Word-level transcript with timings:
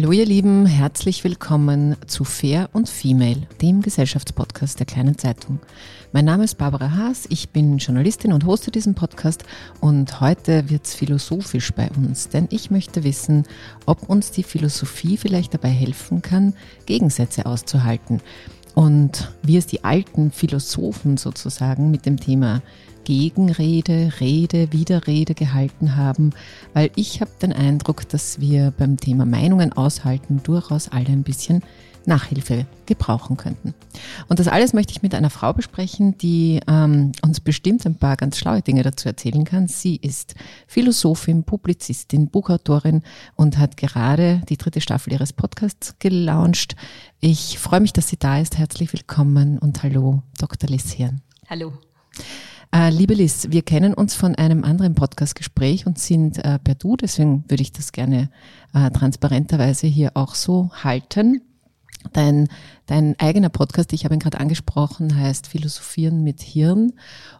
Hallo 0.00 0.12
ihr 0.12 0.24
Lieben, 0.24 0.64
herzlich 0.64 1.24
willkommen 1.24 1.94
zu 2.06 2.24
Fair 2.24 2.70
und 2.72 2.88
Female, 2.88 3.46
dem 3.60 3.82
Gesellschaftspodcast 3.82 4.78
der 4.78 4.86
kleinen 4.86 5.18
Zeitung. 5.18 5.58
Mein 6.12 6.24
Name 6.24 6.44
ist 6.44 6.56
Barbara 6.56 6.92
Haas, 6.96 7.26
ich 7.28 7.50
bin 7.50 7.76
Journalistin 7.76 8.32
und 8.32 8.46
hoste 8.46 8.70
diesen 8.70 8.94
Podcast. 8.94 9.44
Und 9.82 10.22
heute 10.22 10.70
wird's 10.70 10.94
philosophisch 10.94 11.72
bei 11.72 11.90
uns, 11.90 12.30
denn 12.30 12.48
ich 12.50 12.70
möchte 12.70 13.04
wissen, 13.04 13.44
ob 13.84 14.08
uns 14.08 14.30
die 14.30 14.42
Philosophie 14.42 15.18
vielleicht 15.18 15.52
dabei 15.52 15.68
helfen 15.68 16.22
kann, 16.22 16.54
Gegensätze 16.86 17.44
auszuhalten 17.44 18.22
und 18.74 19.32
wie 19.42 19.56
es 19.56 19.66
die 19.66 19.84
alten 19.84 20.30
Philosophen 20.30 21.16
sozusagen 21.16 21.90
mit 21.90 22.06
dem 22.06 22.18
Thema 22.18 22.62
Gegenrede, 23.04 24.12
Rede, 24.20 24.72
Widerrede 24.72 25.34
gehalten 25.34 25.96
haben, 25.96 26.30
weil 26.74 26.90
ich 26.96 27.20
habe 27.20 27.30
den 27.40 27.52
Eindruck, 27.52 28.08
dass 28.08 28.40
wir 28.40 28.72
beim 28.76 28.98
Thema 28.98 29.24
Meinungen 29.24 29.72
aushalten 29.72 30.42
durchaus 30.42 30.88
alle 30.88 31.08
ein 31.08 31.22
bisschen 31.22 31.62
Nachhilfe 32.10 32.66
gebrauchen 32.86 33.36
könnten. 33.36 33.72
Und 34.28 34.38
das 34.38 34.48
alles 34.48 34.72
möchte 34.72 34.92
ich 34.92 35.00
mit 35.00 35.14
einer 35.14 35.30
Frau 35.30 35.52
besprechen, 35.52 36.18
die 36.18 36.60
ähm, 36.66 37.12
uns 37.22 37.40
bestimmt 37.40 37.86
ein 37.86 37.94
paar 37.94 38.16
ganz 38.16 38.36
schlaue 38.36 38.60
Dinge 38.60 38.82
dazu 38.82 39.08
erzählen 39.08 39.44
kann. 39.44 39.68
Sie 39.68 39.96
ist 39.96 40.34
Philosophin, 40.66 41.44
Publizistin, 41.44 42.28
Buchautorin 42.28 43.02
und 43.36 43.58
hat 43.58 43.76
gerade 43.76 44.42
die 44.48 44.56
dritte 44.56 44.80
Staffel 44.80 45.12
ihres 45.12 45.32
Podcasts 45.32 45.94
gelauncht. 46.00 46.76
Ich 47.20 47.58
freue 47.58 47.80
mich, 47.80 47.92
dass 47.92 48.08
sie 48.08 48.18
da 48.18 48.38
ist. 48.38 48.58
Herzlich 48.58 48.92
willkommen 48.92 49.58
und 49.58 49.82
hallo, 49.82 50.22
Dr. 50.38 50.68
Liz 50.68 50.90
Hirn. 50.90 51.22
Hallo. 51.48 51.72
Äh, 52.72 52.90
liebe 52.90 53.14
Liz, 53.14 53.48
wir 53.50 53.62
kennen 53.62 53.94
uns 53.94 54.14
von 54.14 54.34
einem 54.34 54.64
anderen 54.64 54.94
Podcastgespräch 54.94 55.86
und 55.86 55.98
sind 55.98 56.44
äh, 56.44 56.58
per 56.58 56.76
Du, 56.76 56.96
deswegen 56.96 57.44
würde 57.48 57.62
ich 57.62 57.72
das 57.72 57.92
gerne 57.92 58.30
äh, 58.74 58.90
transparenterweise 58.90 59.86
hier 59.86 60.12
auch 60.14 60.34
so 60.36 60.70
halten. 60.72 61.40
Dein, 62.12 62.48
dein 62.86 63.14
eigener 63.18 63.50
Podcast, 63.50 63.92
ich 63.92 64.04
habe 64.04 64.14
ihn 64.14 64.20
gerade 64.20 64.40
angesprochen, 64.40 65.16
heißt 65.16 65.46
Philosophieren 65.46 66.22
mit 66.24 66.42
Hirn. 66.42 66.92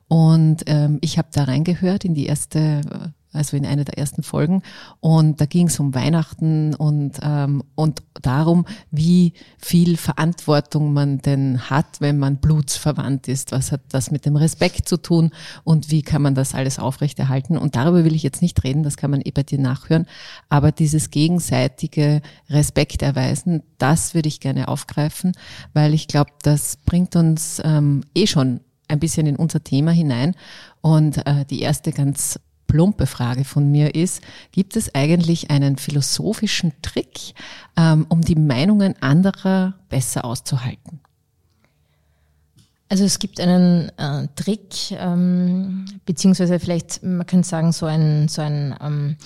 Und 0.09 0.65
ähm, 0.67 0.99
ich 1.01 1.19
habe 1.19 1.29
da 1.33 1.45
reingehört 1.45 2.05
in 2.05 2.15
die 2.15 2.27
erste 2.27 3.13
also 3.33 3.57
in 3.57 3.65
einer 3.65 3.85
der 3.85 3.99
ersten 3.99 4.23
Folgen. 4.23 4.63
Und 4.99 5.41
da 5.41 5.47
ging 5.47 5.69
es 5.69 5.79
um 5.79 5.95
Weihnachten 5.95 6.75
und, 6.75 7.21
ähm, 7.23 7.63
und 7.75 8.03
darum, 8.21 8.67
wie 8.91 9.35
viel 9.59 9.97
Verantwortung 9.97 10.93
man 10.93 11.19
denn 11.19 11.71
hat, 11.71 12.01
wenn 12.01 12.19
man 12.19 12.39
blutsverwandt 12.39 13.29
ist. 13.29 13.53
Was 13.53 13.73
hat 13.73 13.83
das 13.91 14.11
mit 14.11 14.27
dem 14.27 14.37
Respekt 14.37 14.89
zu 14.89 14.97
tun 14.97 15.31
und 15.65 15.91
wie 15.91 16.03
kann 16.03 16.23
man 16.23 16.35
das 16.35 16.55
alles 16.55 16.79
aufrechterhalten? 16.79 17.57
Und 17.57 17.77
darüber 17.77 18.05
will 18.05 18.15
ich 18.15 18.23
jetzt 18.23 18.43
nicht 18.43 18.63
reden, 18.65 18.83
das 18.83 18.97
kann 18.97 19.11
man 19.11 19.23
eh 19.25 19.31
bei 19.31 19.43
dir 19.43 19.59
nachhören. 19.59 20.07
Aber 20.49 20.73
dieses 20.73 21.11
gegenseitige 21.11 22.23
Respekt 22.49 23.03
erweisen, 23.03 23.63
das 23.79 24.15
würde 24.15 24.29
ich 24.29 24.41
gerne 24.41 24.69
aufgreifen, 24.69 25.33
weil 25.73 25.95
ich 25.95 26.09
glaube, 26.09 26.31
das 26.43 26.77
bringt 26.85 27.15
uns 27.17 27.61
ähm, 27.65 28.03
eh 28.15 28.27
schon 28.27 28.61
ein 28.89 28.99
bisschen 28.99 29.27
in 29.27 29.37
unser 29.37 29.63
Thema 29.63 29.93
hinein. 29.93 30.35
Und 30.81 31.25
äh, 31.27 31.45
die 31.45 31.61
erste 31.61 31.93
ganz 31.93 32.41
plumpe 32.71 33.07
Frage 33.07 33.45
von 33.45 33.69
mir 33.69 33.97
ist, 33.97 34.23
gibt 34.53 34.77
es 34.77 34.95
eigentlich 34.95 35.51
einen 35.51 35.77
philosophischen 35.77 36.73
Trick, 36.83 37.35
ähm, 37.77 38.07
um 38.09 38.21
die 38.21 38.37
Meinungen 38.37 38.95
anderer 39.01 39.75
besser 39.89 40.25
auszuhalten? 40.25 41.01
Also 42.89 43.05
es 43.05 43.19
gibt 43.19 43.41
einen 43.41 43.91
äh, 43.99 44.29
Trick, 44.37 44.93
ähm, 44.93 45.85
beziehungsweise 46.07 46.61
vielleicht, 46.61 47.03
man 47.03 47.27
könnte 47.27 47.49
sagen, 47.49 47.73
so 47.73 47.87
ein, 47.87 48.29
so 48.29 48.41
ein 48.41 48.77
ähm, 48.81 49.17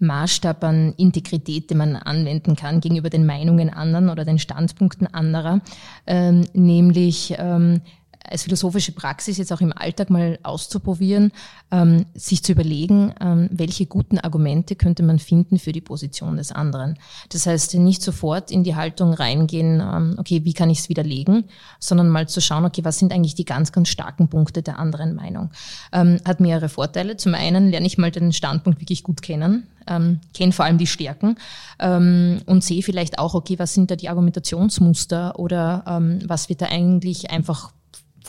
Maßstab 0.00 0.62
an 0.64 0.92
Integrität, 0.96 1.70
den 1.70 1.78
man 1.78 1.96
anwenden 1.96 2.56
kann 2.56 2.80
gegenüber 2.80 3.10
den 3.10 3.26
Meinungen 3.26 3.70
anderen 3.70 4.08
oder 4.10 4.24
den 4.24 4.40
Standpunkten 4.40 5.06
anderer, 5.06 5.60
ähm, 6.06 6.46
nämlich 6.52 7.34
ähm, 7.38 7.80
als 8.30 8.44
philosophische 8.44 8.92
Praxis 8.92 9.38
jetzt 9.38 9.52
auch 9.52 9.60
im 9.60 9.72
Alltag 9.72 10.10
mal 10.10 10.38
auszuprobieren, 10.42 11.32
ähm, 11.70 12.06
sich 12.14 12.42
zu 12.42 12.52
überlegen, 12.52 13.14
ähm, 13.20 13.48
welche 13.52 13.86
guten 13.86 14.18
Argumente 14.18 14.76
könnte 14.76 15.02
man 15.02 15.18
finden 15.18 15.58
für 15.58 15.72
die 15.72 15.80
Position 15.80 16.36
des 16.36 16.52
anderen. 16.52 16.98
Das 17.30 17.46
heißt, 17.46 17.74
nicht 17.74 18.02
sofort 18.02 18.50
in 18.50 18.64
die 18.64 18.76
Haltung 18.76 19.12
reingehen, 19.12 19.80
ähm, 19.80 20.16
okay, 20.18 20.44
wie 20.44 20.52
kann 20.52 20.70
ich 20.70 20.80
es 20.80 20.88
widerlegen, 20.88 21.44
sondern 21.78 22.08
mal 22.08 22.28
zu 22.28 22.40
schauen, 22.40 22.64
okay, 22.64 22.84
was 22.84 22.98
sind 22.98 23.12
eigentlich 23.12 23.34
die 23.34 23.44
ganz, 23.44 23.72
ganz 23.72 23.88
starken 23.88 24.28
Punkte 24.28 24.62
der 24.62 24.78
anderen 24.78 25.14
Meinung. 25.14 25.50
Ähm, 25.92 26.20
hat 26.24 26.40
mehrere 26.40 26.68
Vorteile. 26.68 27.16
Zum 27.16 27.34
einen 27.34 27.70
lerne 27.70 27.86
ich 27.86 27.98
mal 27.98 28.10
den 28.10 28.32
Standpunkt 28.32 28.80
wirklich 28.80 29.02
gut 29.02 29.22
kennen, 29.22 29.66
ähm, 29.86 30.20
kenne 30.34 30.52
vor 30.52 30.64
allem 30.64 30.78
die 30.78 30.86
Stärken 30.86 31.36
ähm, 31.78 32.40
und 32.46 32.62
sehe 32.62 32.82
vielleicht 32.82 33.18
auch, 33.18 33.34
okay, 33.34 33.58
was 33.58 33.74
sind 33.74 33.90
da 33.90 33.96
die 33.96 34.08
Argumentationsmuster 34.08 35.38
oder 35.38 35.84
ähm, 35.86 36.20
was 36.26 36.48
wird 36.48 36.62
da 36.62 36.66
eigentlich 36.66 37.30
einfach 37.30 37.72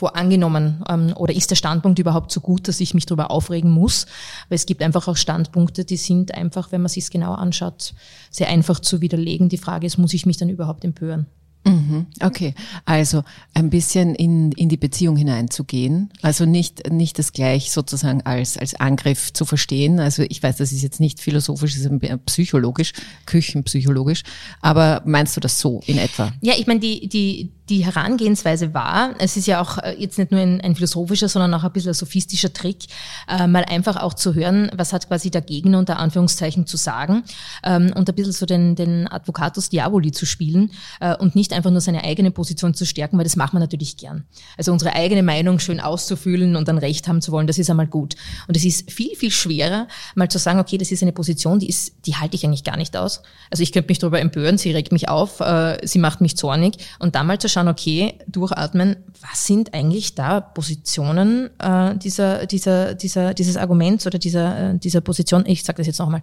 vorangenommen 0.00 0.82
ähm, 0.88 1.12
oder 1.14 1.34
ist 1.34 1.50
der 1.50 1.56
Standpunkt 1.56 1.98
überhaupt 1.98 2.32
so 2.32 2.40
gut, 2.40 2.68
dass 2.68 2.80
ich 2.80 2.94
mich 2.94 3.04
darüber 3.04 3.30
aufregen 3.30 3.70
muss? 3.70 4.06
Weil 4.48 4.56
es 4.56 4.64
gibt 4.64 4.82
einfach 4.82 5.06
auch 5.08 5.16
Standpunkte, 5.16 5.84
die 5.84 5.98
sind 5.98 6.34
einfach, 6.34 6.72
wenn 6.72 6.80
man 6.80 6.88
sich 6.88 7.04
es 7.04 7.10
genau 7.10 7.34
anschaut, 7.34 7.92
sehr 8.30 8.48
einfach 8.48 8.80
zu 8.80 9.02
widerlegen. 9.02 9.50
Die 9.50 9.58
Frage 9.58 9.86
ist, 9.86 9.98
muss 9.98 10.14
ich 10.14 10.24
mich 10.24 10.38
dann 10.38 10.48
überhaupt 10.48 10.84
empören? 10.84 11.26
Mhm, 11.64 12.06
okay, 12.22 12.54
also 12.86 13.22
ein 13.52 13.68
bisschen 13.68 14.14
in, 14.14 14.52
in 14.52 14.70
die 14.70 14.78
Beziehung 14.78 15.16
hineinzugehen, 15.16 16.10
also 16.22 16.46
nicht, 16.46 16.90
nicht 16.90 17.18
das 17.18 17.32
gleich 17.32 17.70
sozusagen 17.70 18.22
als, 18.22 18.56
als 18.56 18.74
Angriff 18.74 19.32
zu 19.34 19.44
verstehen. 19.44 20.00
Also 20.00 20.22
ich 20.28 20.42
weiß, 20.42 20.56
das 20.56 20.72
ist 20.72 20.82
jetzt 20.82 21.00
nicht 21.00 21.20
philosophisch, 21.20 21.74
das 21.74 21.84
ist 21.84 22.26
psychologisch, 22.26 22.92
küchenpsychologisch, 23.26 24.22
aber 24.62 25.02
meinst 25.04 25.36
du 25.36 25.40
das 25.40 25.60
so 25.60 25.82
in 25.86 25.98
etwa? 25.98 26.32
Ja, 26.40 26.54
ich 26.56 26.66
meine, 26.66 26.80
die, 26.80 27.08
die, 27.08 27.50
die 27.68 27.84
Herangehensweise 27.84 28.74
war, 28.74 29.14
es 29.18 29.36
ist 29.36 29.46
ja 29.46 29.60
auch 29.60 29.78
äh, 29.78 29.94
jetzt 29.98 30.18
nicht 30.18 30.32
nur 30.32 30.40
ein, 30.40 30.60
ein 30.60 30.74
philosophischer, 30.74 31.28
sondern 31.28 31.54
auch 31.54 31.64
ein 31.64 31.72
bisschen 31.72 31.90
ein 31.90 31.94
sophistischer 31.94 32.52
Trick, 32.52 32.86
äh, 33.28 33.46
mal 33.46 33.64
einfach 33.64 33.96
auch 33.96 34.14
zu 34.14 34.34
hören, 34.34 34.70
was 34.74 34.92
hat 34.92 35.08
quasi 35.08 35.30
der 35.30 35.42
Gegner 35.42 35.78
unter 35.78 35.98
Anführungszeichen 35.98 36.66
zu 36.66 36.76
sagen 36.76 37.22
ähm, 37.62 37.92
und 37.94 38.08
ein 38.08 38.14
bisschen 38.14 38.32
so 38.32 38.46
den, 38.46 38.74
den 38.74 39.06
Advocatus 39.06 39.68
Diaboli 39.68 40.10
zu 40.10 40.26
spielen 40.26 40.72
äh, 41.00 41.14
und 41.16 41.34
nicht 41.34 41.49
nicht 41.50 41.56
einfach 41.56 41.70
nur 41.70 41.80
seine 41.80 42.04
eigene 42.04 42.30
Position 42.30 42.74
zu 42.74 42.86
stärken, 42.86 43.18
weil 43.18 43.24
das 43.24 43.36
macht 43.36 43.52
man 43.52 43.60
natürlich 43.60 43.96
gern. 43.96 44.24
Also 44.56 44.72
unsere 44.72 44.94
eigene 44.94 45.22
Meinung 45.22 45.58
schön 45.58 45.80
auszufüllen 45.80 46.56
und 46.56 46.68
dann 46.68 46.78
Recht 46.78 47.08
haben 47.08 47.20
zu 47.20 47.32
wollen, 47.32 47.46
das 47.46 47.58
ist 47.58 47.70
einmal 47.70 47.86
gut. 47.86 48.16
Und 48.48 48.56
es 48.56 48.64
ist 48.64 48.90
viel, 48.90 49.14
viel 49.16 49.30
schwerer, 49.30 49.88
mal 50.14 50.28
zu 50.28 50.38
sagen, 50.38 50.60
okay, 50.60 50.78
das 50.78 50.90
ist 50.90 51.02
eine 51.02 51.12
Position, 51.12 51.58
die 51.58 51.68
ist, 51.68 52.06
die 52.06 52.14
halte 52.16 52.36
ich 52.36 52.44
eigentlich 52.44 52.64
gar 52.64 52.76
nicht 52.76 52.96
aus. 52.96 53.22
Also 53.50 53.62
ich 53.62 53.72
könnte 53.72 53.88
mich 53.88 53.98
darüber 53.98 54.20
empören, 54.20 54.58
sie 54.58 54.70
regt 54.70 54.92
mich 54.92 55.08
auf, 55.08 55.40
äh, 55.40 55.78
sie 55.86 55.98
macht 55.98 56.20
mich 56.20 56.36
zornig. 56.36 56.76
Und 56.98 57.14
dann 57.14 57.26
mal 57.26 57.38
zu 57.38 57.48
schauen, 57.48 57.68
okay, 57.68 58.14
durchatmen, 58.26 58.96
was 59.20 59.46
sind 59.46 59.74
eigentlich 59.74 60.14
da 60.14 60.40
Positionen 60.40 61.50
äh, 61.58 61.96
dieser, 61.96 62.46
dieser, 62.46 62.94
dieser, 62.94 63.34
dieses 63.34 63.56
Arguments 63.56 64.06
oder 64.06 64.18
dieser, 64.18 64.70
äh, 64.70 64.78
dieser 64.78 65.00
Position? 65.00 65.44
Ich 65.46 65.64
sage 65.64 65.78
das 65.78 65.86
jetzt 65.86 65.98
nochmal. 65.98 66.22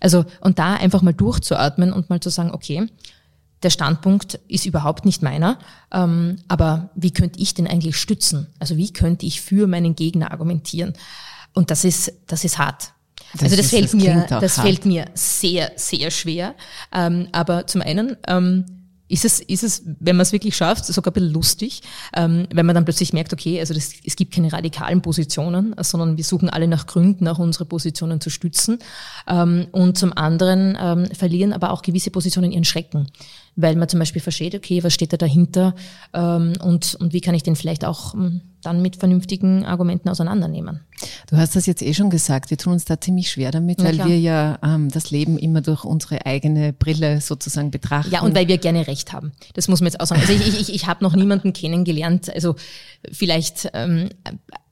Also, 0.00 0.24
und 0.40 0.58
da 0.58 0.74
einfach 0.74 1.02
mal 1.02 1.14
durchzuatmen 1.14 1.92
und 1.92 2.10
mal 2.10 2.20
zu 2.20 2.30
sagen, 2.30 2.50
okay, 2.52 2.88
der 3.64 3.70
Standpunkt 3.70 4.38
ist 4.46 4.66
überhaupt 4.66 5.04
nicht 5.04 5.22
meiner, 5.22 5.58
ähm, 5.92 6.36
aber 6.48 6.90
wie 6.94 7.12
könnte 7.12 7.40
ich 7.40 7.54
den 7.54 7.66
eigentlich 7.66 7.96
stützen? 7.96 8.46
Also 8.58 8.76
wie 8.76 8.92
könnte 8.92 9.26
ich 9.26 9.40
für 9.40 9.66
meinen 9.66 9.96
Gegner 9.96 10.30
argumentieren? 10.30 10.92
Und 11.54 11.70
das 11.70 11.84
ist, 11.84 12.12
das 12.26 12.44
ist 12.44 12.58
hart. 12.58 12.92
Das 13.32 13.44
also 13.44 13.56
das 13.56 13.66
ist, 13.66 13.70
fällt 13.70 13.84
das 13.86 13.94
mir, 13.94 14.26
das 14.28 14.58
hart. 14.58 14.66
fällt 14.66 14.84
mir 14.84 15.06
sehr, 15.14 15.72
sehr 15.76 16.10
schwer. 16.10 16.54
Ähm, 16.92 17.28
aber 17.32 17.66
zum 17.66 17.82
einen 17.82 18.16
ähm, 18.28 18.64
ist 19.08 19.24
es, 19.24 19.40
ist 19.40 19.62
es, 19.62 19.82
wenn 20.00 20.16
man 20.16 20.22
es 20.22 20.32
wirklich 20.32 20.56
schafft, 20.56 20.86
sogar 20.86 21.10
ein 21.10 21.14
bisschen 21.14 21.32
lustig, 21.32 21.82
ähm, 22.16 22.46
wenn 22.52 22.66
man 22.66 22.74
dann 22.74 22.84
plötzlich 22.84 23.12
merkt, 23.12 23.32
okay, 23.32 23.60
also 23.60 23.74
das, 23.74 23.92
es 24.04 24.16
gibt 24.16 24.34
keine 24.34 24.52
radikalen 24.52 25.02
Positionen, 25.02 25.74
sondern 25.80 26.16
wir 26.16 26.24
suchen 26.24 26.48
alle 26.48 26.68
nach 26.68 26.86
Gründen, 26.86 27.28
auch 27.28 27.38
unsere 27.38 27.66
Positionen 27.66 28.20
zu 28.20 28.30
stützen. 28.30 28.78
Ähm, 29.28 29.66
und 29.72 29.98
zum 29.98 30.12
anderen 30.16 30.76
ähm, 30.80 31.06
verlieren 31.14 31.52
aber 31.52 31.70
auch 31.70 31.82
gewisse 31.82 32.10
Positionen 32.10 32.52
ihren 32.52 32.64
Schrecken 32.64 33.08
weil 33.56 33.76
man 33.76 33.88
zum 33.88 34.00
Beispiel 34.00 34.22
versteht, 34.22 34.54
okay, 34.54 34.82
was 34.82 34.94
steht 34.94 35.12
da 35.12 35.16
dahinter 35.16 35.74
ähm, 36.12 36.54
und, 36.62 36.94
und 36.96 37.12
wie 37.12 37.20
kann 37.20 37.34
ich 37.34 37.42
den 37.42 37.56
vielleicht 37.56 37.84
auch 37.84 38.14
ähm, 38.14 38.40
dann 38.62 38.82
mit 38.82 38.96
vernünftigen 38.96 39.64
Argumenten 39.64 40.08
auseinandernehmen. 40.08 40.80
Du 41.28 41.36
hast 41.36 41.54
das 41.54 41.66
jetzt 41.66 41.82
eh 41.82 41.92
schon 41.92 42.10
gesagt, 42.10 42.50
wir 42.50 42.56
tun 42.56 42.72
uns 42.72 42.84
da 42.84 43.00
ziemlich 43.00 43.30
schwer 43.30 43.50
damit, 43.50 43.82
weil 43.82 43.98
wir 44.04 44.18
ja 44.18 44.58
ähm, 44.62 44.90
das 44.90 45.10
Leben 45.10 45.38
immer 45.38 45.60
durch 45.60 45.84
unsere 45.84 46.24
eigene 46.24 46.72
Brille 46.72 47.20
sozusagen 47.20 47.70
betrachten. 47.70 48.12
Ja, 48.12 48.22
und 48.22 48.34
weil 48.34 48.48
wir 48.48 48.58
gerne 48.58 48.86
Recht 48.86 49.12
haben. 49.12 49.32
Das 49.54 49.68
muss 49.68 49.80
man 49.80 49.88
jetzt 49.88 50.00
auch 50.00 50.06
sagen. 50.06 50.22
Also 50.22 50.32
ich, 50.32 50.60
ich, 50.60 50.74
ich 50.74 50.86
habe 50.86 51.04
noch 51.04 51.14
niemanden 51.14 51.52
kennengelernt, 51.52 52.32
also 52.34 52.54
vielleicht 53.12 53.70
ähm, 53.74 54.08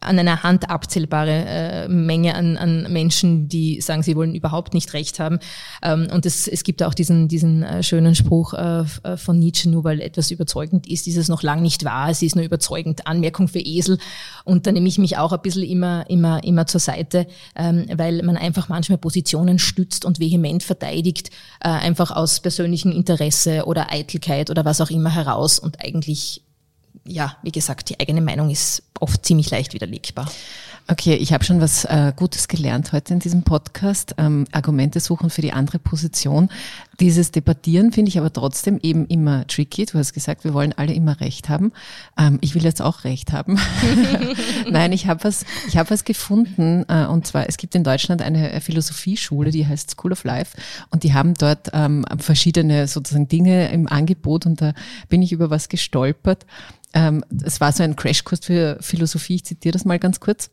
an 0.02 0.18
einer 0.18 0.42
Hand 0.42 0.70
abzählbare 0.70 1.44
äh, 1.46 1.88
Menge 1.88 2.34
an, 2.34 2.56
an 2.56 2.92
Menschen, 2.92 3.48
die 3.48 3.80
sagen, 3.80 4.02
sie 4.02 4.16
wollen 4.16 4.34
überhaupt 4.34 4.74
nicht 4.74 4.92
recht 4.94 5.18
haben. 5.20 5.38
Ähm, 5.82 6.08
und 6.12 6.26
es, 6.26 6.48
es 6.48 6.64
gibt 6.64 6.82
auch 6.82 6.94
diesen, 6.94 7.28
diesen 7.28 7.62
äh, 7.62 7.82
schönen 7.82 8.14
Spruch 8.14 8.54
äh, 8.54 8.84
äh, 9.02 9.16
von 9.16 9.38
Nietzsche, 9.38 9.68
nur 9.68 9.84
weil 9.84 10.00
etwas 10.00 10.30
überzeugend 10.30 10.86
ist, 10.86 11.06
ist 11.06 11.16
es 11.16 11.28
noch 11.28 11.42
lang 11.42 11.62
nicht 11.62 11.84
wahr, 11.84 12.10
es 12.10 12.22
ist 12.22 12.36
nur 12.36 12.44
überzeugend. 12.44 13.06
Anmerkung 13.06 13.48
für 13.48 13.60
Esel. 13.60 13.98
Und 14.44 14.66
da 14.66 14.72
nehme 14.72 14.88
ich 14.88 14.98
mich 14.98 15.16
auch 15.18 15.32
ein 15.32 15.40
bisschen 15.42 15.62
immer, 15.62 16.08
immer, 16.08 16.42
immer 16.44 16.66
zur 16.66 16.80
Seite, 16.80 17.26
ähm, 17.56 17.86
weil 17.94 18.22
man 18.22 18.36
einfach 18.36 18.68
manchmal 18.68 18.98
Positionen 18.98 19.58
stützt 19.58 20.04
und 20.04 20.20
vehement 20.20 20.62
verteidigt, 20.62 21.30
äh, 21.60 21.68
einfach 21.68 22.10
aus 22.10 22.40
persönlichem 22.40 22.92
Interesse 22.92 23.64
oder 23.66 23.92
Eitelkeit 23.92 24.50
oder 24.50 24.64
was 24.64 24.80
auch 24.80 24.90
immer 24.90 25.14
heraus 25.14 25.58
und 25.58 25.84
eigentlich 25.84 26.42
ja, 27.04 27.36
wie 27.42 27.52
gesagt, 27.52 27.88
die 27.88 27.98
eigene 28.00 28.20
Meinung 28.20 28.50
ist 28.50 28.82
oft 29.00 29.24
ziemlich 29.24 29.50
leicht 29.50 29.74
widerlegbar. 29.74 30.30
Okay, 30.88 31.14
ich 31.14 31.32
habe 31.32 31.44
schon 31.44 31.60
was 31.60 31.84
äh, 31.84 32.12
Gutes 32.14 32.48
gelernt 32.48 32.92
heute 32.92 33.14
in 33.14 33.20
diesem 33.20 33.44
Podcast. 33.44 34.14
Ähm, 34.18 34.46
Argumente 34.50 34.98
suchen 34.98 35.30
für 35.30 35.40
die 35.40 35.52
andere 35.52 35.78
Position. 35.78 36.50
Dieses 37.00 37.30
Debattieren 37.30 37.92
finde 37.92 38.10
ich 38.10 38.18
aber 38.18 38.32
trotzdem 38.32 38.78
eben 38.82 39.06
immer 39.06 39.46
tricky. 39.46 39.86
Du 39.86 39.98
hast 39.98 40.12
gesagt, 40.12 40.44
wir 40.44 40.54
wollen 40.54 40.72
alle 40.72 40.92
immer 40.92 41.20
Recht 41.20 41.48
haben. 41.48 41.72
Ähm, 42.18 42.38
ich 42.40 42.54
will 42.54 42.62
jetzt 42.62 42.82
auch 42.82 43.04
Recht 43.04 43.32
haben. 43.32 43.58
Nein, 44.70 44.92
ich 44.92 45.06
habe 45.06 45.24
was, 45.24 45.44
ich 45.68 45.76
habe 45.78 45.90
was 45.90 46.04
gefunden. 46.04 46.84
Äh, 46.88 47.06
und 47.06 47.26
zwar, 47.26 47.48
es 47.48 47.56
gibt 47.56 47.74
in 47.74 47.84
Deutschland 47.84 48.20
eine 48.22 48.60
Philosophieschule, 48.60 49.50
die 49.50 49.66
heißt 49.66 49.90
School 49.90 50.12
of 50.12 50.24
Life. 50.24 50.56
Und 50.90 51.02
die 51.02 51.14
haben 51.14 51.34
dort 51.34 51.70
ähm, 51.72 52.04
verschiedene 52.18 52.86
sozusagen 52.86 53.28
Dinge 53.28 53.70
im 53.72 53.88
Angebot. 53.88 54.46
Und 54.46 54.60
da 54.60 54.74
bin 55.08 55.22
ich 55.22 55.32
über 55.32 55.50
was 55.50 55.68
gestolpert. 55.68 56.46
Ähm, 56.94 57.24
es 57.42 57.60
war 57.60 57.72
so 57.72 57.82
ein 57.82 57.96
Crashkurs 57.96 58.40
für 58.44 58.76
Philosophie. 58.80 59.36
Ich 59.36 59.44
zitiere 59.44 59.72
das 59.72 59.84
mal 59.84 59.98
ganz 59.98 60.20
kurz. 60.20 60.50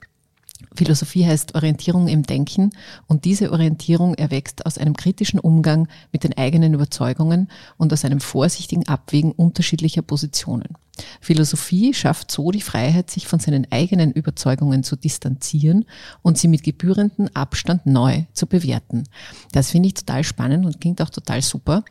Philosophie 0.75 1.25
heißt 1.25 1.55
Orientierung 1.55 2.07
im 2.07 2.23
Denken 2.23 2.71
und 3.07 3.25
diese 3.25 3.51
Orientierung 3.51 4.15
erwächst 4.15 4.65
aus 4.65 4.77
einem 4.77 4.95
kritischen 4.95 5.39
Umgang 5.39 5.87
mit 6.11 6.23
den 6.23 6.37
eigenen 6.37 6.73
Überzeugungen 6.73 7.49
und 7.77 7.91
aus 7.93 8.05
einem 8.05 8.19
vorsichtigen 8.19 8.87
Abwägen 8.87 9.31
unterschiedlicher 9.31 10.01
Positionen. 10.01 10.75
Philosophie 11.21 11.93
schafft 11.93 12.31
so 12.31 12.51
die 12.51 12.61
Freiheit, 12.61 13.09
sich 13.09 13.27
von 13.27 13.39
seinen 13.39 13.71
eigenen 13.71 14.11
Überzeugungen 14.11 14.83
zu 14.83 14.95
distanzieren 14.95 15.85
und 16.21 16.37
sie 16.37 16.47
mit 16.47 16.63
gebührendem 16.63 17.29
Abstand 17.33 17.85
neu 17.85 18.23
zu 18.33 18.47
bewerten. 18.47 19.03
Das 19.51 19.71
finde 19.71 19.87
ich 19.87 19.93
total 19.93 20.23
spannend 20.23 20.65
und 20.65 20.81
klingt 20.81 21.01
auch 21.01 21.09
total 21.09 21.41
super. 21.41 21.83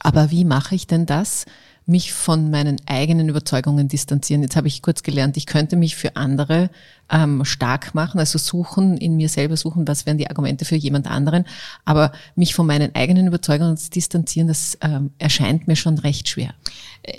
Aber 0.00 0.30
wie 0.30 0.44
mache 0.44 0.74
ich 0.74 0.86
denn 0.86 1.06
das, 1.06 1.46
mich 1.86 2.12
von 2.12 2.50
meinen 2.50 2.78
eigenen 2.86 3.28
Überzeugungen 3.28 3.86
distanzieren. 3.86 4.42
Jetzt 4.42 4.56
habe 4.56 4.66
ich 4.66 4.82
kurz 4.82 5.04
gelernt, 5.04 5.36
ich 5.36 5.46
könnte 5.46 5.76
mich 5.76 5.94
für 5.94 6.16
andere 6.16 6.68
ähm, 7.08 7.44
stark 7.44 7.94
machen, 7.94 8.18
also 8.18 8.38
suchen, 8.38 8.96
in 8.96 9.14
mir 9.14 9.28
selber 9.28 9.56
suchen, 9.56 9.86
was 9.86 10.04
wären 10.04 10.18
die 10.18 10.28
Argumente 10.28 10.64
für 10.64 10.74
jemand 10.74 11.08
anderen. 11.08 11.44
Aber 11.84 12.10
mich 12.34 12.56
von 12.56 12.66
meinen 12.66 12.92
eigenen 12.96 13.28
Überzeugungen 13.28 13.76
zu 13.76 13.88
distanzieren, 13.90 14.48
das 14.48 14.76
ähm, 14.80 15.12
erscheint 15.18 15.68
mir 15.68 15.76
schon 15.76 15.98
recht 15.98 16.28
schwer. 16.28 16.54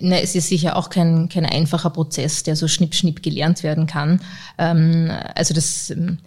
Na, 0.01 0.19
es 0.19 0.35
ist 0.35 0.49
sicher 0.49 0.75
auch 0.75 0.89
kein, 0.89 1.29
kein 1.29 1.45
einfacher 1.45 1.89
Prozess, 1.89 2.43
der 2.43 2.57
so 2.57 2.67
schnipp, 2.67 2.93
schnipp 2.93 3.23
gelernt 3.23 3.63
werden 3.63 3.87
kann. 3.87 4.19
Ähm, 4.57 5.09
also 5.33 5.53
das 5.53 5.91
ähm, 5.91 6.17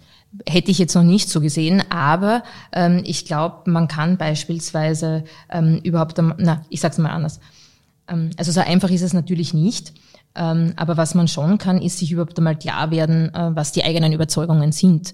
hätte 0.47 0.71
ich 0.71 0.79
jetzt 0.79 0.95
noch 0.95 1.03
nicht 1.03 1.29
so 1.29 1.41
gesehen, 1.41 1.83
aber 1.91 2.41
ähm, 2.73 3.03
ich 3.05 3.25
glaube, 3.25 3.69
man 3.69 3.87
kann 3.87 4.17
beispielsweise 4.17 5.25
ähm, 5.51 5.79
überhaupt, 5.83 6.19
na, 6.37 6.65
ich 6.69 6.81
sag's 6.81 6.97
mal 6.97 7.11
anders 7.11 7.39
also 8.07 8.51
so 8.51 8.61
einfach 8.61 8.89
ist 8.89 9.01
es 9.01 9.13
natürlich 9.13 9.53
nicht. 9.53 9.93
Ähm, 10.33 10.73
aber 10.77 10.95
was 10.95 11.13
man 11.13 11.27
schon 11.27 11.57
kann, 11.57 11.81
ist 11.81 11.97
sich 11.97 12.11
überhaupt 12.11 12.37
einmal 12.37 12.57
klar 12.57 12.89
werden, 12.89 13.33
äh, 13.35 13.53
was 13.53 13.73
die 13.73 13.83
eigenen 13.83 14.13
Überzeugungen 14.13 14.71
sind. 14.71 15.13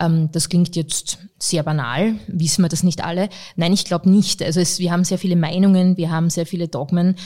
Ähm, 0.00 0.30
das 0.32 0.48
klingt 0.48 0.74
jetzt 0.74 1.18
sehr 1.38 1.62
banal, 1.62 2.14
wissen 2.28 2.62
wir 2.62 2.70
das 2.70 2.82
nicht 2.82 3.04
alle? 3.04 3.28
Nein, 3.56 3.74
ich 3.74 3.84
glaube 3.84 4.08
nicht. 4.08 4.42
Also 4.42 4.60
es, 4.60 4.78
wir 4.78 4.90
haben 4.90 5.04
sehr 5.04 5.18
viele 5.18 5.36
Meinungen, 5.36 5.98
wir 5.98 6.10
haben 6.10 6.30
sehr 6.30 6.46
viele 6.46 6.68
Dogmen, 6.68 7.16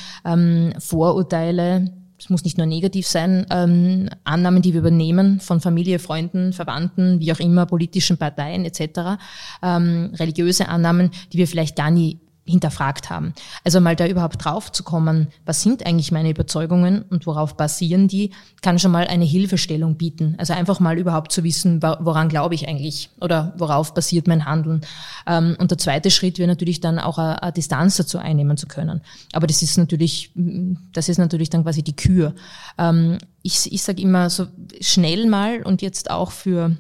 Vorurteile, 0.79 1.93
es 2.19 2.31
muss 2.31 2.45
nicht 2.45 2.59
nur 2.59 2.67
negativ 2.67 3.07
sein, 3.07 3.47
ähm, 3.51 4.09
Annahmen, 4.25 4.61
die 4.61 4.73
wir 4.73 4.81
übernehmen 4.81 5.41
von 5.41 5.61
Familie, 5.61 5.99
Freunden, 5.99 6.53
Verwandten, 6.53 7.21
wie 7.21 7.33
auch 7.33 7.39
immer, 7.39 7.65
politischen 7.67 8.19
Parteien 8.19 8.65
etc., 8.65 9.19
ähm, 9.63 10.11
religiöse 10.15 10.69
Annahmen, 10.69 11.11
die 11.33 11.39
wir 11.39 11.47
vielleicht 11.47 11.77
gar 11.77 11.91
nie 11.91 12.19
hinterfragt 12.49 13.11
haben. 13.11 13.35
Also 13.65 13.81
mal 13.81 13.97
da 13.97 14.07
überhaupt 14.07 14.45
drauf 14.45 14.73
zu 14.73 14.83
kommen, 14.83 15.29
was 15.45 15.63
sind 15.63 15.87
eigentlich 15.87 16.11
meine 16.11 16.31
Überzeugungen 16.31 17.03
und 17.03 17.27
worauf 17.27 17.57
basieren 17.57 18.09
die, 18.09 18.31
kann 18.63 18.79
schon 18.79 18.91
mal 18.91 19.07
eine 19.07 19.25
Hilfestellung 19.25 19.97
bieten. 19.97 20.35
Also 20.39 20.55
einfach 20.55 20.81
mal 20.81 20.99
überhaupt 20.99 21.31
zu 21.33 21.45
wissen, 21.45 21.83
woran 21.83 22.29
glaube 22.29 22.55
ich 22.55 22.69
eigentlich 22.69 23.11
oder 23.21 23.55
worauf 23.59 23.95
basiert 23.95 24.27
mein 24.27 24.45
Handeln. 24.45 24.81
Ähm, 25.27 25.57
und 25.59 25.71
der 25.71 25.79
zweite 25.79 26.11
Schritt 26.11 26.39
wäre 26.39 26.49
natürlich 26.49 26.81
dann 26.81 26.99
auch 26.99 27.19
eine, 27.19 27.43
eine 27.43 27.53
Distanz 27.53 27.97
dazu 27.97 28.19
einnehmen 28.19 28.57
zu 28.57 28.67
können. 28.67 29.03
Aber 29.33 29.47
das 29.47 29.63
ist 29.63 29.77
natürlich, 29.77 30.33
das 30.35 31.09
ist 31.09 31.19
natürlich 31.19 31.51
dann 31.51 31.63
quasi 31.63 31.83
die 31.83 31.97
Kür. 31.97 32.35
Ähm, 32.79 33.19
ich 33.43 33.73
ich 33.73 33.83
sage 33.83 34.03
immer 34.03 34.31
so 34.31 34.47
schnell 34.81 35.27
mal 35.27 35.63
und 35.63 35.83
jetzt 35.83 36.11
auch 36.11 36.33
für 36.33 36.77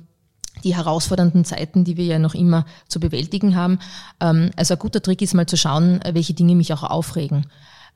die 0.65 0.75
herausfordernden 0.75 1.45
Zeiten, 1.45 1.85
die 1.85 1.97
wir 1.97 2.05
ja 2.05 2.19
noch 2.19 2.35
immer 2.35 2.67
zu 2.88 3.00
bewältigen 3.00 3.57
haben. 3.57 3.79
Ähm, 4.21 4.50
also 4.57 4.75
ein 4.75 4.81
guter 4.81 5.03
Trick 5.03 5.23
ist 5.23 5.35
mal 5.35 5.47
zu 5.47 5.57
schauen, 5.57 6.00
welche 6.12 6.35
Dinge 6.35 6.55
mich 6.55 6.73
auch 6.73 6.83
aufregen. 6.83 7.47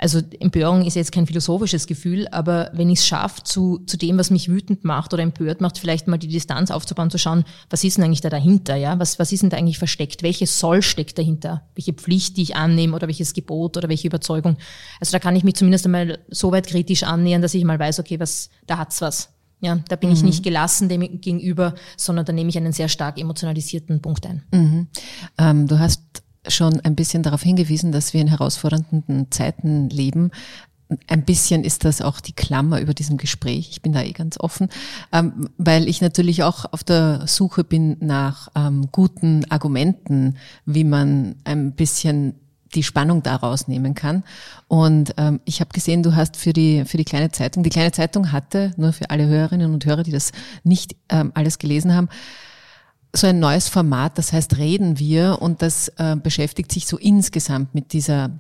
Also 0.03 0.21
Empörung 0.41 0.85
ist 0.85 0.97
jetzt 0.97 1.13
kein 1.13 1.29
philosophisches 1.29 1.87
Gefühl, 1.87 2.27
aber 2.33 2.71
wenn 2.73 2.91
ich 2.91 2.99
es 2.99 3.07
schaffe, 3.07 3.45
zu, 3.45 3.79
zu 3.87 3.97
dem, 3.97 4.19
was 4.19 4.31
mich 4.31 4.49
wütend 4.49 4.85
macht 4.85 5.15
oder 5.15 5.23
empört 5.23 5.61
macht, 5.61 5.79
vielleicht 5.79 6.09
mal 6.09 6.19
die 6.19 6.27
Distanz 6.27 6.73
aufzubauen, 6.73 7.09
zu 7.09 7.19
schauen, 7.19 7.45
was 7.71 7.85
ist 7.85 7.99
denn 7.99 8.05
eigentlich 8.05 8.21
da 8.21 8.29
dahinter, 8.29 8.75
ja? 8.75 8.99
Was, 8.99 9.21
was 9.21 9.31
ist 9.31 9.45
denn 9.45 9.51
da 9.51 9.59
eigentlich 9.59 9.79
versteckt? 9.79 10.25
Welches 10.25 10.59
Soll 10.59 10.83
steckt 10.83 11.19
dahinter? 11.19 11.63
Welche 11.77 11.93
Pflicht, 11.93 12.37
die 12.37 12.43
ich 12.43 12.57
annehme 12.57 12.97
oder 12.97 13.07
welches 13.07 13.33
Gebot 13.33 13.77
oder 13.77 13.89
welche 13.89 14.09
Überzeugung? 14.09 14.57
Also 14.99 15.13
da 15.13 15.21
kann 15.21 15.37
ich 15.37 15.45
mich 15.45 15.55
zumindest 15.55 15.85
einmal 15.85 16.19
so 16.29 16.51
weit 16.51 16.67
kritisch 16.67 17.05
annähern, 17.05 17.41
dass 17.41 17.55
ich 17.55 17.63
mal 17.63 17.79
weiß, 17.79 18.01
okay, 18.01 18.19
was, 18.19 18.51
da 18.67 18.79
hat's 18.79 19.01
was. 19.03 19.32
Ja, 19.63 19.79
da 19.89 19.95
bin 19.95 20.11
mhm. 20.11 20.17
ich 20.17 20.23
nicht 20.25 20.43
gelassen 20.43 20.89
dem 20.89 21.21
gegenüber, 21.21 21.75
sondern 21.97 22.27
da 22.27 22.33
nehme 22.33 22.51
ich 22.51 22.59
einen 22.59 22.73
sehr 22.73 22.89
stark 22.89 23.19
emotionalisierten 23.19 24.03
Punkt 24.03 24.27
ein. 24.27 24.43
Mhm. 24.53 24.89
Ähm, 25.39 25.69
du 25.69 25.79
hast 25.79 26.03
schon 26.49 26.81
ein 26.81 26.97
bisschen 26.97 27.23
darauf 27.23 27.43
hingewiesen, 27.43 27.93
dass 27.93 28.13
wir 28.13 28.21
in 28.21 28.27
herausfordernden 28.27 29.31
Zeiten 29.31 29.89
leben. 29.89 30.33
Ein 31.07 31.25
bisschen 31.25 31.63
ist 31.63 31.85
das 31.85 32.03
auch 32.03 32.21
die 32.21 32.33
Klammer 32.33 32.81
über 32.81 32.93
diesem 32.93 33.19
Gespräch. 33.19 33.69
Ich 33.71 33.83
bin 33.83 33.93
da 33.93 34.03
eh 34.03 34.13
ganz 34.13 34.39
offen, 34.39 34.69
ähm, 35.13 35.49
weil 35.59 35.89
ich 35.89 36.01
natürlich 36.01 36.43
auch 36.43 36.65
auf 36.73 36.83
der 36.83 37.29
Suche 37.29 37.63
bin 37.63 37.97
nach 38.01 38.49
ähm, 38.57 38.89
guten 38.91 39.49
Argumenten, 39.49 40.37
wie 40.67 40.85
man 40.85 41.37
ein 41.45 41.73
bisschen 41.73 42.35
die 42.75 42.83
Spannung 42.83 43.23
daraus 43.23 43.69
nehmen 43.69 43.95
kann. 43.95 44.25
Und 44.69 45.15
ähm, 45.17 45.41
ich 45.45 45.61
habe 45.61 45.71
gesehen, 45.73 46.03
du 46.03 46.15
hast 46.15 46.37
für 46.37 46.53
die 46.53 46.85
für 46.85 46.97
die 46.97 47.05
kleine 47.05 47.31
Zeitung, 47.31 47.63
die 47.63 47.71
kleine 47.71 47.93
Zeitung 47.93 48.33
hatte 48.33 48.73
nur 48.77 48.93
für 48.93 49.11
alle 49.11 49.27
Hörerinnen 49.27 49.73
und 49.73 49.85
Hörer, 49.85 50.03
die 50.03 50.13
das 50.13 50.33
nicht 50.65 50.97
ähm, 51.09 51.33
alles 51.35 51.59
gelesen 51.59 51.95
haben, 51.95 52.09
so 53.15 53.27
ein 53.27 53.39
neues 53.39 53.69
Format, 53.69 54.17
das 54.17 54.33
heißt 54.33 54.57
Reden 54.57 54.99
wir 54.99 55.39
und 55.41 55.61
das 55.61 55.89
äh, 55.99 56.17
beschäftigt 56.17 56.73
sich 56.73 56.87
so 56.87 56.97
insgesamt 56.97 57.75
mit 57.75 57.93
dieser 57.93 58.31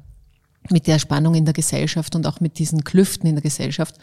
mit 0.70 0.86
der 0.86 0.98
Spannung 0.98 1.34
in 1.34 1.44
der 1.44 1.54
Gesellschaft 1.54 2.14
und 2.14 2.26
auch 2.26 2.40
mit 2.40 2.58
diesen 2.58 2.84
Klüften 2.84 3.28
in 3.28 3.34
der 3.34 3.42
Gesellschaft. 3.42 3.96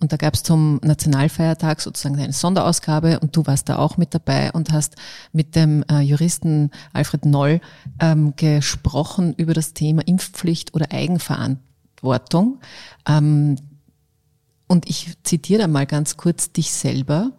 Und 0.00 0.12
da 0.12 0.16
gab 0.16 0.34
es 0.34 0.42
zum 0.42 0.80
Nationalfeiertag 0.82 1.80
sozusagen 1.80 2.16
eine 2.16 2.32
Sonderausgabe 2.32 3.20
und 3.20 3.36
du 3.36 3.46
warst 3.46 3.68
da 3.68 3.76
auch 3.76 3.96
mit 3.96 4.14
dabei 4.14 4.52
und 4.52 4.70
hast 4.72 4.96
mit 5.32 5.56
dem 5.56 5.84
äh, 5.90 6.00
Juristen 6.00 6.70
Alfred 6.92 7.24
Noll 7.24 7.60
ähm, 8.00 8.34
gesprochen 8.36 9.34
über 9.36 9.54
das 9.54 9.74
Thema 9.74 10.02
Impfpflicht 10.06 10.74
oder 10.74 10.92
Eigenverantwortung. 10.92 12.60
Ähm, 13.06 13.56
und 14.66 14.88
ich 14.88 15.12
zitiere 15.24 15.62
da 15.62 15.68
mal 15.68 15.86
ganz 15.86 16.16
kurz 16.16 16.52
dich 16.52 16.72
selber. 16.72 17.32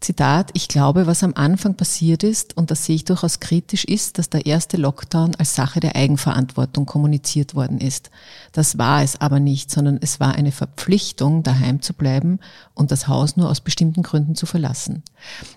Zitat, 0.00 0.50
ich 0.52 0.68
glaube, 0.68 1.06
was 1.06 1.24
am 1.24 1.32
Anfang 1.34 1.74
passiert 1.74 2.22
ist, 2.22 2.56
und 2.56 2.70
das 2.70 2.84
sehe 2.84 2.96
ich 2.96 3.04
durchaus 3.06 3.40
kritisch, 3.40 3.84
ist, 3.84 4.18
dass 4.18 4.28
der 4.28 4.44
erste 4.44 4.76
Lockdown 4.76 5.34
als 5.36 5.54
Sache 5.54 5.80
der 5.80 5.96
Eigenverantwortung 5.96 6.84
kommuniziert 6.84 7.54
worden 7.54 7.78
ist. 7.78 8.10
Das 8.52 8.76
war 8.76 9.02
es 9.02 9.20
aber 9.20 9.40
nicht, 9.40 9.70
sondern 9.70 9.98
es 10.00 10.20
war 10.20 10.34
eine 10.34 10.52
Verpflichtung, 10.52 11.42
daheim 11.42 11.80
zu 11.80 11.94
bleiben 11.94 12.40
und 12.74 12.90
das 12.90 13.08
Haus 13.08 13.36
nur 13.36 13.48
aus 13.48 13.62
bestimmten 13.62 14.02
Gründen 14.02 14.34
zu 14.34 14.44
verlassen. 14.44 15.02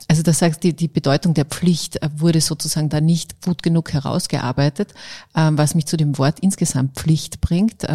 Also 0.08 0.24
das 0.24 0.41
heißt, 0.41 0.63
die, 0.63 0.74
die 0.74 0.88
Bedeutung 0.88 1.34
der 1.34 1.46
Pflicht 1.46 2.00
wurde 2.15 2.39
sozusagen 2.39 2.88
da 2.88 3.01
nicht 3.01 3.41
gut 3.43 3.62
genug 3.62 3.91
herausgearbeitet, 3.91 4.93
ähm, 5.36 5.58
was 5.58 5.75
mich 5.75 5.86
zu 5.86 5.98
dem 5.98 6.17
Wort 6.17 6.39
insgesamt 6.39 6.96
Pflicht 6.96 7.41
bringt. 7.41 7.86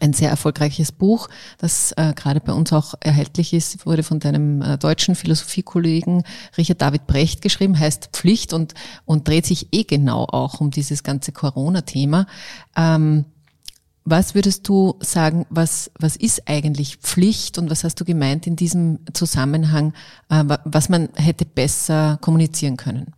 Ein 0.00 0.12
sehr 0.12 0.30
erfolgreiches 0.30 0.92
Buch, 0.92 1.28
das 1.58 1.92
äh, 1.92 2.12
gerade 2.14 2.40
bei 2.40 2.52
uns 2.52 2.72
auch 2.72 2.94
erhältlich 3.00 3.52
ist, 3.52 3.84
wurde 3.84 4.02
von 4.02 4.20
deinem 4.20 4.62
äh, 4.62 4.78
deutschen 4.78 5.14
Philosophiekollegen 5.14 6.22
Richard 6.56 6.80
David 6.80 7.06
Brecht 7.06 7.42
geschrieben, 7.42 7.78
heißt 7.78 8.10
Pflicht 8.12 8.52
und, 8.52 8.74
und 9.04 9.26
dreht 9.26 9.46
sich 9.46 9.68
eh 9.72 9.84
genau 9.84 10.24
auch 10.24 10.60
um 10.60 10.70
dieses 10.70 11.02
ganze 11.02 11.32
Corona-Thema. 11.32 12.26
Ähm, 12.76 13.24
was 14.10 14.34
würdest 14.34 14.66
du 14.68 14.94
sagen, 15.00 15.44
was, 15.50 15.90
was 15.98 16.16
ist 16.16 16.48
eigentlich 16.48 16.96
Pflicht 16.96 17.58
und 17.58 17.68
was 17.70 17.84
hast 17.84 18.00
du 18.00 18.04
gemeint 18.04 18.46
in 18.46 18.56
diesem 18.56 19.00
Zusammenhang, 19.12 19.92
äh, 20.30 20.44
was 20.64 20.88
man 20.88 21.10
hätte 21.14 21.44
besser 21.44 22.18
kommunizieren 22.20 22.76
können? 22.76 23.14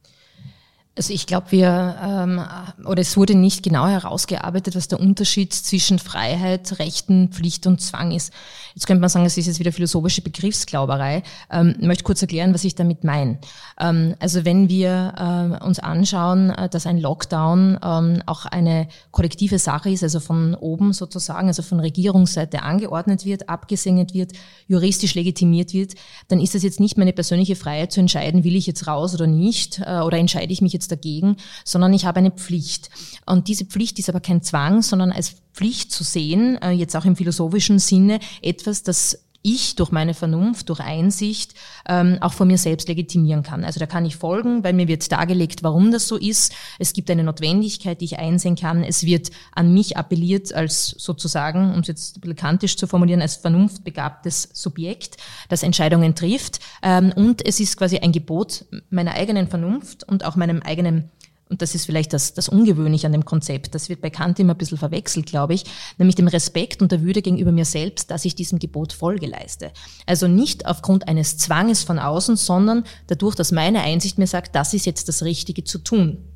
Also 0.96 1.14
ich 1.14 1.26
glaube, 1.26 1.52
wir 1.52 1.96
ähm, 2.02 2.40
oder 2.84 3.00
es 3.00 3.16
wurde 3.16 3.36
nicht 3.36 3.62
genau 3.62 3.86
herausgearbeitet, 3.86 4.74
was 4.74 4.88
der 4.88 4.98
Unterschied 4.98 5.54
zwischen 5.54 6.00
Freiheit, 6.00 6.78
Rechten, 6.80 7.28
Pflicht 7.28 7.66
und 7.68 7.80
Zwang 7.80 8.10
ist. 8.10 8.32
Jetzt 8.74 8.86
könnte 8.86 9.00
man 9.00 9.08
sagen, 9.08 9.24
es 9.24 9.36
ist 9.38 9.46
jetzt 9.46 9.60
wieder 9.60 9.72
philosophische 9.72 10.20
Begriffsglauberei. 10.20 11.22
Ähm, 11.50 11.76
ich 11.78 11.86
möchte 11.86 12.04
kurz 12.04 12.20
erklären, 12.22 12.52
was 12.54 12.64
ich 12.64 12.74
damit 12.74 13.04
meine. 13.04 13.38
Ähm, 13.78 14.16
also 14.18 14.44
wenn 14.44 14.68
wir 14.68 15.58
äh, 15.60 15.64
uns 15.64 15.78
anschauen, 15.78 16.50
äh, 16.50 16.68
dass 16.68 16.86
ein 16.86 16.98
Lockdown 16.98 17.78
ähm, 17.82 18.22
auch 18.26 18.46
eine 18.46 18.88
kollektive 19.12 19.60
Sache 19.60 19.90
ist, 19.90 20.02
also 20.02 20.18
von 20.18 20.56
oben 20.56 20.92
sozusagen, 20.92 21.46
also 21.46 21.62
von 21.62 21.78
Regierungsseite 21.78 22.62
angeordnet 22.62 23.24
wird, 23.24 23.48
abgesegnet 23.48 24.12
wird, 24.12 24.32
juristisch 24.66 25.14
legitimiert 25.14 25.72
wird, 25.72 25.94
dann 26.28 26.40
ist 26.40 26.56
es 26.56 26.64
jetzt 26.64 26.80
nicht 26.80 26.98
meine 26.98 27.12
persönliche 27.12 27.54
Freiheit 27.54 27.92
zu 27.92 28.00
entscheiden, 28.00 28.42
will 28.42 28.56
ich 28.56 28.66
jetzt 28.66 28.88
raus 28.88 29.14
oder 29.14 29.28
nicht, 29.28 29.80
äh, 29.84 30.00
oder 30.00 30.18
entscheide 30.18 30.52
ich 30.52 30.60
mich 30.60 30.72
jetzt 30.72 30.89
dagegen, 30.90 31.36
sondern 31.64 31.92
ich 31.92 32.04
habe 32.04 32.18
eine 32.18 32.30
Pflicht. 32.30 32.90
Und 33.26 33.48
diese 33.48 33.64
Pflicht 33.64 33.98
ist 33.98 34.08
aber 34.08 34.20
kein 34.20 34.42
Zwang, 34.42 34.82
sondern 34.82 35.12
als 35.12 35.36
Pflicht 35.52 35.92
zu 35.92 36.04
sehen, 36.04 36.60
äh, 36.62 36.70
jetzt 36.70 36.96
auch 36.96 37.04
im 37.04 37.16
philosophischen 37.16 37.78
Sinne, 37.78 38.20
etwas, 38.42 38.82
das 38.82 39.18
ich 39.42 39.76
durch 39.76 39.90
meine 39.90 40.14
Vernunft, 40.14 40.68
durch 40.68 40.80
Einsicht 40.80 41.54
ähm, 41.88 42.18
auch 42.20 42.32
vor 42.32 42.46
mir 42.46 42.58
selbst 42.58 42.88
legitimieren 42.88 43.42
kann. 43.42 43.64
Also 43.64 43.80
da 43.80 43.86
kann 43.86 44.04
ich 44.04 44.16
folgen, 44.16 44.62
weil 44.64 44.72
mir 44.72 44.88
wird 44.88 45.10
dargelegt, 45.10 45.62
warum 45.62 45.90
das 45.90 46.08
so 46.08 46.16
ist. 46.16 46.52
Es 46.78 46.92
gibt 46.92 47.10
eine 47.10 47.24
Notwendigkeit, 47.24 48.00
die 48.00 48.04
ich 48.04 48.18
einsehen 48.18 48.56
kann. 48.56 48.84
Es 48.84 49.04
wird 49.04 49.30
an 49.52 49.72
mich 49.72 49.96
appelliert 49.96 50.52
als 50.52 50.88
sozusagen, 50.98 51.72
um 51.74 51.80
es 51.80 51.88
jetzt 51.88 52.20
kantisch 52.36 52.76
zu 52.76 52.86
formulieren, 52.86 53.22
als 53.22 53.36
vernunftbegabtes 53.36 54.50
Subjekt, 54.52 55.16
das 55.48 55.62
Entscheidungen 55.62 56.14
trifft. 56.14 56.60
Ähm, 56.82 57.12
und 57.14 57.46
es 57.46 57.60
ist 57.60 57.76
quasi 57.76 57.98
ein 57.98 58.12
Gebot 58.12 58.66
meiner 58.90 59.14
eigenen 59.14 59.48
Vernunft 59.48 60.04
und 60.04 60.24
auch 60.24 60.36
meinem 60.36 60.60
eigenen 60.62 61.10
und 61.50 61.62
das 61.62 61.74
ist 61.74 61.84
vielleicht 61.84 62.12
das, 62.12 62.32
das 62.32 62.48
Ungewöhnliche 62.48 63.06
an 63.06 63.12
dem 63.12 63.24
Konzept, 63.24 63.74
das 63.74 63.88
wird 63.88 64.00
bei 64.00 64.08
Kant 64.08 64.38
immer 64.38 64.54
ein 64.54 64.58
bisschen 64.58 64.78
verwechselt, 64.78 65.26
glaube 65.26 65.54
ich, 65.54 65.64
nämlich 65.98 66.14
dem 66.14 66.28
Respekt 66.28 66.80
und 66.80 66.92
der 66.92 67.02
Würde 67.02 67.22
gegenüber 67.22 67.50
mir 67.50 67.64
selbst, 67.64 68.10
dass 68.10 68.24
ich 68.24 68.36
diesem 68.36 68.60
Gebot 68.60 68.92
Folge 68.92 69.26
leiste. 69.26 69.72
Also 70.06 70.28
nicht 70.28 70.66
aufgrund 70.66 71.08
eines 71.08 71.38
Zwanges 71.38 71.82
von 71.82 71.98
außen, 71.98 72.36
sondern 72.36 72.84
dadurch, 73.08 73.34
dass 73.34 73.50
meine 73.50 73.80
Einsicht 73.82 74.16
mir 74.16 74.28
sagt, 74.28 74.54
das 74.54 74.72
ist 74.74 74.86
jetzt 74.86 75.08
das 75.08 75.24
Richtige 75.24 75.64
zu 75.64 75.78
tun. 75.78 76.29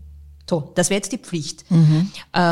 So, 0.49 0.73
das 0.75 0.91
wäre 0.91 0.99
jetzt 0.99 1.13
die 1.13 1.19
Pflicht. 1.19 1.71
Mhm. 1.71 2.11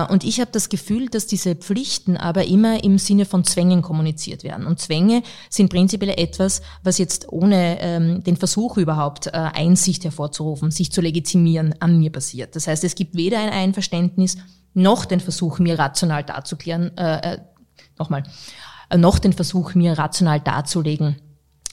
Und 0.09 0.25
ich 0.25 0.41
habe 0.41 0.51
das 0.51 0.71
Gefühl, 0.71 1.11
dass 1.11 1.27
diese 1.27 1.55
Pflichten 1.55 2.17
aber 2.17 2.47
immer 2.47 2.83
im 2.85 2.97
Sinne 2.97 3.27
von 3.27 3.45
Zwängen 3.45 3.83
kommuniziert 3.83 4.45
werden. 4.45 4.67
Und 4.67 4.81
Zwänge 4.81 5.23
sind 5.51 5.69
prinzipiell 5.69 6.19
etwas, 6.19 6.63
was 6.83 6.97
jetzt 6.97 7.31
ohne 7.31 7.81
ähm, 7.81 8.25
den 8.25 8.37
Versuch 8.37 8.79
überhaupt 8.79 9.27
äh, 9.27 9.31
Einsicht 9.33 10.05
hervorzurufen, 10.05 10.71
sich 10.71 10.91
zu 10.91 11.03
legitimieren, 11.03 11.75
an 11.81 11.99
mir 11.99 12.11
passiert. 12.11 12.57
Das 12.57 12.67
heißt, 12.67 12.83
es 12.85 12.95
gibt 12.95 13.15
weder 13.15 13.39
ein 13.39 13.51
Einverständnis 13.51 14.39
noch 14.75 15.05
den 15.05 15.21
Versuch, 15.21 15.59
mir 15.59 15.79
rational 15.79 16.25
darzuklären, 16.25 16.97
äh, 16.97 17.35
äh, 17.35 17.39
nochmal, 17.99 18.23
äh, 18.89 18.97
noch 18.97 19.19
den 19.19 19.35
Versuch, 19.35 19.75
mir 19.75 19.99
rational 19.99 20.41
darzulegen, 20.41 21.17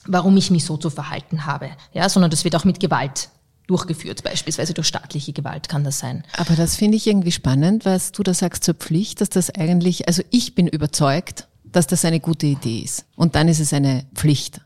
warum 0.06 0.36
ich 0.36 0.50
mich 0.50 0.66
so 0.66 0.76
zu 0.76 0.90
verhalten 0.90 1.46
habe. 1.46 1.70
Ja, 1.94 2.10
sondern 2.10 2.30
das 2.30 2.44
wird 2.44 2.56
auch 2.56 2.64
mit 2.64 2.78
Gewalt 2.78 3.30
durchgeführt, 3.70 4.24
beispielsweise 4.24 4.74
durch 4.74 4.88
staatliche 4.88 5.32
Gewalt 5.32 5.68
kann 5.68 5.84
das 5.84 6.00
sein. 6.00 6.24
Aber 6.36 6.56
das 6.56 6.74
finde 6.74 6.96
ich 6.96 7.06
irgendwie 7.06 7.30
spannend, 7.30 7.84
was 7.84 8.10
du 8.10 8.24
da 8.24 8.34
sagst 8.34 8.64
zur 8.64 8.74
Pflicht, 8.74 9.20
dass 9.20 9.28
das 9.30 9.54
eigentlich, 9.54 10.08
also 10.08 10.22
ich 10.30 10.56
bin 10.56 10.66
überzeugt, 10.66 11.46
dass 11.64 11.86
das 11.86 12.04
eine 12.04 12.18
gute 12.18 12.46
Idee 12.46 12.80
ist. 12.80 13.06
Und 13.14 13.36
dann 13.36 13.46
ist 13.46 13.60
es 13.60 13.72
eine 13.72 14.04
Pflicht. 14.14 14.60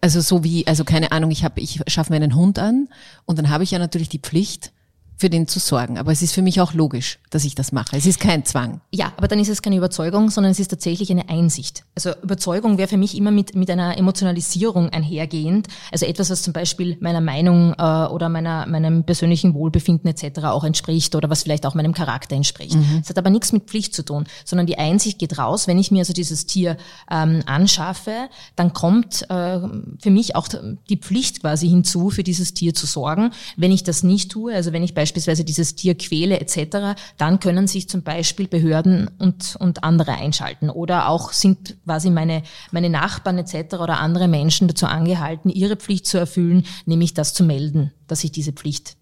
Also 0.00 0.20
so 0.20 0.44
wie, 0.44 0.66
also 0.66 0.84
keine 0.84 1.10
Ahnung, 1.10 1.32
ich 1.32 1.44
ich 1.56 1.80
schaffe 1.88 2.12
mir 2.12 2.16
einen 2.16 2.36
Hund 2.36 2.58
an 2.58 2.88
und 3.26 3.38
dann 3.38 3.50
habe 3.50 3.64
ich 3.64 3.72
ja 3.72 3.80
natürlich 3.80 4.08
die 4.08 4.20
Pflicht, 4.20 4.72
für 5.16 5.30
den 5.30 5.46
zu 5.46 5.60
sorgen. 5.60 5.98
Aber 5.98 6.12
es 6.12 6.22
ist 6.22 6.32
für 6.32 6.42
mich 6.42 6.60
auch 6.60 6.74
logisch, 6.74 7.18
dass 7.30 7.44
ich 7.44 7.54
das 7.54 7.72
mache. 7.72 7.96
Es 7.96 8.06
ist 8.06 8.20
kein 8.20 8.44
Zwang. 8.44 8.80
Ja, 8.92 9.12
aber 9.16 9.28
dann 9.28 9.38
ist 9.38 9.48
es 9.48 9.62
keine 9.62 9.76
Überzeugung, 9.76 10.30
sondern 10.30 10.52
es 10.52 10.58
ist 10.58 10.68
tatsächlich 10.68 11.10
eine 11.10 11.28
Einsicht. 11.28 11.84
Also 11.94 12.12
Überzeugung 12.22 12.78
wäre 12.78 12.88
für 12.88 12.96
mich 12.96 13.16
immer 13.16 13.30
mit, 13.30 13.54
mit 13.54 13.70
einer 13.70 13.96
Emotionalisierung 13.96 14.88
einhergehend. 14.90 15.68
Also 15.92 16.06
etwas, 16.06 16.30
was 16.30 16.42
zum 16.42 16.52
Beispiel 16.52 16.96
meiner 17.00 17.20
Meinung 17.20 17.74
äh, 17.78 17.82
oder 17.82 18.28
meiner, 18.28 18.66
meinem 18.66 19.04
persönlichen 19.04 19.54
Wohlbefinden 19.54 20.10
etc. 20.10 20.44
auch 20.44 20.64
entspricht 20.64 21.14
oder 21.14 21.30
was 21.30 21.44
vielleicht 21.44 21.66
auch 21.66 21.74
meinem 21.74 21.94
Charakter 21.94 22.34
entspricht. 22.34 22.74
Mhm. 22.74 23.00
Es 23.02 23.08
hat 23.08 23.18
aber 23.18 23.30
nichts 23.30 23.52
mit 23.52 23.64
Pflicht 23.64 23.94
zu 23.94 24.04
tun, 24.04 24.24
sondern 24.44 24.66
die 24.66 24.78
Einsicht 24.78 25.18
geht 25.18 25.38
raus. 25.38 25.68
Wenn 25.68 25.78
ich 25.78 25.90
mir 25.90 26.00
also 26.00 26.12
dieses 26.12 26.46
Tier 26.46 26.76
ähm, 27.10 27.42
anschaffe, 27.46 28.28
dann 28.56 28.72
kommt 28.72 29.22
äh, 29.30 29.60
für 30.00 30.10
mich 30.10 30.34
auch 30.34 30.48
die 30.88 30.96
Pflicht 30.96 31.40
quasi 31.40 31.68
hinzu, 31.68 32.10
für 32.10 32.24
dieses 32.24 32.54
Tier 32.54 32.74
zu 32.74 32.86
sorgen. 32.86 33.30
Wenn 33.56 33.70
ich 33.70 33.84
das 33.84 34.02
nicht 34.02 34.32
tue, 34.32 34.54
also 34.54 34.72
wenn 34.72 34.82
ich 34.82 34.94
beispielsweise 34.94 35.03
beispielsweise 35.04 35.44
dieses 35.44 35.74
Tier 35.74 35.94
quäle 35.96 36.40
etc., 36.40 36.98
dann 37.18 37.38
können 37.38 37.66
sich 37.66 37.90
zum 37.90 38.02
Beispiel 38.02 38.48
Behörden 38.48 39.10
und, 39.18 39.56
und 39.56 39.84
andere 39.84 40.12
einschalten. 40.12 40.70
Oder 40.70 41.10
auch 41.10 41.32
sind 41.32 41.76
quasi 41.84 42.08
meine, 42.08 42.42
meine 42.72 42.88
Nachbarn 42.88 43.36
etc. 43.36 43.74
oder 43.74 44.00
andere 44.00 44.28
Menschen 44.28 44.66
dazu 44.66 44.86
angehalten, 44.86 45.50
ihre 45.50 45.76
Pflicht 45.76 46.06
zu 46.06 46.16
erfüllen, 46.16 46.64
nämlich 46.86 47.12
das 47.12 47.34
zu 47.34 47.44
melden, 47.44 47.92
dass 48.06 48.24
ich 48.24 48.32
diese 48.32 48.52
Pflicht 48.52 48.96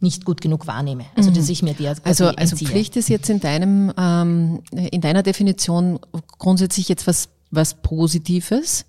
nicht 0.00 0.24
gut 0.24 0.40
genug 0.40 0.66
wahrnehme. 0.66 1.04
Also 1.14 1.30
dass 1.30 1.46
mhm. 1.46 1.52
ich 1.52 1.62
mir 1.62 1.74
der 1.74 1.94
also 2.02 2.26
also 2.26 2.56
Pflicht 2.56 2.96
ist 2.96 3.08
jetzt 3.08 3.30
in 3.30 3.38
deinem 3.38 3.92
ähm, 3.96 4.60
in 4.72 5.00
deiner 5.00 5.22
Definition 5.22 6.00
grundsätzlich 6.38 6.88
jetzt 6.88 7.06
was 7.06 7.28
was 7.52 7.74
Positives. 7.74 8.86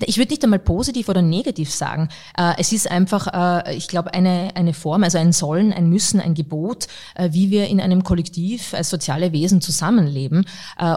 Ich 0.00 0.18
würde 0.18 0.32
nicht 0.32 0.44
einmal 0.44 0.58
positiv 0.58 1.08
oder 1.08 1.22
negativ 1.22 1.70
sagen. 1.70 2.08
Äh, 2.36 2.54
es 2.58 2.72
ist 2.72 2.90
einfach, 2.90 3.64
äh, 3.66 3.76
ich 3.76 3.88
glaube, 3.88 4.14
eine, 4.14 4.50
eine 4.54 4.72
Form, 4.72 5.04
also 5.04 5.18
ein 5.18 5.32
Sollen, 5.32 5.72
ein 5.72 5.88
Müssen, 5.88 6.20
ein 6.20 6.34
Gebot, 6.34 6.86
äh, 7.14 7.30
wie 7.32 7.50
wir 7.50 7.68
in 7.68 7.80
einem 7.80 8.04
Kollektiv 8.04 8.74
als 8.74 8.90
soziale 8.90 9.32
Wesen 9.32 9.60
zusammenleben. 9.60 10.46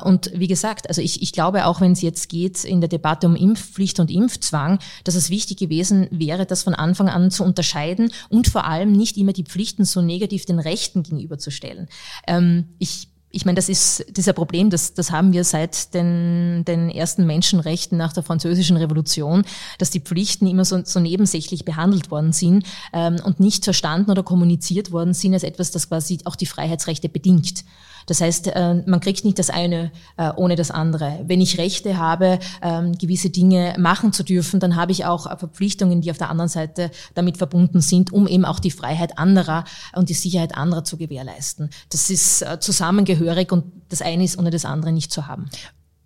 Und 0.03 0.31
wie 0.33 0.47
gesagt, 0.47 0.89
also 0.89 1.01
ich, 1.01 1.21
ich 1.21 1.31
glaube, 1.31 1.65
auch 1.65 1.81
wenn 1.81 1.93
es 1.93 2.01
jetzt 2.01 2.29
geht 2.29 2.63
in 2.63 2.81
der 2.81 2.87
Debatte 2.87 3.27
um 3.27 3.35
Impfpflicht 3.35 3.99
und 3.99 4.11
Impfzwang, 4.11 4.79
dass 5.03 5.15
es 5.15 5.29
wichtig 5.29 5.57
gewesen 5.57 6.07
wäre, 6.11 6.45
das 6.45 6.63
von 6.63 6.73
Anfang 6.75 7.09
an 7.09 7.31
zu 7.31 7.43
unterscheiden 7.43 8.11
und 8.29 8.47
vor 8.47 8.65
allem 8.65 8.91
nicht 8.91 9.17
immer 9.17 9.33
die 9.33 9.43
Pflichten 9.43 9.85
so 9.85 10.01
negativ 10.01 10.45
den 10.45 10.59
Rechten 10.59 11.03
gegenüberzustellen. 11.03 11.87
Ähm, 12.27 12.69
ich 12.79 13.08
ich 13.31 13.45
meine, 13.45 13.55
das 13.57 13.69
ist 13.69 14.05
dieser 14.09 14.33
Problem, 14.33 14.69
das, 14.69 14.93
das 14.93 15.11
haben 15.11 15.33
wir 15.33 15.43
seit 15.43 15.93
den, 15.93 16.63
den 16.65 16.89
ersten 16.89 17.27
Menschenrechten 17.27 17.97
nach 17.97 18.13
der 18.13 18.23
Französischen 18.23 18.77
Revolution, 18.77 19.43
dass 19.77 19.91
die 19.91 19.99
Pflichten 19.99 20.47
immer 20.47 20.65
so, 20.65 20.83
so 20.83 20.99
nebensächlich 20.99 21.63
behandelt 21.63 22.09
worden 22.09 22.33
sind 22.33 22.65
ähm, 22.91 23.17
und 23.23 23.39
nicht 23.39 23.63
verstanden 23.63 24.09
oder 24.09 24.23
kommuniziert 24.23 24.91
worden 24.91 25.13
sind 25.13 25.33
als 25.33 25.43
etwas, 25.43 25.69
das 25.69 25.89
quasi 25.89 26.19
auch 26.25 26.35
die 26.35 26.47
Freiheitsrechte 26.47 27.07
bedingt. 27.07 27.65
Das 28.09 28.21
heißt, 28.21 28.47
äh, 28.47 28.83
man 28.85 28.99
kriegt 28.99 29.25
nicht 29.25 29.39
das 29.39 29.49
eine 29.49 29.91
äh, 30.17 30.31
ohne 30.35 30.55
das 30.55 30.71
andere. 30.71 31.19
Wenn 31.25 31.41
ich 31.41 31.57
Rechte 31.57 31.97
habe, 31.97 32.39
ähm, 32.61 32.97
gewisse 32.97 33.29
Dinge 33.29 33.75
machen 33.77 34.13
zu 34.13 34.23
dürfen, 34.23 34.59
dann 34.59 34.75
habe 34.75 34.91
ich 34.91 35.05
auch 35.05 35.37
Verpflichtungen, 35.37 36.01
die 36.01 36.11
auf 36.11 36.17
der 36.17 36.29
anderen 36.29 36.49
Seite 36.49 36.91
damit 37.13 37.37
verbunden 37.37 37.81
sind, 37.81 38.11
um 38.11 38.27
eben 38.27 38.45
auch 38.45 38.59
die 38.59 38.71
Freiheit 38.71 39.17
anderer 39.17 39.63
und 39.95 40.09
die 40.09 40.13
Sicherheit 40.13 40.55
anderer 40.55 40.83
zu 40.83 40.97
gewährleisten. 40.97 41.69
Das 41.89 42.09
ist 42.09 42.41
äh, 42.41 42.59
zusammengehörig 42.59 43.51
und 43.51 43.65
das 43.89 44.01
eine 44.01 44.23
ist 44.23 44.37
ohne 44.37 44.49
das 44.49 44.65
andere 44.65 44.91
nicht 44.91 45.11
zu 45.11 45.27
haben. 45.27 45.49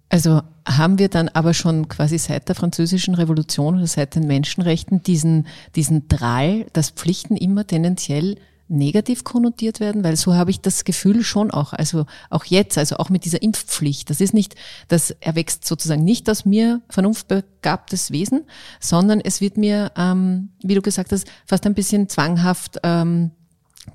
Also 0.10 0.42
haben 0.68 1.00
wir 1.00 1.10
dann 1.10 1.28
aber 1.30 1.56
schon 1.56 1.88
quasi 1.88 2.20
seit 2.20 2.48
der 2.48 2.56
französischen 2.56 3.16
Revolution 3.16 3.78
oder 3.78 3.88
seit 3.88 4.14
den 4.14 4.28
Menschenrechten 4.28 5.02
diesen, 5.02 5.48
diesen 5.76 6.08
Drall, 6.08 6.68
dass 6.74 6.92
Pflichten 6.92 7.36
immer 7.36 7.66
tendenziell 7.66 8.38
negativ 8.68 9.24
konnotiert 9.24 9.80
werden, 9.80 10.04
weil 10.04 10.16
so 10.16 10.34
habe 10.34 10.52
ich 10.52 10.62
das 10.62 10.84
Gefühl 10.84 11.24
schon 11.24 11.52
auch, 11.52 11.74
also 11.74 12.06
auch 12.30 12.46
jetzt, 12.46 12.78
also 12.78 12.98
auch 12.98 13.10
mit 13.10 13.26
dieser 13.26 13.42
Impfpflicht. 13.42 14.10
Das 14.10 14.22
ist 14.22 14.34
nicht, 14.34 14.56
das 14.88 15.12
erwächst 15.12 15.66
sozusagen 15.66 16.04
nicht 16.04 16.30
aus 16.30 16.46
mir 16.46 16.82
vernunftbegabtes 16.90 18.12
Wesen, 18.12 18.46
sondern 18.80 19.20
es 19.20 19.42
wird 19.42 19.58
mir, 19.58 19.92
ähm, 19.98 20.50
wie 20.64 20.76
du 20.76 20.82
gesagt 20.82 21.12
hast, 21.12 21.28
fast 21.46 21.66
ein 21.66 21.74
bisschen 21.74 22.10
zwanghaft 22.10 22.80
ähm, 22.84 23.32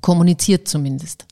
kommuniziert 0.00 0.68
zumindest. 0.68 1.26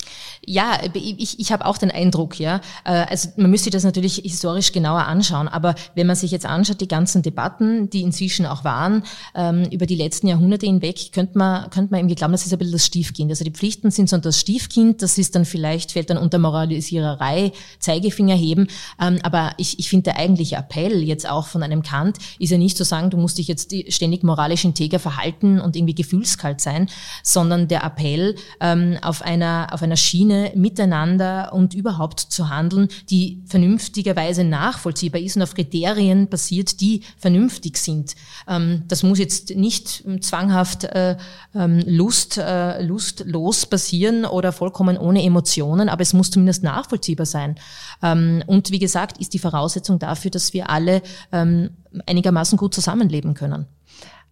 Ja, 0.44 0.78
ich, 0.94 1.40
ich 1.40 1.52
habe 1.52 1.66
auch 1.66 1.78
den 1.78 1.90
Eindruck, 1.90 2.38
ja. 2.38 2.60
Äh, 2.84 3.06
also 3.08 3.30
man 3.36 3.50
müsste 3.50 3.70
das 3.70 3.84
natürlich 3.84 4.16
historisch 4.16 4.72
genauer 4.72 5.06
anschauen, 5.06 5.48
aber 5.48 5.74
wenn 5.94 6.06
man 6.06 6.16
sich 6.16 6.30
jetzt 6.30 6.46
anschaut, 6.46 6.80
die 6.80 6.88
ganzen 6.88 7.22
Debatten, 7.22 7.90
die 7.90 8.02
inzwischen 8.02 8.46
auch 8.46 8.64
waren, 8.64 9.02
ähm, 9.34 9.64
über 9.70 9.86
die 9.86 9.96
letzten 9.96 10.28
Jahrhunderte 10.28 10.66
hinweg, 10.66 11.12
könnte 11.12 11.38
man, 11.38 11.70
könnte 11.70 11.90
man 11.90 12.00
irgendwie 12.00 12.14
glauben, 12.14 12.32
das 12.32 12.46
ist 12.46 12.52
ein 12.52 12.58
bisschen 12.58 12.72
das 12.72 12.86
Stiefkind. 12.86 13.30
Also 13.30 13.44
die 13.44 13.50
Pflichten 13.50 13.90
sind 13.90 14.08
so 14.08 14.16
das 14.18 14.38
Stiefkind, 14.38 15.02
das 15.02 15.18
ist 15.18 15.34
dann 15.34 15.44
vielleicht, 15.44 15.92
fällt 15.92 16.10
dann 16.10 16.18
unter 16.18 16.38
Moralisiererei, 16.38 17.52
Zeigefinger 17.80 18.34
heben. 18.34 18.68
Ähm, 19.00 19.18
aber 19.22 19.52
ich, 19.58 19.78
ich 19.78 19.88
finde, 19.88 20.04
der 20.04 20.18
eigentliche 20.18 20.56
Appell 20.56 21.02
jetzt 21.02 21.28
auch 21.28 21.46
von 21.46 21.62
einem 21.62 21.82
Kant 21.82 22.18
ist 22.38 22.50
ja 22.50 22.58
nicht 22.58 22.76
zu 22.76 22.84
sagen, 22.84 23.10
du 23.10 23.16
musst 23.16 23.38
dich 23.38 23.48
jetzt 23.48 23.74
ständig 23.88 24.22
moralisch 24.22 24.64
integer 24.64 24.98
verhalten 24.98 25.60
und 25.60 25.76
irgendwie 25.76 25.94
gefühlskalt 25.94 26.60
sein, 26.60 26.88
sondern 27.22 27.68
der 27.68 27.84
Appell, 27.84 28.36
ähm, 28.60 28.98
auf, 29.02 29.22
einer, 29.22 29.68
auf 29.72 29.82
einer 29.82 29.95
Schiene 29.96 30.52
miteinander 30.54 31.52
und 31.52 31.74
überhaupt 31.74 32.20
zu 32.20 32.48
handeln, 32.48 32.88
die 33.10 33.42
vernünftigerweise 33.46 34.44
nachvollziehbar 34.44 35.20
ist 35.20 35.36
und 35.36 35.42
auf 35.42 35.54
Kriterien 35.54 36.28
basiert, 36.28 36.80
die 36.80 37.02
vernünftig 37.18 37.78
sind. 37.78 38.14
Ähm, 38.48 38.82
das 38.88 39.02
muss 39.02 39.18
jetzt 39.18 39.56
nicht 39.56 40.04
zwanghaft 40.20 40.84
äh, 40.84 41.16
ähm, 41.54 41.82
Lust, 41.86 42.38
äh, 42.38 42.82
lustlos 42.82 43.66
passieren 43.66 44.24
oder 44.24 44.52
vollkommen 44.52 44.98
ohne 44.98 45.22
Emotionen, 45.22 45.88
aber 45.88 46.02
es 46.02 46.12
muss 46.12 46.30
zumindest 46.30 46.62
nachvollziehbar 46.62 47.26
sein. 47.26 47.56
Ähm, 48.02 48.42
und 48.46 48.70
wie 48.70 48.78
gesagt, 48.78 49.18
ist 49.18 49.34
die 49.34 49.38
Voraussetzung 49.38 49.98
dafür, 49.98 50.30
dass 50.30 50.52
wir 50.52 50.70
alle 50.70 51.02
ähm, 51.32 51.70
einigermaßen 52.06 52.58
gut 52.58 52.74
zusammenleben 52.74 53.34
können. 53.34 53.66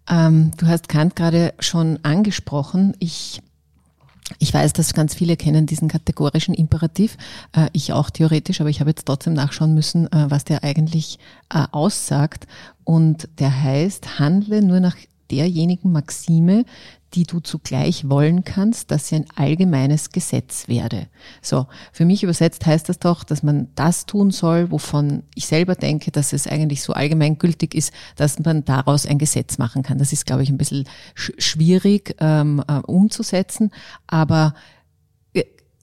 Ähm, 0.08 0.50
du 0.56 0.66
hast 0.66 0.88
Kant 0.88 1.16
gerade 1.16 1.54
schon 1.58 1.98
angesprochen. 2.02 2.94
Ich 2.98 3.40
ich 4.38 4.54
weiß, 4.54 4.72
dass 4.72 4.94
ganz 4.94 5.14
viele 5.14 5.36
kennen 5.36 5.66
diesen 5.66 5.88
kategorischen 5.88 6.54
Imperativ. 6.54 7.16
Äh, 7.52 7.68
ich 7.72 7.92
auch 7.92 8.10
theoretisch, 8.10 8.60
aber 8.60 8.70
ich 8.70 8.80
habe 8.80 8.90
jetzt 8.90 9.04
trotzdem 9.04 9.34
nachschauen 9.34 9.74
müssen, 9.74 10.10
äh, 10.12 10.30
was 10.30 10.44
der 10.44 10.64
eigentlich 10.64 11.18
äh, 11.52 11.64
aussagt. 11.72 12.46
Und 12.84 13.28
der 13.38 13.62
heißt, 13.62 14.18
handle 14.18 14.62
nur 14.62 14.80
nach 14.80 14.96
derjenigen 15.30 15.92
Maxime, 15.92 16.64
die 17.14 17.24
du 17.24 17.40
zugleich 17.40 18.08
wollen 18.08 18.44
kannst, 18.44 18.90
dass 18.90 19.08
sie 19.08 19.16
ein 19.16 19.26
allgemeines 19.36 20.10
Gesetz 20.10 20.66
werde. 20.66 21.06
So, 21.42 21.66
für 21.92 22.04
mich 22.04 22.24
übersetzt 22.24 22.66
heißt 22.66 22.88
das 22.88 22.98
doch, 22.98 23.22
dass 23.22 23.42
man 23.42 23.68
das 23.76 24.06
tun 24.06 24.32
soll, 24.32 24.70
wovon 24.70 25.22
ich 25.34 25.46
selber 25.46 25.76
denke, 25.76 26.10
dass 26.10 26.32
es 26.32 26.46
eigentlich 26.48 26.82
so 26.82 26.92
allgemeingültig 26.92 27.74
ist, 27.74 27.92
dass 28.16 28.40
man 28.40 28.64
daraus 28.64 29.06
ein 29.06 29.18
Gesetz 29.18 29.58
machen 29.58 29.82
kann. 29.82 29.98
Das 29.98 30.12
ist, 30.12 30.26
glaube 30.26 30.42
ich, 30.42 30.50
ein 30.50 30.58
bisschen 30.58 30.88
schwierig 31.14 32.16
ähm, 32.18 32.62
äh, 32.66 32.78
umzusetzen, 32.80 33.70
aber 34.08 34.54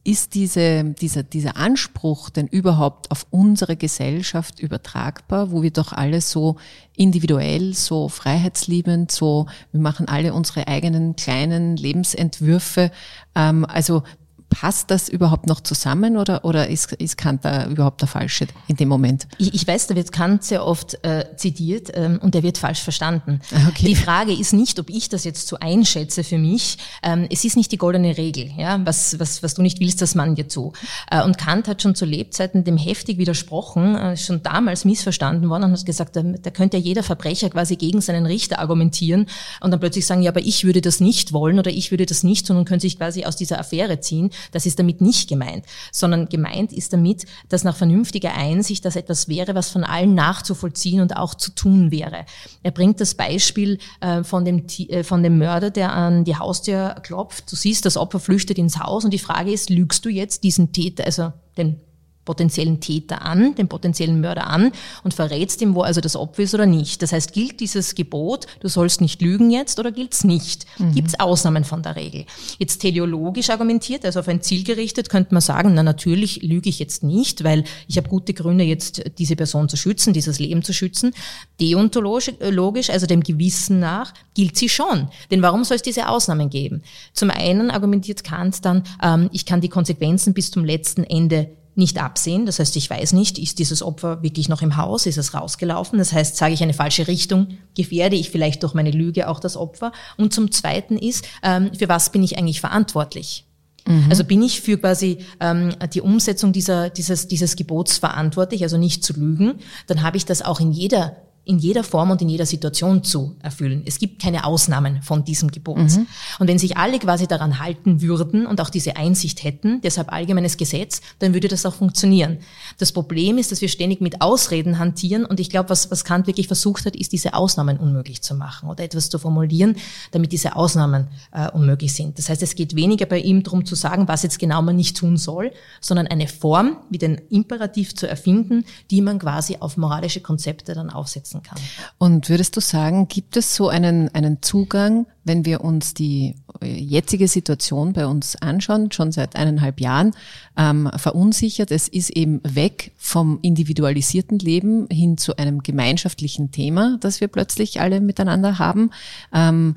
ist 0.03 0.33
diese, 0.33 0.83
dieser, 0.83 1.21
dieser 1.21 1.57
Anspruch 1.57 2.29
denn 2.31 2.47
überhaupt 2.47 3.11
auf 3.11 3.27
unsere 3.29 3.75
Gesellschaft 3.75 4.59
übertragbar, 4.59 5.51
wo 5.51 5.61
wir 5.61 5.71
doch 5.71 5.93
alle 5.93 6.21
so 6.21 6.55
individuell, 6.95 7.73
so 7.73 8.09
freiheitsliebend, 8.09 9.11
so, 9.11 9.45
wir 9.71 9.81
machen 9.81 10.07
alle 10.07 10.33
unsere 10.33 10.67
eigenen 10.67 11.15
kleinen 11.15 11.77
Lebensentwürfe. 11.77 12.91
Ähm, 13.35 13.65
also 13.65 14.03
passt 14.51 14.91
das 14.91 15.09
überhaupt 15.09 15.47
noch 15.47 15.61
zusammen 15.61 16.17
oder, 16.17 16.45
oder 16.45 16.67
ist, 16.67 16.91
ist 16.91 17.17
Kant 17.17 17.43
da 17.45 17.67
überhaupt 17.67 18.01
der 18.01 18.07
Falsche 18.07 18.45
in 18.67 18.75
dem 18.75 18.89
Moment? 18.89 19.27
Ich, 19.39 19.53
ich 19.55 19.67
weiß, 19.67 19.87
da 19.87 19.95
wird 19.95 20.11
Kant 20.11 20.43
sehr 20.43 20.65
oft 20.65 21.03
äh, 21.03 21.25
zitiert 21.37 21.89
ähm, 21.95 22.19
und 22.21 22.35
der 22.35 22.43
wird 22.43 22.59
falsch 22.59 22.81
verstanden. 22.81 23.39
Ah, 23.55 23.69
okay. 23.69 23.87
Die 23.87 23.95
Frage 23.95 24.33
ist 24.33 24.53
nicht, 24.53 24.79
ob 24.79 24.89
ich 24.89 25.09
das 25.09 25.23
jetzt 25.23 25.47
so 25.47 25.57
einschätze 25.59 26.23
für 26.23 26.37
mich. 26.37 26.77
Ähm, 27.01 27.27
es 27.31 27.43
ist 27.45 27.55
nicht 27.55 27.71
die 27.71 27.77
goldene 27.77 28.17
Regel, 28.17 28.51
ja, 28.57 28.79
was, 28.85 29.17
was, 29.19 29.41
was 29.41 29.53
du 29.53 29.61
nicht 29.61 29.79
willst, 29.79 30.01
das 30.01 30.15
man 30.15 30.35
dir 30.35 30.49
zu. 30.49 30.73
Äh, 31.09 31.23
und 31.23 31.37
Kant 31.37 31.67
hat 31.67 31.81
schon 31.81 31.95
zu 31.95 32.05
Lebzeiten 32.05 32.63
dem 32.63 32.77
heftig 32.77 33.17
widersprochen, 33.17 33.95
äh, 33.95 34.17
schon 34.17 34.43
damals 34.43 34.83
missverstanden 34.83 35.49
worden 35.49 35.63
und 35.63 35.71
hat 35.71 35.85
gesagt, 35.85 36.17
da, 36.17 36.23
da 36.23 36.49
könnte 36.49 36.77
ja 36.77 36.83
jeder 36.83 37.03
Verbrecher 37.03 37.49
quasi 37.49 37.77
gegen 37.77 38.01
seinen 38.01 38.25
Richter 38.25 38.59
argumentieren 38.59 39.27
und 39.61 39.71
dann 39.71 39.79
plötzlich 39.79 40.05
sagen, 40.05 40.21
ja, 40.21 40.31
aber 40.31 40.41
ich 40.41 40.65
würde 40.65 40.81
das 40.81 40.99
nicht 40.99 41.31
wollen 41.31 41.57
oder 41.57 41.71
ich 41.71 41.91
würde 41.91 42.05
das 42.05 42.23
nicht 42.23 42.49
und 42.49 42.65
könnte 42.65 42.81
sich 42.81 42.97
quasi 42.97 43.23
aus 43.23 43.37
dieser 43.37 43.57
Affäre 43.57 44.01
ziehen. 44.01 44.29
Das 44.51 44.65
ist 44.65 44.79
damit 44.79 45.01
nicht 45.01 45.29
gemeint, 45.29 45.65
sondern 45.91 46.29
gemeint 46.29 46.73
ist 46.73 46.93
damit, 46.93 47.25
dass 47.49 47.63
nach 47.63 47.75
vernünftiger 47.75 48.33
Einsicht 48.33 48.85
das 48.85 48.95
etwas 48.95 49.27
wäre, 49.27 49.55
was 49.55 49.69
von 49.69 49.83
allen 49.83 50.15
nachzuvollziehen 50.15 51.01
und 51.01 51.15
auch 51.17 51.35
zu 51.35 51.51
tun 51.51 51.91
wäre. 51.91 52.25
Er 52.63 52.71
bringt 52.71 52.99
das 53.01 53.15
Beispiel 53.15 53.79
äh, 53.99 54.23
von, 54.23 54.45
dem, 54.45 54.65
äh, 54.67 55.03
von 55.03 55.23
dem 55.23 55.37
Mörder, 55.37 55.69
der 55.69 55.93
an 55.93 56.23
die 56.23 56.35
Haustür 56.35 56.95
klopft. 57.03 57.51
Du 57.51 57.55
siehst, 57.55 57.85
das 57.85 57.97
Opfer 57.97 58.19
flüchtet 58.19 58.57
ins 58.57 58.79
Haus 58.79 59.05
und 59.05 59.11
die 59.11 59.19
Frage 59.19 59.51
ist, 59.51 59.69
lügst 59.69 60.05
du 60.05 60.09
jetzt 60.09 60.43
diesen 60.43 60.71
Täter, 60.71 61.05
also 61.05 61.33
den 61.57 61.79
potenziellen 62.25 62.79
Täter 62.79 63.23
an, 63.23 63.55
den 63.55 63.67
potenziellen 63.67 64.21
Mörder 64.21 64.47
an 64.47 64.71
und 65.03 65.13
verrätst 65.13 65.61
ihm, 65.61 65.75
wo 65.75 65.81
also 65.81 66.01
das 66.01 66.15
Opfer 66.15 66.43
ist 66.43 66.53
oder 66.53 66.65
nicht. 66.65 67.01
Das 67.01 67.11
heißt, 67.11 67.33
gilt 67.33 67.59
dieses 67.59 67.95
Gebot, 67.95 68.47
du 68.59 68.67
sollst 68.67 69.01
nicht 69.01 69.21
lügen 69.21 69.51
jetzt 69.51 69.79
oder 69.79 69.91
gilt 69.91 70.13
es 70.13 70.23
nicht? 70.23 70.65
Mhm. 70.77 70.93
Gibt 70.93 71.07
es 71.09 71.19
Ausnahmen 71.19 71.63
von 71.63 71.83
der 71.83 71.95
Regel? 71.95 72.25
Jetzt 72.59 72.79
teleologisch 72.79 73.49
argumentiert, 73.49 74.05
also 74.05 74.19
auf 74.19 74.27
ein 74.27 74.41
Ziel 74.41 74.63
gerichtet, 74.63 75.09
könnte 75.09 75.33
man 75.33 75.41
sagen, 75.41 75.73
na 75.73 75.83
natürlich 75.83 76.43
lüge 76.43 76.69
ich 76.69 76.79
jetzt 76.79 77.03
nicht, 77.03 77.43
weil 77.43 77.63
ich 77.87 77.97
habe 77.97 78.09
gute 78.09 78.33
Gründe, 78.33 78.63
jetzt 78.63 79.03
diese 79.17 79.35
Person 79.35 79.69
zu 79.69 79.77
schützen, 79.77 80.13
dieses 80.13 80.39
Leben 80.39 80.63
zu 80.63 80.73
schützen. 80.73 81.13
Deontologisch, 81.59 82.89
also 82.89 83.07
dem 83.07 83.23
Gewissen 83.23 83.79
nach, 83.79 84.13
gilt 84.33 84.57
sie 84.57 84.69
schon. 84.69 85.09
Denn 85.31 85.41
warum 85.41 85.63
soll 85.63 85.75
es 85.75 85.81
diese 85.81 86.07
Ausnahmen 86.07 86.49
geben? 86.49 86.83
Zum 87.13 87.29
einen 87.29 87.71
argumentiert 87.71 88.23
Kant 88.23 88.63
dann, 88.65 88.83
ähm, 89.01 89.29
ich 89.31 89.45
kann 89.45 89.61
die 89.61 89.69
Konsequenzen 89.69 90.33
bis 90.33 90.51
zum 90.51 90.65
letzten 90.65 91.03
Ende 91.03 91.49
nicht 91.75 92.01
absehen. 92.01 92.45
Das 92.45 92.59
heißt, 92.59 92.75
ich 92.75 92.89
weiß 92.89 93.13
nicht, 93.13 93.39
ist 93.39 93.59
dieses 93.59 93.81
Opfer 93.81 94.21
wirklich 94.23 94.49
noch 94.49 94.61
im 94.61 94.77
Haus, 94.77 95.05
ist 95.05 95.17
es 95.17 95.33
rausgelaufen. 95.33 95.99
Das 95.99 96.13
heißt, 96.13 96.35
sage 96.35 96.53
ich 96.53 96.63
eine 96.63 96.73
falsche 96.73 97.07
Richtung, 97.07 97.57
gefährde 97.75 98.15
ich 98.15 98.29
vielleicht 98.29 98.63
durch 98.63 98.73
meine 98.73 98.91
Lüge 98.91 99.27
auch 99.29 99.39
das 99.39 99.55
Opfer. 99.55 99.91
Und 100.17 100.33
zum 100.33 100.51
Zweiten 100.51 100.97
ist, 100.97 101.25
ähm, 101.43 101.71
für 101.77 101.89
was 101.89 102.11
bin 102.11 102.23
ich 102.23 102.37
eigentlich 102.37 102.59
verantwortlich? 102.59 103.45
Mhm. 103.87 104.07
Also 104.09 104.23
bin 104.23 104.41
ich 104.41 104.61
für 104.61 104.77
quasi 104.77 105.19
ähm, 105.39 105.73
die 105.93 106.01
Umsetzung 106.01 106.51
dieser, 106.51 106.89
dieses, 106.89 107.27
dieses 107.27 107.55
Gebots 107.55 107.97
verantwortlich, 107.97 108.63
also 108.63 108.77
nicht 108.77 109.03
zu 109.03 109.13
lügen, 109.13 109.55
dann 109.87 110.03
habe 110.03 110.17
ich 110.17 110.25
das 110.25 110.41
auch 110.41 110.59
in 110.59 110.71
jeder 110.71 111.17
in 111.51 111.59
jeder 111.59 111.83
Form 111.83 112.11
und 112.11 112.21
in 112.21 112.29
jeder 112.29 112.45
Situation 112.45 113.03
zu 113.03 113.35
erfüllen. 113.41 113.83
Es 113.85 113.99
gibt 113.99 114.21
keine 114.21 114.45
Ausnahmen 114.45 115.01
von 115.01 115.25
diesem 115.25 115.51
Gebot. 115.51 115.77
Mhm. 115.77 116.07
Und 116.39 116.47
wenn 116.47 116.57
sich 116.57 116.77
alle 116.77 116.97
quasi 116.97 117.27
daran 117.27 117.59
halten 117.59 118.01
würden 118.01 118.45
und 118.45 118.61
auch 118.61 118.69
diese 118.69 118.95
Einsicht 118.95 119.43
hätten, 119.43 119.81
deshalb 119.81 120.13
allgemeines 120.13 120.55
Gesetz, 120.55 121.01
dann 121.19 121.33
würde 121.33 121.49
das 121.49 121.65
auch 121.65 121.73
funktionieren. 121.73 122.37
Das 122.77 122.93
Problem 122.93 123.37
ist, 123.37 123.51
dass 123.51 123.59
wir 123.59 123.67
ständig 123.67 123.99
mit 123.99 124.21
Ausreden 124.21 124.79
hantieren 124.79 125.25
und 125.25 125.41
ich 125.41 125.49
glaube, 125.49 125.69
was, 125.69 125.91
was 125.91 126.05
Kant 126.05 126.25
wirklich 126.25 126.47
versucht 126.47 126.85
hat, 126.85 126.95
ist, 126.95 127.11
diese 127.11 127.33
Ausnahmen 127.33 127.77
unmöglich 127.77 128.21
zu 128.21 128.33
machen 128.33 128.69
oder 128.69 128.85
etwas 128.85 129.09
zu 129.09 129.19
formulieren, 129.19 129.75
damit 130.11 130.31
diese 130.31 130.55
Ausnahmen 130.55 131.09
äh, 131.33 131.51
unmöglich 131.51 131.93
sind. 131.93 132.17
Das 132.17 132.29
heißt, 132.29 132.41
es 132.41 132.55
geht 132.55 132.77
weniger 132.77 133.05
bei 133.07 133.19
ihm 133.19 133.43
darum 133.43 133.65
zu 133.65 133.75
sagen, 133.75 134.07
was 134.07 134.23
jetzt 134.23 134.39
genau 134.39 134.61
man 134.61 134.77
nicht 134.77 134.95
tun 134.95 135.17
soll, 135.17 135.51
sondern 135.81 136.07
eine 136.07 136.29
Form 136.29 136.77
wie 136.89 136.97
den 136.97 137.19
Imperativ 137.29 137.93
zu 137.93 138.07
erfinden, 138.07 138.63
die 138.89 139.01
man 139.01 139.19
quasi 139.19 139.57
auf 139.59 139.75
moralische 139.75 140.21
Konzepte 140.21 140.73
dann 140.73 140.89
aufsetzt 140.89 141.40
umsetzen 141.41 141.43
kann. 141.43 141.59
Und 141.97 142.29
würdest 142.29 142.55
du 142.55 142.61
sagen, 142.61 143.07
gibt 143.07 143.37
es 143.37 143.55
so 143.55 143.69
einen, 143.69 144.13
einen 144.13 144.41
Zugang, 144.41 145.05
wenn 145.23 145.45
wir 145.45 145.61
uns 145.63 145.93
die 145.93 146.35
jetzige 146.63 147.27
Situation 147.27 147.93
bei 147.93 148.05
uns 148.05 148.35
anschauen, 148.35 148.91
schon 148.91 149.11
seit 149.11 149.35
eineinhalb 149.35 149.79
Jahren, 149.79 150.13
ähm, 150.57 150.89
verunsichert. 150.95 151.71
Es 151.71 151.87
ist 151.87 152.11
eben 152.11 152.41
weg 152.43 152.91
vom 152.97 153.39
individualisierten 153.41 154.39
Leben 154.39 154.87
hin 154.91 155.17
zu 155.17 155.37
einem 155.37 155.63
gemeinschaftlichen 155.63 156.51
Thema, 156.51 156.97
das 156.99 157.21
wir 157.21 157.27
plötzlich 157.27 157.81
alle 157.81 157.99
miteinander 157.99 158.59
haben. 158.59 158.91
Ähm, 159.33 159.75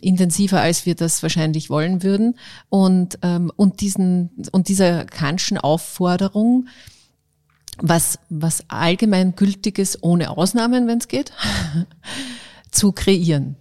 intensiver, 0.00 0.60
als 0.60 0.86
wir 0.86 0.94
das 0.94 1.22
wahrscheinlich 1.22 1.68
wollen 1.68 2.02
würden. 2.02 2.36
Und, 2.70 3.18
ähm, 3.22 3.52
und, 3.56 3.82
diesen, 3.82 4.30
und 4.52 4.68
dieser 4.68 5.04
Kantschen 5.04 5.58
Aufforderung, 5.58 6.66
was, 7.82 8.18
was 8.28 8.64
allgemein 8.68 9.34
gültiges 9.36 10.02
ohne 10.02 10.30
Ausnahmen, 10.30 10.86
wenn 10.86 10.98
es 10.98 11.08
geht, 11.08 11.32
zu 12.70 12.92
kreieren. 12.92 13.56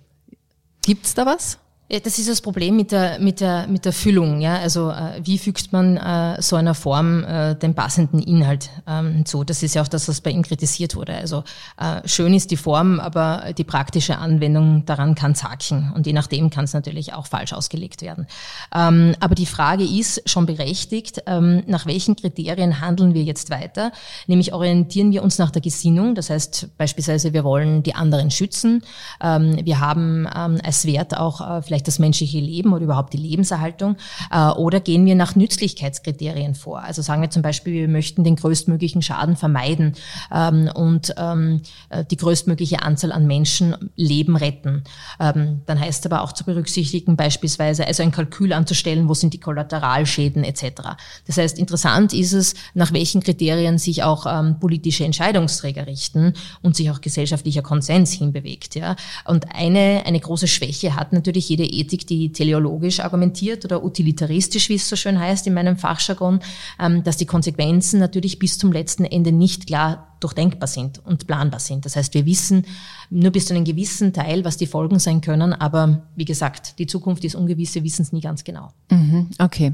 Gibt's 0.81 1.13
da 1.13 1.25
was? 1.25 1.57
Ja, 1.91 1.99
das 1.99 2.19
ist 2.19 2.29
das 2.29 2.39
Problem 2.39 2.75
mit 2.75 2.91
der, 2.91 3.17
mit 3.17 3.39
der, 3.39 3.65
mit 3.65 3.83
der 3.83 3.93
Füllung. 3.93 4.41
Ja? 4.41 4.57
Also 4.57 4.91
äh, 4.91 5.19
wie 5.23 5.39
fügt 5.39 5.73
man 5.73 5.97
äh, 5.97 6.39
so 6.39 6.55
einer 6.55 6.75
Form 6.75 7.23
äh, 7.23 7.55
den 7.55 7.73
passenden 7.73 8.19
Inhalt 8.19 8.69
ähm, 8.87 9.11
hinzu? 9.13 9.43
Das 9.43 9.63
ist 9.63 9.73
ja 9.73 9.81
auch 9.81 9.87
das, 9.87 10.07
was 10.07 10.21
bei 10.21 10.29
ihm 10.29 10.43
kritisiert 10.43 10.95
wurde. 10.95 11.15
Also 11.15 11.43
äh, 11.79 12.07
schön 12.07 12.35
ist 12.35 12.51
die 12.51 12.57
Form, 12.57 12.99
aber 12.99 13.53
die 13.57 13.63
praktische 13.63 14.19
Anwendung 14.19 14.85
daran 14.85 15.15
kann 15.15 15.33
zacken. 15.33 15.91
Und 15.95 16.05
je 16.05 16.13
nachdem 16.13 16.51
kann 16.51 16.65
es 16.65 16.73
natürlich 16.73 17.13
auch 17.13 17.25
falsch 17.25 17.53
ausgelegt 17.53 18.03
werden. 18.03 18.27
Ähm, 18.71 19.15
aber 19.19 19.33
die 19.33 19.47
Frage 19.47 19.83
ist 19.83 20.29
schon 20.29 20.45
berechtigt, 20.45 21.23
ähm, 21.25 21.63
nach 21.65 21.87
welchen 21.87 22.15
Kriterien 22.15 22.81
handeln 22.81 23.15
wir 23.15 23.23
jetzt 23.23 23.49
weiter? 23.49 23.91
Nämlich 24.27 24.53
orientieren 24.53 25.11
wir 25.11 25.23
uns 25.23 25.39
nach 25.39 25.49
der 25.49 25.63
Gesinnung. 25.63 26.13
Das 26.13 26.29
heißt 26.29 26.77
beispielsweise, 26.77 27.33
wir 27.33 27.43
wollen 27.43 27.81
die 27.81 27.95
anderen 27.95 28.29
schützen. 28.29 28.83
Ähm, 29.19 29.57
wir 29.63 29.79
haben 29.79 30.27
ähm, 30.37 30.61
als 30.63 30.85
Wert 30.85 31.17
auch 31.17 31.41
äh, 31.41 31.63
vielleicht 31.63 31.78
vielleicht 31.79 31.87
das 31.87 31.99
menschliche 31.99 32.39
Leben 32.39 32.73
oder 32.73 32.83
überhaupt 32.83 33.13
die 33.13 33.17
Lebenserhaltung? 33.17 33.95
Äh, 34.31 34.49
oder 34.49 34.79
gehen 34.79 35.05
wir 35.05 35.15
nach 35.15 35.35
Nützlichkeitskriterien 35.35 36.55
vor? 36.55 36.81
Also 36.81 37.01
sagen 37.01 37.21
wir 37.21 37.29
zum 37.29 37.41
Beispiel, 37.41 37.73
wir 37.73 37.87
möchten 37.87 38.23
den 38.23 38.35
größtmöglichen 38.35 39.01
Schaden 39.01 39.35
vermeiden 39.37 39.93
ähm, 40.33 40.69
und 40.73 41.13
ähm, 41.17 41.61
äh, 41.89 42.03
die 42.03 42.17
größtmögliche 42.17 42.81
Anzahl 42.81 43.11
an 43.11 43.27
Menschen 43.27 43.75
Leben 43.95 44.35
retten. 44.35 44.83
Ähm, 45.19 45.61
dann 45.65 45.79
heißt 45.79 46.05
aber 46.05 46.21
auch 46.21 46.33
zu 46.33 46.43
berücksichtigen, 46.43 47.15
beispielsweise 47.15 47.87
also 47.87 48.03
ein 48.03 48.11
Kalkül 48.11 48.51
anzustellen, 48.51 49.07
wo 49.07 49.13
sind 49.13 49.33
die 49.33 49.39
Kollateralschäden 49.39 50.43
etc. 50.43 50.97
Das 51.27 51.37
heißt, 51.37 51.57
interessant 51.57 52.13
ist 52.13 52.33
es, 52.33 52.55
nach 52.73 52.91
welchen 52.93 53.21
Kriterien 53.21 53.77
sich 53.77 54.03
auch 54.03 54.25
politische 54.59 55.05
Entscheidungsträger 55.05 55.87
richten 55.87 56.33
und 56.61 56.75
sich 56.75 56.91
auch 56.91 57.01
gesellschaftlicher 57.01 57.61
Konsens 57.61 58.11
hinbewegt. 58.11 58.75
Ja. 58.75 58.95
Und 59.25 59.53
eine, 59.53 60.03
eine 60.05 60.19
große 60.19 60.47
Schwäche 60.47 60.95
hat 60.95 61.13
natürlich 61.13 61.49
jede 61.49 61.68
Ethik, 61.69 62.07
die 62.07 62.31
teleologisch 62.31 62.99
argumentiert 62.99 63.65
oder 63.65 63.83
utilitaristisch, 63.83 64.69
wie 64.69 64.75
es 64.75 64.89
so 64.89 64.95
schön 64.95 65.19
heißt 65.19 65.47
in 65.47 65.53
meinem 65.53 65.77
Fachjargon, 65.77 66.39
ähm, 66.79 67.03
dass 67.03 67.17
die 67.17 67.25
Konsequenzen 67.25 67.99
natürlich 67.99 68.39
bis 68.39 68.57
zum 68.57 68.71
letzten 68.71 69.05
Ende 69.05 69.31
nicht 69.31 69.67
klar 69.67 70.09
durchdenkbar 70.19 70.67
sind 70.67 70.99
und 71.05 71.27
planbar 71.27 71.59
sind. 71.59 71.85
Das 71.85 71.95
heißt, 71.95 72.13
wir 72.13 72.25
wissen 72.25 72.65
nur 73.09 73.31
bis 73.31 73.45
zu 73.45 73.53
einem 73.53 73.63
gewissen 73.63 74.13
Teil, 74.13 74.43
was 74.45 74.57
die 74.57 74.67
Folgen 74.67 74.99
sein 74.99 75.21
können, 75.21 75.53
aber 75.53 76.03
wie 76.15 76.25
gesagt, 76.25 76.77
die 76.79 76.87
Zukunft 76.87 77.23
ist 77.23 77.35
ungewiss, 77.35 77.75
wir 77.75 77.83
wissen 77.83 78.01
es 78.01 78.11
nie 78.11 78.21
ganz 78.21 78.43
genau. 78.43 78.71
Mhm, 78.89 79.29
okay, 79.39 79.73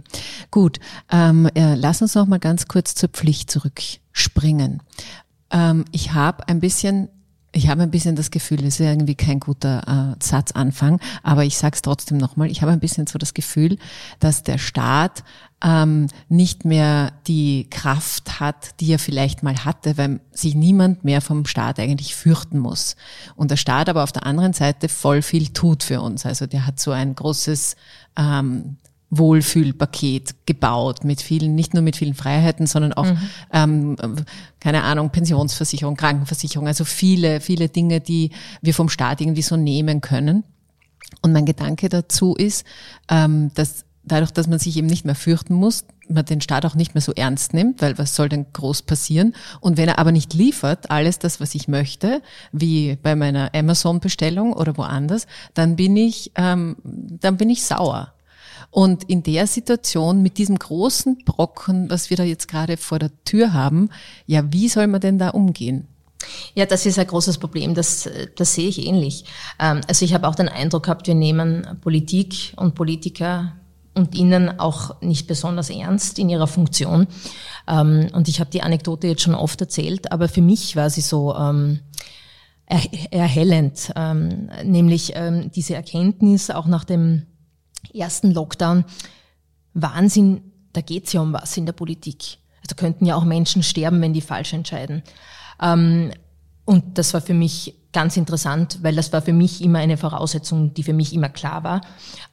gut. 0.51 0.79
Ähm, 1.11 1.49
äh, 1.55 1.75
lass 1.75 2.01
uns 2.01 2.15
noch 2.15 2.27
mal 2.27 2.39
ganz 2.39 2.67
kurz 2.67 2.95
zur 2.95 3.09
Pflicht 3.09 3.49
zurückspringen. 3.49 4.81
Ähm, 5.51 5.85
ich 5.91 6.13
habe 6.13 6.47
ein 6.47 6.59
bisschen 6.59 7.09
ich 7.55 7.69
habe 7.69 7.83
ein 7.83 7.91
bisschen 7.91 8.17
das 8.17 8.31
Gefühl, 8.31 8.59
es 8.65 8.79
ist 8.79 8.79
irgendwie 8.81 9.15
kein 9.15 9.39
guter 9.39 10.15
äh, 10.19 10.23
Satzanfang, 10.23 10.99
aber 11.23 11.45
ich 11.45 11.57
sage 11.57 11.75
es 11.75 11.81
trotzdem 11.81 12.17
nochmal, 12.17 12.51
ich 12.51 12.61
habe 12.61 12.73
ein 12.73 12.81
bisschen 12.81 13.07
so 13.07 13.17
das 13.17 13.33
Gefühl, 13.33 13.77
dass 14.19 14.43
der 14.43 14.57
Staat 14.57 15.23
ähm, 15.63 16.07
nicht 16.27 16.65
mehr 16.65 17.13
die 17.27 17.67
Kraft 17.69 18.41
hat, 18.41 18.79
die 18.81 18.91
er 18.91 18.99
vielleicht 18.99 19.41
mal 19.41 19.63
hatte, 19.63 19.97
weil 19.97 20.19
sich 20.31 20.53
niemand 20.53 21.05
mehr 21.05 21.21
vom 21.21 21.45
Staat 21.45 21.79
eigentlich 21.79 22.13
fürchten 22.13 22.59
muss. 22.59 22.97
Und 23.37 23.51
der 23.51 23.57
Staat 23.57 23.87
aber 23.87 24.03
auf 24.03 24.11
der 24.11 24.25
anderen 24.25 24.51
Seite 24.51 24.89
voll 24.89 25.21
viel 25.21 25.47
tut 25.47 25.83
für 25.83 26.01
uns. 26.01 26.25
Also 26.25 26.47
der 26.47 26.67
hat 26.67 26.81
so 26.81 26.91
ein 26.91 27.15
großes 27.15 27.77
ähm, 28.17 28.75
Wohlfühlpaket 29.09 30.35
gebaut 30.45 31.03
mit 31.03 31.21
vielen, 31.21 31.55
nicht 31.55 31.73
nur 31.73 31.83
mit 31.83 31.95
vielen 31.95 32.15
Freiheiten, 32.15 32.67
sondern 32.67 32.93
auch, 32.93 33.05
mhm. 33.05 33.17
ähm, 33.53 33.95
keine 34.59 34.83
Ahnung, 34.83 35.11
Pensionsversicherung, 35.11 35.95
Krankenversicherung, 35.95 36.67
also 36.67 36.85
viele, 36.85 37.39
viele 37.39 37.69
Dinge, 37.69 38.01
die 38.01 38.31
wir 38.61 38.73
vom 38.73 38.89
Staat 38.89 39.21
irgendwie 39.21 39.41
so 39.41 39.57
nehmen 39.57 40.01
können. 40.01 40.43
Und 41.21 41.33
mein 41.33 41.45
Gedanke 41.45 41.87
dazu 41.89 42.35
ist, 42.35 42.65
ähm, 43.09 43.51
dass 43.53 43.85
dadurch, 44.03 44.31
dass 44.31 44.47
man 44.47 44.59
sich 44.59 44.77
eben 44.77 44.87
nicht 44.87 45.05
mehr 45.05 45.15
fürchten 45.15 45.53
muss, 45.53 45.85
man 46.07 46.25
den 46.25 46.41
Staat 46.41 46.65
auch 46.65 46.75
nicht 46.75 46.93
mehr 46.93 47.01
so 47.01 47.13
ernst 47.13 47.53
nimmt, 47.53 47.81
weil 47.81 47.97
was 47.97 48.15
soll 48.15 48.29
denn 48.29 48.45
groß 48.53 48.83
passieren? 48.83 49.33
Und 49.59 49.77
wenn 49.77 49.87
er 49.87 49.99
aber 49.99 50.11
nicht 50.11 50.33
liefert, 50.33 50.91
alles 50.91 51.19
das, 51.19 51.39
was 51.39 51.55
ich 51.55 51.67
möchte, 51.67 52.21
wie 52.51 52.97
bei 53.01 53.15
meiner 53.15 53.53
Amazon-Bestellung 53.55 54.53
oder 54.53 54.77
woanders, 54.77 55.25
dann 55.53 55.75
bin 55.75 55.97
ich, 55.97 56.31
ähm, 56.35 56.75
dann 56.83 57.37
bin 57.37 57.49
ich 57.49 57.63
sauer. 57.63 58.13
Und 58.75 59.05
in 59.05 59.23
der 59.23 59.47
Situation 59.47 60.21
mit 60.21 60.37
diesem 60.37 60.59
großen 60.59 61.19
Brocken, 61.23 61.89
was 61.89 62.09
wir 62.09 62.17
da 62.17 62.23
jetzt 62.23 62.49
gerade 62.49 62.75
vor 62.75 62.99
der 62.99 63.09
Tür 63.23 63.53
haben, 63.53 63.89
ja, 64.25 64.51
wie 64.51 64.67
soll 64.67 64.87
man 64.87 64.99
denn 64.99 65.17
da 65.17 65.29
umgehen? 65.29 65.87
Ja, 66.55 66.65
das 66.65 66.85
ist 66.85 66.99
ein 66.99 67.07
großes 67.07 67.37
Problem, 67.37 67.73
das, 67.73 68.09
das 68.35 68.53
sehe 68.53 68.67
ich 68.67 68.85
ähnlich. 68.85 69.23
Ähm, 69.59 69.79
also 69.87 70.03
ich 70.03 70.13
habe 70.13 70.27
auch 70.27 70.35
den 70.35 70.49
Eindruck 70.49 70.83
gehabt, 70.83 71.07
wir 71.07 71.15
nehmen 71.15 71.65
Politik 71.79 72.51
und 72.57 72.75
Politiker 72.75 73.53
und 73.93 74.13
ihnen 74.13 74.59
auch 74.59 75.01
nicht 75.01 75.25
besonders 75.25 75.69
ernst 75.69 76.19
in 76.19 76.27
ihrer 76.27 76.47
Funktion. 76.47 77.07
Ähm, 77.69 78.09
und 78.11 78.27
ich 78.27 78.41
habe 78.41 78.49
die 78.49 78.61
Anekdote 78.61 79.07
jetzt 79.07 79.21
schon 79.21 79.35
oft 79.35 79.61
erzählt, 79.61 80.11
aber 80.11 80.27
für 80.27 80.41
mich 80.41 80.75
war 80.75 80.89
sie 80.89 80.99
so 80.99 81.33
ähm, 81.33 81.79
erhellend, 83.11 83.93
nämlich 84.63 85.13
diese 85.55 85.75
Erkenntnis 85.75 86.49
auch 86.49 86.65
nach 86.65 86.83
dem 86.83 87.27
ersten 87.93 88.31
Lockdown, 88.31 88.85
Wahnsinn, 89.73 90.41
da 90.73 90.81
geht 90.81 91.07
es 91.07 91.13
ja 91.13 91.21
um 91.21 91.33
was 91.33 91.55
in 91.57 91.65
der 91.65 91.73
Politik. 91.73 92.37
Also 92.61 92.75
könnten 92.75 93.05
ja 93.05 93.15
auch 93.15 93.25
Menschen 93.25 93.63
sterben, 93.63 94.01
wenn 94.01 94.13
die 94.13 94.21
falsch 94.21 94.53
entscheiden. 94.53 95.03
Ähm, 95.61 96.11
und 96.65 96.97
das 96.97 97.13
war 97.13 97.21
für 97.21 97.33
mich 97.33 97.75
ganz 97.95 98.17
interessant, 98.17 98.79
weil 98.81 98.95
das 98.95 99.13
war 99.13 99.21
für 99.21 99.31
mich 99.31 99.63
immer 99.63 99.79
eine 99.79 99.95
Voraussetzung, 99.95 100.73
die 100.73 100.83
für 100.83 100.91
mich 100.91 101.13
immer 101.13 101.29
klar 101.29 101.63
war. 101.63 101.81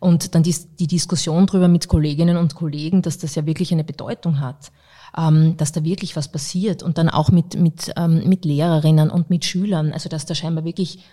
Und 0.00 0.34
dann 0.34 0.42
die, 0.42 0.56
die 0.80 0.88
Diskussion 0.88 1.46
darüber 1.46 1.68
mit 1.68 1.86
Kolleginnen 1.86 2.36
und 2.36 2.56
Kollegen, 2.56 3.00
dass 3.00 3.18
das 3.18 3.36
ja 3.36 3.46
wirklich 3.46 3.70
eine 3.72 3.84
Bedeutung 3.84 4.40
hat, 4.40 4.72
ähm, 5.16 5.56
dass 5.58 5.70
da 5.70 5.84
wirklich 5.84 6.16
was 6.16 6.32
passiert 6.32 6.82
und 6.82 6.98
dann 6.98 7.08
auch 7.08 7.30
mit, 7.30 7.54
mit, 7.54 7.92
ähm, 7.96 8.28
mit 8.28 8.44
Lehrerinnen 8.44 9.08
und 9.08 9.30
mit 9.30 9.44
Schülern, 9.44 9.92
also 9.92 10.08
dass 10.08 10.26
da 10.26 10.34
scheinbar 10.34 10.64
wirklich 10.64 11.04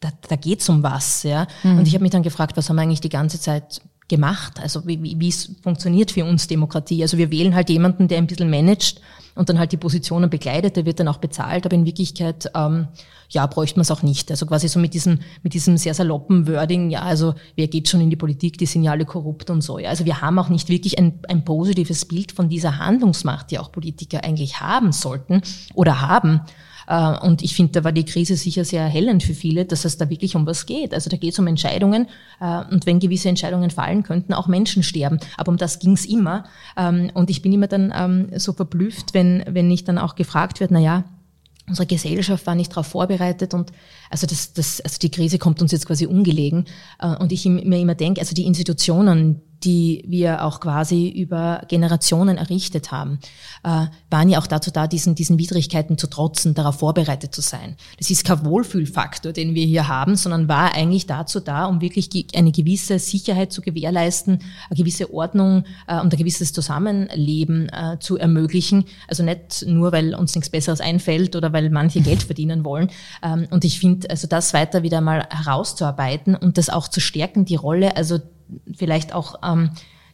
da, 0.00 0.10
da 0.28 0.36
geht's 0.36 0.68
um 0.68 0.82
was, 0.82 1.22
ja. 1.22 1.46
Mhm. 1.62 1.78
Und 1.78 1.88
ich 1.88 1.94
habe 1.94 2.02
mich 2.02 2.12
dann 2.12 2.22
gefragt, 2.22 2.56
was 2.56 2.68
haben 2.68 2.76
wir 2.76 2.82
eigentlich 2.82 3.00
die 3.00 3.08
ganze 3.08 3.40
Zeit 3.40 3.80
gemacht? 4.08 4.60
Also 4.60 4.86
wie, 4.86 5.02
wie, 5.02 5.20
wie 5.20 5.28
es 5.28 5.50
funktioniert 5.62 6.10
für 6.10 6.24
uns 6.24 6.46
Demokratie? 6.46 7.02
Also 7.02 7.18
wir 7.18 7.30
wählen 7.30 7.54
halt 7.54 7.68
jemanden, 7.68 8.08
der 8.08 8.18
ein 8.18 8.26
bisschen 8.26 8.50
managt 8.50 9.00
und 9.34 9.48
dann 9.48 9.58
halt 9.58 9.70
die 9.72 9.76
Positionen 9.76 10.30
begleitet, 10.30 10.76
der 10.76 10.86
wird 10.86 10.98
dann 10.98 11.08
auch 11.08 11.18
bezahlt, 11.18 11.64
aber 11.64 11.74
in 11.74 11.86
Wirklichkeit 11.86 12.50
ähm, 12.54 12.88
ja 13.28 13.46
bräuchte 13.46 13.78
man 13.78 13.82
es 13.82 13.90
auch 13.90 14.02
nicht. 14.02 14.30
Also 14.30 14.46
quasi 14.46 14.66
so 14.68 14.80
mit 14.80 14.94
diesem 14.94 15.20
mit 15.42 15.54
diesem 15.54 15.76
sehr 15.76 15.94
saloppen 15.94 16.48
Wording, 16.48 16.90
ja, 16.90 17.02
also 17.02 17.34
wer 17.54 17.68
geht 17.68 17.88
schon 17.88 18.00
in 18.00 18.10
die 18.10 18.16
Politik, 18.16 18.58
die 18.58 18.66
sind 18.66 18.82
ja 18.82 18.92
alle 18.92 19.04
korrupt 19.04 19.50
und 19.50 19.60
so. 19.60 19.78
Ja. 19.78 19.90
Also 19.90 20.06
wir 20.06 20.20
haben 20.22 20.38
auch 20.38 20.48
nicht 20.48 20.68
wirklich 20.70 20.98
ein, 20.98 21.20
ein 21.28 21.44
positives 21.44 22.06
Bild 22.06 22.32
von 22.32 22.48
dieser 22.48 22.78
Handlungsmacht, 22.78 23.50
die 23.50 23.58
auch 23.58 23.70
Politiker 23.70 24.24
eigentlich 24.24 24.60
haben 24.60 24.92
sollten 24.92 25.42
oder 25.74 26.00
haben. 26.00 26.40
Äh, 26.88 27.18
und 27.18 27.42
ich 27.42 27.54
finde, 27.54 27.72
da 27.72 27.84
war 27.84 27.92
die 27.92 28.04
Krise 28.04 28.34
sicher 28.36 28.64
sehr 28.64 28.82
erhellend 28.82 29.22
für 29.22 29.34
viele, 29.34 29.66
dass 29.66 29.84
es 29.84 29.98
da 29.98 30.08
wirklich 30.08 30.34
um 30.34 30.46
was 30.46 30.66
geht. 30.66 30.94
Also 30.94 31.10
da 31.10 31.16
geht 31.16 31.34
es 31.34 31.38
um 31.38 31.46
Entscheidungen 31.46 32.08
äh, 32.40 32.64
und 32.70 32.86
wenn 32.86 32.98
gewisse 32.98 33.28
Entscheidungen 33.28 33.70
fallen, 33.70 34.02
könnten 34.02 34.32
auch 34.32 34.48
Menschen 34.48 34.82
sterben. 34.82 35.20
Aber 35.36 35.50
um 35.52 35.58
das 35.58 35.78
ging 35.78 35.92
es 35.92 36.06
immer. 36.06 36.44
Ähm, 36.76 37.10
und 37.14 37.30
ich 37.30 37.42
bin 37.42 37.52
immer 37.52 37.66
dann 37.66 37.92
ähm, 37.94 38.30
so 38.38 38.54
verblüfft, 38.54 39.12
wenn, 39.12 39.44
wenn 39.46 39.70
ich 39.70 39.84
dann 39.84 39.98
auch 39.98 40.14
gefragt 40.14 40.60
wird, 40.60 40.70
na 40.70 40.80
ja, 40.80 41.04
unsere 41.68 41.86
Gesellschaft 41.86 42.46
war 42.46 42.54
nicht 42.54 42.72
darauf 42.72 42.86
vorbereitet 42.86 43.52
und 43.52 43.72
also 44.08 44.26
das, 44.26 44.54
das, 44.54 44.80
also 44.80 44.98
die 45.00 45.10
Krise 45.10 45.38
kommt 45.38 45.60
uns 45.60 45.72
jetzt 45.72 45.86
quasi 45.86 46.06
ungelegen. 46.06 46.64
Äh, 46.98 47.14
und 47.16 47.32
ich 47.32 47.44
mir 47.44 47.78
immer 47.78 47.94
denke, 47.94 48.20
also 48.22 48.34
die 48.34 48.46
Institutionen, 48.46 49.42
die 49.64 50.04
wir 50.06 50.44
auch 50.44 50.60
quasi 50.60 51.08
über 51.08 51.62
Generationen 51.68 52.38
errichtet 52.38 52.92
haben, 52.92 53.18
äh, 53.64 53.86
waren 54.10 54.28
ja 54.28 54.38
auch 54.38 54.46
dazu 54.46 54.70
da, 54.70 54.86
diesen, 54.86 55.14
diesen 55.14 55.38
Widrigkeiten 55.38 55.98
zu 55.98 56.06
trotzen, 56.06 56.54
darauf 56.54 56.78
vorbereitet 56.78 57.34
zu 57.34 57.40
sein. 57.40 57.76
Das 57.98 58.10
ist 58.10 58.24
kein 58.24 58.44
Wohlfühlfaktor, 58.44 59.32
den 59.32 59.54
wir 59.54 59.66
hier 59.66 59.88
haben, 59.88 60.16
sondern 60.16 60.48
war 60.48 60.74
eigentlich 60.74 61.06
dazu 61.06 61.40
da, 61.40 61.66
um 61.66 61.80
wirklich 61.80 62.08
eine 62.34 62.52
gewisse 62.52 62.98
Sicherheit 62.98 63.52
zu 63.52 63.60
gewährleisten, 63.60 64.40
eine 64.70 64.76
gewisse 64.76 65.12
Ordnung 65.12 65.64
äh, 65.86 66.00
und 66.00 66.12
ein 66.12 66.18
gewisses 66.18 66.52
Zusammenleben 66.52 67.68
äh, 67.70 67.98
zu 67.98 68.16
ermöglichen. 68.16 68.84
Also 69.08 69.22
nicht 69.22 69.64
nur, 69.66 69.92
weil 69.92 70.14
uns 70.14 70.34
nichts 70.34 70.50
Besseres 70.50 70.80
einfällt 70.80 71.34
oder 71.34 71.52
weil 71.52 71.70
manche 71.70 72.00
Geld 72.00 72.22
verdienen 72.22 72.64
wollen. 72.64 72.90
Ähm, 73.22 73.48
und 73.50 73.64
ich 73.64 73.80
finde, 73.80 74.08
also 74.10 74.28
das 74.28 74.54
weiter 74.54 74.82
wieder 74.82 75.00
mal 75.00 75.26
herauszuarbeiten 75.30 76.36
und 76.36 76.58
das 76.58 76.70
auch 76.70 76.86
zu 76.88 77.00
stärken, 77.00 77.44
die 77.44 77.56
Rolle, 77.56 77.96
also 77.96 78.18
vielleicht 78.74 79.14
auch 79.14 79.36
ähm, 79.42 79.70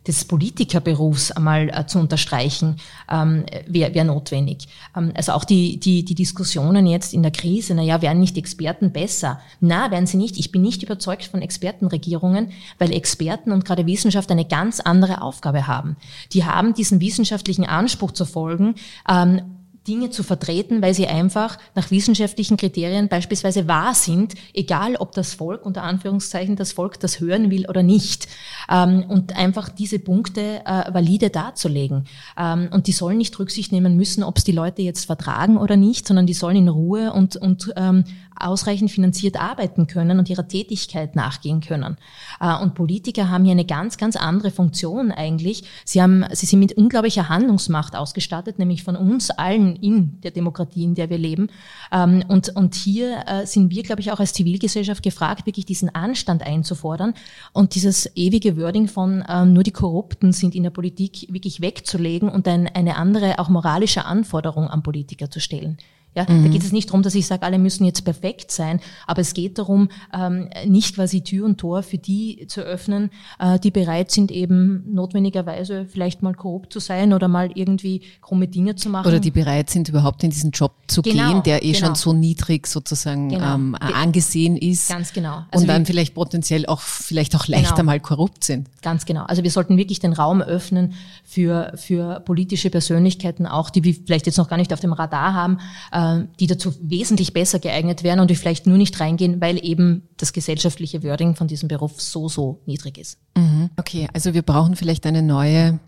des 0.06 0.24
Politikerberufs 0.26 1.32
einmal 1.32 1.70
äh, 1.70 1.86
zu 1.86 1.98
unterstreichen, 1.98 2.76
ähm, 3.10 3.44
wäre 3.66 3.94
wär 3.94 4.04
notwendig. 4.04 4.68
Ähm, 4.96 5.12
also 5.14 5.32
auch 5.32 5.44
die, 5.44 5.78
die, 5.80 6.04
die 6.04 6.14
Diskussionen 6.14 6.86
jetzt 6.86 7.14
in 7.14 7.22
der 7.22 7.32
Krise, 7.32 7.74
naja, 7.74 8.02
werden 8.02 8.20
nicht 8.20 8.36
Experten 8.36 8.92
besser? 8.92 9.40
Na, 9.60 9.90
werden 9.90 10.06
sie 10.06 10.16
nicht. 10.16 10.38
Ich 10.38 10.52
bin 10.52 10.62
nicht 10.62 10.82
überzeugt 10.82 11.24
von 11.24 11.42
Expertenregierungen, 11.42 12.52
weil 12.78 12.92
Experten 12.92 13.52
und 13.52 13.64
gerade 13.64 13.86
Wissenschaft 13.86 14.30
eine 14.30 14.44
ganz 14.44 14.80
andere 14.80 15.22
Aufgabe 15.22 15.66
haben. 15.66 15.96
Die 16.32 16.44
haben 16.44 16.74
diesen 16.74 17.00
wissenschaftlichen 17.00 17.64
Anspruch 17.64 18.12
zu 18.12 18.26
folgen, 18.26 18.74
ähm, 19.08 19.40
Dinge 19.86 20.10
zu 20.10 20.22
vertreten, 20.22 20.80
weil 20.82 20.94
sie 20.94 21.06
einfach 21.06 21.58
nach 21.74 21.90
wissenschaftlichen 21.90 22.56
Kriterien 22.56 23.08
beispielsweise 23.08 23.68
wahr 23.68 23.94
sind, 23.94 24.34
egal 24.54 24.96
ob 24.96 25.12
das 25.12 25.34
Volk, 25.34 25.66
unter 25.66 25.82
Anführungszeichen, 25.82 26.56
das 26.56 26.72
Volk 26.72 26.98
das 27.00 27.20
hören 27.20 27.50
will 27.50 27.66
oder 27.68 27.82
nicht. 27.82 28.26
Ähm, 28.70 29.04
und 29.08 29.36
einfach 29.36 29.68
diese 29.68 29.98
Punkte 29.98 30.62
äh, 30.64 30.92
valide 30.92 31.30
darzulegen. 31.30 32.06
Ähm, 32.38 32.68
und 32.72 32.86
die 32.86 32.92
sollen 32.92 33.18
nicht 33.18 33.38
Rücksicht 33.38 33.72
nehmen 33.72 33.96
müssen, 33.96 34.24
ob 34.24 34.38
es 34.38 34.44
die 34.44 34.52
Leute 34.52 34.82
jetzt 34.82 35.04
vertragen 35.04 35.56
oder 35.58 35.76
nicht, 35.76 36.06
sondern 36.06 36.26
die 36.26 36.34
sollen 36.34 36.56
in 36.56 36.68
Ruhe 36.68 37.12
und, 37.12 37.36
und 37.36 37.72
ähm, 37.76 38.04
ausreichend 38.36 38.90
finanziert 38.90 39.40
arbeiten 39.40 39.86
können 39.86 40.18
und 40.18 40.28
ihrer 40.28 40.48
Tätigkeit 40.48 41.16
nachgehen 41.16 41.60
können. 41.60 41.96
Äh, 42.40 42.56
und 42.56 42.74
Politiker 42.74 43.28
haben 43.30 43.44
hier 43.44 43.52
eine 43.52 43.64
ganz, 43.64 43.96
ganz 43.96 44.16
andere 44.16 44.50
Funktion 44.50 45.12
eigentlich. 45.12 45.64
Sie, 45.84 46.02
haben, 46.02 46.24
sie 46.32 46.46
sind 46.46 46.60
mit 46.60 46.72
unglaublicher 46.72 47.28
Handlungsmacht 47.28 47.96
ausgestattet, 47.96 48.58
nämlich 48.58 48.82
von 48.82 48.96
uns 48.96 49.30
allen 49.30 49.73
in 49.76 50.20
der 50.22 50.30
Demokratie, 50.30 50.84
in 50.84 50.94
der 50.94 51.10
wir 51.10 51.18
leben. 51.18 51.48
Ähm, 51.92 52.24
und, 52.28 52.54
und 52.56 52.74
hier 52.74 53.24
äh, 53.26 53.46
sind 53.46 53.70
wir, 53.70 53.82
glaube 53.82 54.00
ich, 54.00 54.12
auch 54.12 54.20
als 54.20 54.32
Zivilgesellschaft 54.32 55.02
gefragt, 55.02 55.46
wirklich 55.46 55.66
diesen 55.66 55.94
Anstand 55.94 56.42
einzufordern 56.42 57.14
und 57.52 57.74
dieses 57.74 58.10
ewige 58.16 58.56
Wording 58.56 58.88
von 58.88 59.24
ähm, 59.28 59.52
nur 59.52 59.62
die 59.62 59.72
Korrupten 59.72 60.32
sind 60.32 60.54
in 60.54 60.62
der 60.62 60.70
Politik 60.70 61.26
wirklich 61.30 61.60
wegzulegen 61.60 62.28
und 62.28 62.46
ein, 62.48 62.68
eine 62.68 62.96
andere, 62.96 63.38
auch 63.38 63.48
moralische 63.48 64.04
Anforderung 64.04 64.68
an 64.68 64.82
Politiker 64.82 65.30
zu 65.30 65.40
stellen. 65.40 65.78
Ja, 66.14 66.26
mhm. 66.28 66.44
Da 66.44 66.50
geht 66.50 66.62
es 66.62 66.72
nicht 66.72 66.88
darum, 66.88 67.02
dass 67.02 67.14
ich 67.14 67.26
sage, 67.26 67.42
alle 67.42 67.58
müssen 67.58 67.84
jetzt 67.84 68.04
perfekt 68.04 68.50
sein, 68.52 68.80
aber 69.06 69.20
es 69.20 69.34
geht 69.34 69.58
darum, 69.58 69.88
ähm, 70.12 70.48
nicht 70.66 70.94
quasi 70.94 71.22
Tür 71.22 71.44
und 71.44 71.58
Tor 71.58 71.82
für 71.82 71.98
die 71.98 72.46
zu 72.46 72.60
öffnen, 72.60 73.10
äh, 73.40 73.58
die 73.58 73.72
bereit 73.72 74.12
sind, 74.12 74.30
eben 74.30 74.84
notwendigerweise 74.92 75.86
vielleicht 75.86 76.22
mal 76.22 76.34
korrupt 76.34 76.72
zu 76.72 76.78
sein 76.78 77.12
oder 77.12 77.26
mal 77.26 77.50
irgendwie 77.54 78.02
krumme 78.20 78.46
Dinge 78.46 78.76
zu 78.76 78.90
machen. 78.90 79.08
Oder 79.08 79.18
die 79.18 79.32
bereit 79.32 79.70
sind, 79.70 79.88
überhaupt 79.88 80.22
in 80.22 80.30
diesen 80.30 80.52
Job 80.52 80.72
zu 80.86 81.02
genau, 81.02 81.32
gehen, 81.32 81.42
der 81.42 81.64
eh 81.64 81.72
genau. 81.72 81.86
schon 81.86 81.94
so 81.96 82.12
niedrig 82.12 82.68
sozusagen 82.68 83.30
genau. 83.30 83.54
ähm, 83.54 83.74
angesehen 83.74 84.56
ist. 84.56 84.88
Ganz 84.88 85.12
genau. 85.12 85.44
Also 85.50 85.64
und 85.64 85.68
dann 85.68 85.84
vielleicht 85.84 86.14
potenziell 86.14 86.66
auch 86.66 86.80
vielleicht 86.80 87.34
auch 87.34 87.48
leichter 87.48 87.76
genau. 87.76 87.86
mal 87.86 88.00
korrupt 88.00 88.44
sind. 88.44 88.68
Ganz 88.82 89.04
genau. 89.04 89.24
Also 89.24 89.42
wir 89.42 89.50
sollten 89.50 89.76
wirklich 89.76 89.98
den 89.98 90.12
Raum 90.12 90.42
öffnen 90.42 90.92
für, 91.24 91.72
für 91.74 92.20
politische 92.20 92.70
Persönlichkeiten 92.70 93.46
auch, 93.46 93.70
die 93.70 93.82
wir 93.82 93.94
vielleicht 93.94 94.26
jetzt 94.26 94.38
noch 94.38 94.48
gar 94.48 94.56
nicht 94.56 94.72
auf 94.72 94.80
dem 94.80 94.92
Radar 94.92 95.34
haben, 95.34 95.58
äh, 95.92 96.03
äh, 96.03 96.03
die 96.40 96.46
dazu 96.46 96.74
wesentlich 96.80 97.32
besser 97.32 97.58
geeignet 97.58 98.02
wären 98.02 98.20
und 98.20 98.30
die 98.30 98.36
vielleicht 98.36 98.66
nur 98.66 98.78
nicht 98.78 98.98
reingehen, 99.00 99.40
weil 99.40 99.64
eben 99.64 100.02
das 100.16 100.32
gesellschaftliche 100.32 101.02
Wording 101.02 101.36
von 101.36 101.48
diesem 101.48 101.68
Beruf 101.68 102.00
so, 102.00 102.28
so 102.28 102.60
niedrig 102.66 102.98
ist. 102.98 103.18
Mhm. 103.36 103.70
Okay, 103.76 104.08
also 104.12 104.34
wir 104.34 104.42
brauchen 104.42 104.76
vielleicht 104.76 105.06
eine 105.06 105.22
neue 105.22 105.78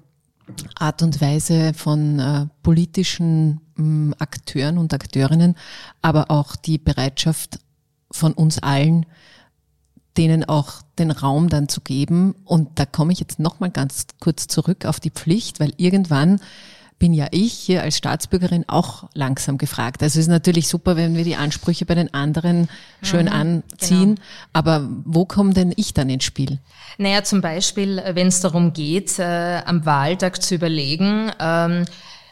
Art 0.78 1.02
und 1.02 1.20
Weise 1.20 1.72
von 1.74 2.18
äh, 2.18 2.46
politischen 2.62 3.60
mh, 3.76 4.16
Akteuren 4.18 4.78
und 4.78 4.94
Akteurinnen, 4.94 5.56
aber 6.02 6.30
auch 6.30 6.56
die 6.56 6.78
Bereitschaft 6.78 7.58
von 8.10 8.32
uns 8.32 8.58
allen, 8.58 9.06
denen 10.16 10.44
auch 10.44 10.82
den 10.98 11.10
Raum 11.10 11.48
dann 11.48 11.68
zu 11.68 11.80
geben. 11.80 12.34
Und 12.44 12.78
da 12.78 12.86
komme 12.86 13.12
ich 13.12 13.20
jetzt 13.20 13.38
nochmal 13.38 13.70
ganz 13.70 14.06
kurz 14.20 14.46
zurück 14.46 14.86
auf 14.86 15.00
die 15.00 15.10
Pflicht, 15.10 15.60
weil 15.60 15.72
irgendwann 15.76 16.40
bin 16.98 17.12
ja 17.12 17.26
ich 17.30 17.52
hier 17.52 17.82
als 17.82 17.98
Staatsbürgerin 17.98 18.64
auch 18.68 19.04
langsam 19.12 19.58
gefragt. 19.58 20.02
Also 20.02 20.18
es 20.18 20.26
ist 20.26 20.30
natürlich 20.30 20.68
super, 20.68 20.96
wenn 20.96 21.14
wir 21.14 21.24
die 21.24 21.36
Ansprüche 21.36 21.84
bei 21.84 21.94
den 21.94 22.12
anderen 22.14 22.68
schön 23.02 23.26
mhm, 23.26 23.32
anziehen, 23.32 24.14
genau. 24.14 24.26
aber 24.52 24.88
wo 25.04 25.26
komme 25.26 25.52
denn 25.52 25.72
ich 25.76 25.92
dann 25.92 26.08
ins 26.08 26.24
Spiel? 26.24 26.58
Naja, 26.98 27.22
zum 27.22 27.42
Beispiel, 27.42 28.02
wenn 28.12 28.28
es 28.28 28.40
darum 28.40 28.72
geht, 28.72 29.18
äh, 29.18 29.62
am 29.64 29.84
Wahltag 29.84 30.42
zu 30.42 30.54
überlegen, 30.54 31.30
ähm, 31.38 31.84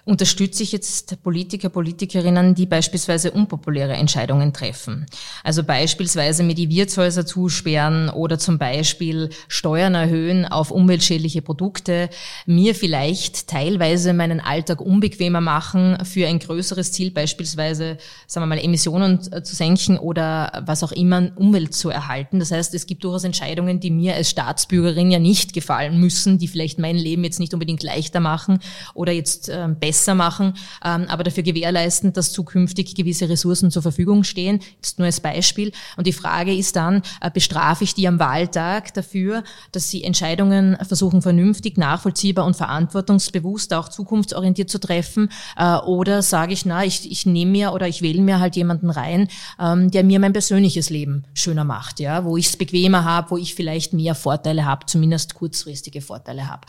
unterstütze 0.05 0.62
ich 0.62 0.73
jetzt 0.73 1.23
Politiker, 1.23 1.71
Politikerinnen, 1.71 2.55
die 2.55 2.67
beispielsweise 2.67 3.31
unpopuläre 3.31 3.95
Entscheidungen 3.95 4.53
treffen. 4.53 5.07
Also 5.43 5.64
beispielsweise 5.64 6.43
mir 6.43 6.55
die 6.55 6.69
Wirtshäuser 6.69 7.25
zusperren 7.25 8.11
oder 8.11 8.38
zum 8.38 8.59
Beispiel 8.59 9.31
Steuern 9.49 9.95
erhöhen 9.95 10.45
auf 10.45 10.71
umweltschädliche 10.71 11.40
Produkte, 11.40 12.11
mir 12.45 12.75
vielleicht 12.75 13.49
teilweise 13.49 14.12
meinen 14.12 14.40
Alltag 14.40 14.83
unbequemer 14.83 15.40
machen 15.40 15.97
für 16.05 16.27
ein 16.27 16.38
größeres 16.38 16.93
Ziel, 16.93 17.11
beispielsweise, 17.11 17.97
sagen 18.27 18.43
wir 18.43 18.55
mal, 18.55 18.62
Emissionen 18.62 19.23
zu 19.23 19.55
senken 19.55 19.97
oder 19.97 20.64
was 20.67 20.83
auch 20.83 20.93
immer, 20.93 21.31
Umwelt 21.37 21.75
zu 21.75 21.88
erhalten. 21.88 22.40
Das 22.40 22.51
heißt, 22.51 22.75
es 22.75 22.87
gibt 22.87 23.05
durchaus 23.05 23.25
Entscheidungen, 23.25 23.81
die 23.81 23.90
mir 23.90 24.14
als 24.14 24.29
Staatsbürgerin 24.29 25.11
ja 25.11 25.19
nicht 25.19 25.55
gefallen 25.55 25.99
müssen, 25.99 26.37
die 26.37 26.49
vielleicht 26.49 26.79
mein 26.79 26.97
Leben 26.97 27.25
jetzt 27.25 27.40
nicht 27.40 27.55
unbedingt 27.55 27.83
leichter 27.83 28.21
machen 28.21 28.59
oder 28.93 29.12
jetzt 29.12 29.49
äh, 29.49 29.69
besser 29.69 29.94
besser 29.95 30.15
machen, 30.17 30.55
ähm, 30.85 31.07
aber 31.09 31.23
dafür 31.23 31.45
gewährleisten, 31.45 32.13
dass 32.13 32.33
zukünftig 32.33 32.97
gewisse 32.97 33.29
Ressourcen 33.29 33.71
zur 33.71 33.83
Verfügung 33.83 34.25
stehen. 34.25 34.59
Jetzt 34.77 34.99
nur 34.99 35.07
als 35.07 35.21
Beispiel. 35.21 35.71
Und 35.97 36.09
die 36.09 36.13
Frage 36.13 36.53
ist 36.53 36.75
dann, 36.75 37.03
äh, 37.21 37.31
bestrafe 37.33 37.85
ich 37.85 37.95
die 37.95 38.09
am 38.09 38.19
Wahltag 38.19 38.93
dafür, 38.95 39.45
dass 39.71 39.91
sie 39.91 40.03
Entscheidungen 40.03 40.77
versuchen 40.83 41.23
vernünftig, 41.23 41.79
nachvollziehbar 41.79 42.45
und 42.45 42.57
verantwortungsbewusst, 42.57 43.73
auch 43.73 43.89
zukunftsorientiert 43.89 44.69
zu 44.69 44.81
treffen? 44.81 45.31
Äh, 45.57 45.77
oder 45.77 46.23
sage 46.23 46.53
ich, 46.53 46.67
na, 46.67 46.85
ich, 46.85 47.09
ich 47.09 47.25
nehme 47.25 47.53
mir 47.53 47.73
oder 47.73 47.87
ich 47.87 48.03
wähle 48.03 48.21
mir 48.21 48.41
halt 48.41 48.57
jemanden 48.57 48.91
rein, 48.91 49.29
ähm, 49.61 49.93
der 49.93 50.03
mir 50.03 50.19
mein 50.19 50.33
persönliches 50.33 50.91
Leben 50.91 51.23
schöner 51.35 51.65
macht, 51.65 52.01
ja, 52.01 52.25
wo 52.25 52.37
ich 52.37 52.47
es 52.47 52.57
bequemer 52.57 53.05
habe, 53.05 53.31
wo 53.31 53.37
ich 53.37 53.55
vielleicht 53.55 53.93
mehr 53.93 54.17
Vorteile 54.17 54.65
habe, 54.65 54.87
zumindest 54.87 55.35
kurzfristige 55.35 56.01
Vorteile 56.01 56.49
habe. 56.51 56.63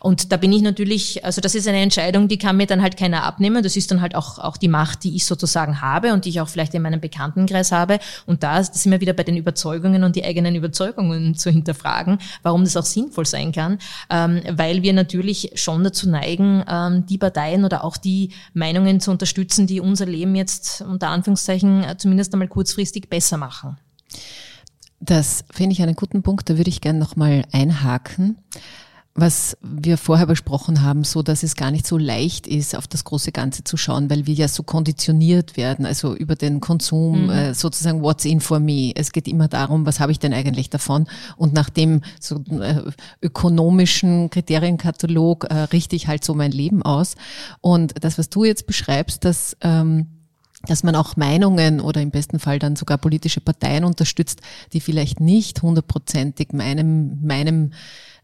Und 0.00 0.32
da 0.32 0.38
bin 0.38 0.50
ich 0.50 0.62
natürlich, 0.62 1.22
also 1.26 1.42
das 1.42 1.54
ist 1.54 1.68
eine 1.68 1.80
Entscheidung, 1.80 2.26
die 2.26 2.38
kann 2.38 2.56
mir 2.56 2.69
dann 2.70 2.82
halt 2.82 2.96
keiner 2.96 3.24
abnehmen. 3.24 3.62
Das 3.62 3.76
ist 3.76 3.90
dann 3.90 4.00
halt 4.00 4.14
auch, 4.14 4.38
auch 4.38 4.56
die 4.56 4.68
Macht, 4.68 5.04
die 5.04 5.16
ich 5.16 5.26
sozusagen 5.26 5.80
habe 5.80 6.12
und 6.12 6.24
die 6.24 6.30
ich 6.30 6.40
auch 6.40 6.48
vielleicht 6.48 6.74
in 6.74 6.82
meinem 6.82 7.00
Bekanntenkreis 7.00 7.72
habe. 7.72 7.98
Und 8.26 8.42
da 8.42 8.62
sind 8.62 8.92
wir 8.92 9.00
wieder 9.00 9.12
bei 9.12 9.24
den 9.24 9.36
Überzeugungen 9.36 10.04
und 10.04 10.16
die 10.16 10.24
eigenen 10.24 10.54
Überzeugungen 10.54 11.34
zu 11.36 11.50
hinterfragen, 11.50 12.18
warum 12.42 12.64
das 12.64 12.76
auch 12.76 12.84
sinnvoll 12.84 13.26
sein 13.26 13.52
kann, 13.52 13.78
ähm, 14.10 14.42
weil 14.50 14.82
wir 14.82 14.92
natürlich 14.92 15.52
schon 15.54 15.84
dazu 15.84 16.08
neigen, 16.08 16.64
ähm, 16.68 17.06
die 17.06 17.18
Parteien 17.18 17.64
oder 17.64 17.84
auch 17.84 17.96
die 17.96 18.30
Meinungen 18.54 19.00
zu 19.00 19.10
unterstützen, 19.10 19.66
die 19.66 19.80
unser 19.80 20.06
Leben 20.06 20.34
jetzt 20.34 20.82
unter 20.82 21.08
Anführungszeichen 21.08 21.84
zumindest 21.98 22.32
einmal 22.32 22.48
kurzfristig 22.48 23.08
besser 23.08 23.36
machen. 23.36 23.76
Das 25.00 25.44
finde 25.50 25.72
ich 25.72 25.82
einen 25.82 25.96
guten 25.96 26.22
Punkt, 26.22 26.50
da 26.50 26.58
würde 26.58 26.68
ich 26.68 26.82
gerne 26.82 26.98
nochmal 26.98 27.44
einhaken 27.52 28.36
was 29.14 29.56
wir 29.60 29.98
vorher 29.98 30.26
besprochen 30.26 30.82
haben, 30.82 31.02
so 31.02 31.22
dass 31.22 31.42
es 31.42 31.56
gar 31.56 31.70
nicht 31.70 31.86
so 31.86 31.98
leicht 31.98 32.46
ist, 32.46 32.76
auf 32.76 32.86
das 32.86 33.04
große 33.04 33.32
Ganze 33.32 33.64
zu 33.64 33.76
schauen, 33.76 34.08
weil 34.08 34.26
wir 34.26 34.34
ja 34.34 34.46
so 34.46 34.62
konditioniert 34.62 35.56
werden, 35.56 35.84
also 35.84 36.14
über 36.14 36.36
den 36.36 36.60
Konsum, 36.60 37.24
mhm. 37.24 37.30
äh, 37.30 37.54
sozusagen 37.54 38.02
what's 38.02 38.24
in 38.24 38.40
for 38.40 38.60
me. 38.60 38.92
Es 38.94 39.10
geht 39.10 39.26
immer 39.26 39.48
darum, 39.48 39.84
was 39.84 39.98
habe 39.98 40.12
ich 40.12 40.20
denn 40.20 40.32
eigentlich 40.32 40.70
davon? 40.70 41.06
Und 41.36 41.52
nach 41.52 41.70
dem 41.70 42.02
so 42.20 42.42
äh, 42.60 42.82
ökonomischen 43.20 44.30
Kriterienkatalog 44.30 45.44
äh, 45.50 45.54
richte 45.72 45.96
ich 45.96 46.06
halt 46.06 46.24
so 46.24 46.34
mein 46.34 46.52
Leben 46.52 46.82
aus. 46.82 47.16
Und 47.60 47.94
das, 48.04 48.16
was 48.16 48.30
du 48.30 48.44
jetzt 48.44 48.66
beschreibst, 48.66 49.24
dass 49.24 49.56
ähm, 49.60 50.06
dass 50.66 50.82
man 50.82 50.94
auch 50.94 51.16
Meinungen 51.16 51.80
oder 51.80 52.02
im 52.02 52.10
besten 52.10 52.38
Fall 52.38 52.58
dann 52.58 52.76
sogar 52.76 52.98
politische 52.98 53.40
Parteien 53.40 53.82
unterstützt, 53.84 54.42
die 54.74 54.80
vielleicht 54.80 55.18
nicht 55.18 55.62
hundertprozentig 55.62 56.52
meinem, 56.52 57.18
meinem 57.22 57.72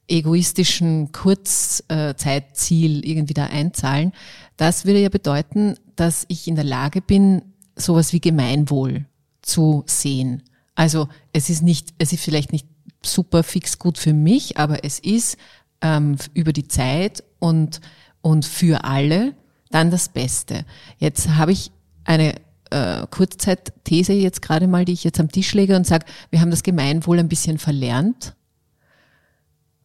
egoistischen 0.09 1.12
Kurzzeitziel 1.12 3.05
irgendwie 3.05 3.35
da 3.35 3.47
einzahlen. 3.47 4.12
Das 4.57 4.85
würde 4.85 5.01
ja 5.01 5.09
bedeuten, 5.09 5.77
dass 5.97 6.25
ich 6.29 6.47
in 6.47 6.55
der 6.55 6.64
Lage 6.64 7.01
bin, 7.01 7.42
sowas 7.77 8.12
wie 8.12 8.21
Gemeinwohl 8.21 9.07
zu 9.42 9.85
sehen. 9.87 10.42
Also 10.75 11.09
es 11.33 11.51
ist 11.51 11.62
nicht, 11.62 11.95
es 11.99 12.12
ist 12.12 12.23
vielleicht 12.23 12.53
nicht 12.53 12.66
super 13.05 13.42
fix 13.42 13.79
gut 13.79 13.99
für 13.99 14.12
mich, 14.12 14.59
aber 14.59 14.85
es 14.85 14.99
ist 14.99 15.37
ähm, 15.81 16.16
über 16.35 16.53
die 16.53 16.69
Zeit 16.69 17.25
und, 17.38 17.81
und 18.21 18.45
für 18.45 18.85
alle 18.85 19.35
dann 19.71 19.90
das 19.90 20.09
Beste. 20.09 20.64
Jetzt 20.99 21.31
habe 21.31 21.53
ich 21.53 21.71
eine 22.05 22.35
äh, 22.71 23.07
Kurzzeitthese 23.11 24.12
jetzt 24.12 24.42
gerade 24.42 24.66
mal, 24.66 24.85
die 24.85 24.92
ich 24.92 25.05
jetzt 25.05 25.21
am 25.21 25.31
Tisch 25.31 25.53
lege 25.55 25.77
und 25.77 25.87
sage, 25.87 26.07
wir 26.31 26.40
haben 26.40 26.51
das 26.51 26.62
Gemeinwohl 26.62 27.19
ein 27.19 27.29
bisschen 27.29 27.59
verlernt. 27.59 28.35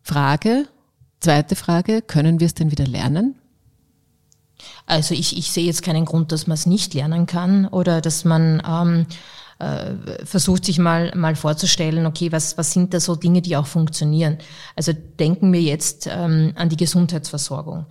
Frage, 0.03 0.67
zweite 1.19 1.55
Frage, 1.55 2.01
können 2.01 2.39
wir 2.39 2.47
es 2.47 2.53
denn 2.53 2.71
wieder 2.71 2.87
lernen? 2.87 3.35
Also 4.85 5.13
ich, 5.13 5.37
ich 5.37 5.51
sehe 5.51 5.65
jetzt 5.65 5.83
keinen 5.83 6.05
Grund, 6.05 6.31
dass 6.31 6.47
man 6.47 6.55
es 6.55 6.65
nicht 6.65 6.93
lernen 6.93 7.25
kann 7.25 7.67
oder 7.67 8.01
dass 8.01 8.25
man 8.25 8.61
ähm, 8.67 9.05
äh, 9.59 10.25
versucht 10.25 10.65
sich 10.65 10.79
mal, 10.79 11.11
mal 11.15 11.35
vorzustellen, 11.35 12.05
okay, 12.05 12.31
was, 12.31 12.57
was 12.57 12.71
sind 12.71 12.93
da 12.93 12.99
so 12.99 13.15
Dinge, 13.15 13.41
die 13.41 13.55
auch 13.55 13.67
funktionieren? 13.67 14.37
Also 14.75 14.93
denken 14.93 15.53
wir 15.53 15.61
jetzt 15.61 16.07
ähm, 16.11 16.53
an 16.55 16.69
die 16.69 16.77
Gesundheitsversorgung. 16.77 17.85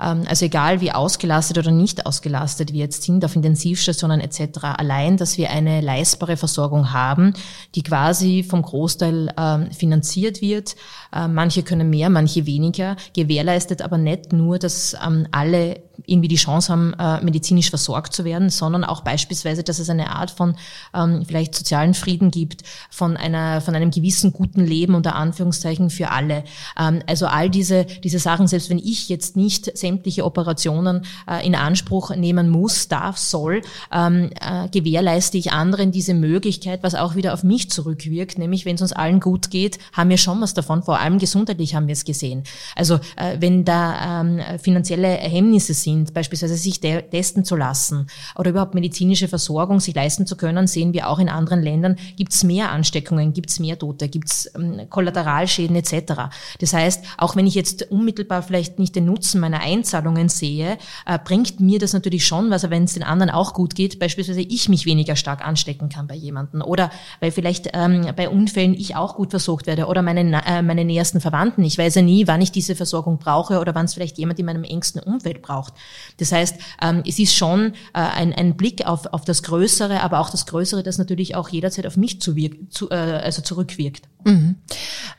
Ähm, 0.00 0.24
also 0.28 0.46
egal 0.46 0.80
wie 0.80 0.92
ausgelastet 0.92 1.58
oder 1.58 1.70
nicht 1.70 2.06
ausgelastet 2.06 2.72
wir 2.72 2.80
jetzt 2.80 3.02
sind 3.02 3.24
auf 3.24 3.36
Intensivstationen 3.36 4.20
etc. 4.20 4.64
Allein, 4.76 5.16
dass 5.16 5.38
wir 5.38 5.50
eine 5.50 5.80
leistbare 5.80 6.36
Versorgung 6.36 6.92
haben, 6.92 7.34
die 7.74 7.82
quasi 7.82 8.42
vom 8.42 8.62
Großteil 8.62 9.32
ähm, 9.36 9.70
finanziert 9.70 10.40
wird. 10.40 10.76
Äh, 11.12 11.28
manche 11.28 11.62
können 11.62 11.90
mehr, 11.90 12.10
manche 12.10 12.46
weniger, 12.46 12.96
gewährleistet 13.14 13.82
aber 13.82 13.98
nicht 13.98 14.32
nur, 14.32 14.58
dass 14.58 14.96
ähm, 15.04 15.26
alle 15.30 15.82
irgendwie 16.06 16.28
die 16.28 16.36
Chance 16.36 16.72
haben, 16.72 16.94
äh, 16.94 17.22
medizinisch 17.22 17.70
versorgt 17.70 18.12
zu 18.12 18.24
werden, 18.24 18.50
sondern 18.50 18.84
auch 18.84 19.02
beispielsweise, 19.02 19.62
dass 19.62 19.78
es 19.78 19.90
eine 19.90 20.10
Art 20.10 20.30
von 20.30 20.56
ähm, 20.94 21.24
vielleicht 21.26 21.54
sozialen 21.54 21.94
Frieden 21.94 22.30
gibt, 22.30 22.62
von 22.90 23.16
einer, 23.16 23.60
von 23.60 23.74
einem 23.74 23.90
gewissen 23.90 24.32
guten 24.32 24.64
Leben 24.64 24.94
unter 24.94 25.14
Anführungszeichen 25.14 25.90
für 25.90 26.10
alle. 26.10 26.44
Ähm, 26.78 27.02
also 27.06 27.26
all 27.26 27.50
diese, 27.50 27.84
diese 27.84 28.18
Sachen, 28.18 28.46
selbst 28.46 28.70
wenn 28.70 28.78
ich 28.78 29.08
jetzt 29.08 29.36
nicht 29.36 29.76
sämtliche 29.92 30.24
Operationen 30.24 31.04
äh, 31.28 31.46
in 31.46 31.54
Anspruch 31.54 32.14
nehmen 32.16 32.48
muss, 32.48 32.88
darf, 32.88 33.18
soll, 33.18 33.60
ähm, 33.92 34.30
äh, 34.40 34.68
gewährleiste 34.70 35.36
ich 35.36 35.52
anderen 35.52 35.92
diese 35.92 36.14
Möglichkeit, 36.14 36.82
was 36.82 36.94
auch 36.94 37.14
wieder 37.14 37.34
auf 37.34 37.44
mich 37.44 37.70
zurückwirkt, 37.70 38.38
nämlich 38.38 38.64
wenn 38.64 38.76
es 38.76 38.82
uns 38.82 38.92
allen 38.92 39.20
gut 39.20 39.50
geht, 39.50 39.78
haben 39.92 40.08
wir 40.08 40.16
schon 40.16 40.40
was 40.40 40.54
davon, 40.54 40.82
vor 40.82 40.98
allem 40.98 41.18
gesundheitlich 41.18 41.74
haben 41.74 41.88
wir 41.88 41.92
es 41.92 42.04
gesehen. 42.04 42.44
Also 42.74 42.94
äh, 43.16 43.36
wenn 43.38 43.64
da 43.64 44.20
ähm, 44.22 44.40
finanzielle 44.62 45.08
Hemmnisse 45.08 45.74
sind, 45.74 46.14
beispielsweise 46.14 46.56
sich 46.56 46.80
testen 46.80 47.44
zu 47.44 47.54
lassen 47.56 48.06
oder 48.36 48.50
überhaupt 48.50 48.74
medizinische 48.74 49.28
Versorgung 49.28 49.80
sich 49.80 49.94
leisten 49.94 50.26
zu 50.26 50.36
können, 50.36 50.66
sehen 50.66 50.94
wir 50.94 51.08
auch 51.08 51.18
in 51.18 51.28
anderen 51.28 51.62
Ländern, 51.62 51.96
gibt 52.16 52.32
es 52.32 52.44
mehr 52.44 52.70
Ansteckungen, 52.70 53.34
gibt 53.34 53.50
es 53.50 53.60
mehr 53.60 53.78
Tote, 53.78 54.08
gibt 54.08 54.30
es 54.30 54.50
ähm, 54.54 54.86
Kollateralschäden 54.88 55.76
etc. 55.76 56.30
Das 56.60 56.72
heißt, 56.72 57.04
auch 57.18 57.36
wenn 57.36 57.46
ich 57.46 57.54
jetzt 57.54 57.90
unmittelbar 57.90 58.42
vielleicht 58.42 58.78
nicht 58.78 58.96
den 58.96 59.04
Nutzen 59.04 59.40
meiner 59.40 59.60
Einzahlungen 59.72 60.28
sehe, 60.28 60.78
äh, 61.06 61.18
bringt 61.22 61.60
mir 61.60 61.78
das 61.78 61.92
natürlich 61.92 62.26
schon 62.26 62.50
was, 62.50 62.68
wenn 62.70 62.84
es 62.84 62.94
den 62.94 63.02
anderen 63.02 63.30
auch 63.30 63.54
gut 63.54 63.74
geht, 63.74 63.98
beispielsweise 63.98 64.40
ich 64.40 64.68
mich 64.68 64.86
weniger 64.86 65.16
stark 65.16 65.46
anstecken 65.46 65.88
kann 65.88 66.06
bei 66.06 66.14
jemandem 66.14 66.62
oder 66.62 66.90
weil 67.20 67.30
vielleicht 67.30 67.70
ähm, 67.72 68.06
bei 68.16 68.28
Unfällen 68.28 68.74
ich 68.74 68.96
auch 68.96 69.16
gut 69.16 69.30
versorgt 69.30 69.66
werde 69.66 69.86
oder 69.86 70.02
meine, 70.02 70.44
äh, 70.46 70.62
meine 70.62 70.84
nähersten 70.84 71.20
Verwandten. 71.20 71.64
Ich 71.64 71.78
weiß 71.78 71.96
ja 71.96 72.02
nie, 72.02 72.26
wann 72.26 72.40
ich 72.40 72.52
diese 72.52 72.76
Versorgung 72.76 73.18
brauche 73.18 73.58
oder 73.60 73.74
wann 73.74 73.86
es 73.86 73.94
vielleicht 73.94 74.18
jemand 74.18 74.38
in 74.38 74.46
meinem 74.46 74.64
engsten 74.64 75.00
Umfeld 75.00 75.42
braucht. 75.42 75.74
Das 76.18 76.32
heißt, 76.32 76.56
ähm, 76.82 77.02
es 77.06 77.18
ist 77.18 77.34
schon 77.34 77.72
äh, 77.94 78.00
ein, 78.00 78.32
ein 78.32 78.56
Blick 78.56 78.86
auf, 78.86 79.06
auf 79.06 79.24
das 79.24 79.42
Größere, 79.42 80.02
aber 80.02 80.20
auch 80.20 80.30
das 80.30 80.46
Größere, 80.46 80.82
das 80.82 80.98
natürlich 80.98 81.34
auch 81.34 81.48
jederzeit 81.48 81.86
auf 81.86 81.96
mich 81.96 82.20
zu, 82.20 82.36
äh, 82.36 82.94
also 82.94 83.42
zurückwirkt. 83.42 84.08
Mhm. 84.24 84.56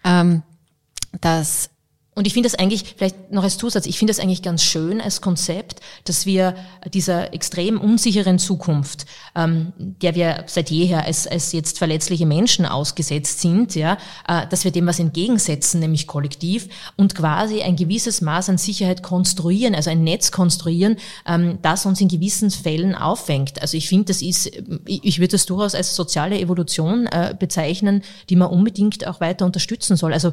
Ähm, 0.03 0.43
das 1.21 1.69
und 2.15 2.27
ich 2.27 2.33
finde 2.33 2.47
das 2.47 2.59
eigentlich, 2.59 2.93
vielleicht 2.95 3.31
noch 3.31 3.43
als 3.43 3.57
Zusatz, 3.57 3.87
ich 3.87 3.97
finde 3.97 4.11
das 4.13 4.19
eigentlich 4.19 4.43
ganz 4.43 4.61
schön 4.61 5.01
als 5.01 5.19
Konzept, 5.21 5.79
dass 6.03 6.27
wir 6.27 6.55
dieser 6.93 7.33
extrem 7.33 7.81
unsicheren 7.81 8.37
Zukunft, 8.37 9.05
ähm, 9.35 9.73
der 9.77 10.13
wir 10.13 10.43
seit 10.45 10.69
jeher 10.69 11.05
als, 11.05 11.25
als 11.25 11.51
jetzt 11.53 11.79
verletzliche 11.79 12.27
Menschen 12.27 12.67
ausgesetzt 12.67 13.41
sind, 13.41 13.73
ja, 13.73 13.97
äh, 14.27 14.45
dass 14.47 14.63
wir 14.63 14.71
dem 14.71 14.85
was 14.85 14.99
entgegensetzen, 14.99 15.79
nämlich 15.79 16.05
kollektiv 16.05 16.67
und 16.97 17.15
quasi 17.15 17.61
ein 17.61 17.75
gewisses 17.75 18.21
Maß 18.21 18.49
an 18.49 18.57
Sicherheit 18.59 19.01
konstruieren, 19.01 19.73
also 19.73 19.89
ein 19.89 20.03
Netz 20.03 20.31
konstruieren, 20.31 20.97
ähm, 21.25 21.57
das 21.63 21.87
uns 21.87 21.99
in 21.99 22.09
gewissen 22.09 22.51
Fällen 22.51 22.93
auffängt. 22.93 23.59
Also 23.59 23.75
ich 23.75 23.89
finde, 23.89 24.05
das 24.05 24.21
ist, 24.21 24.51
ich 24.85 25.17
würde 25.17 25.31
das 25.31 25.47
durchaus 25.47 25.73
als 25.73 25.95
soziale 25.95 26.39
Evolution 26.39 27.07
äh, 27.07 27.35
bezeichnen, 27.37 28.03
die 28.29 28.35
man 28.35 28.49
unbedingt 28.49 29.07
auch 29.07 29.19
weiter 29.19 29.45
unterstützen 29.45 29.97
soll. 29.97 30.13
Also 30.13 30.31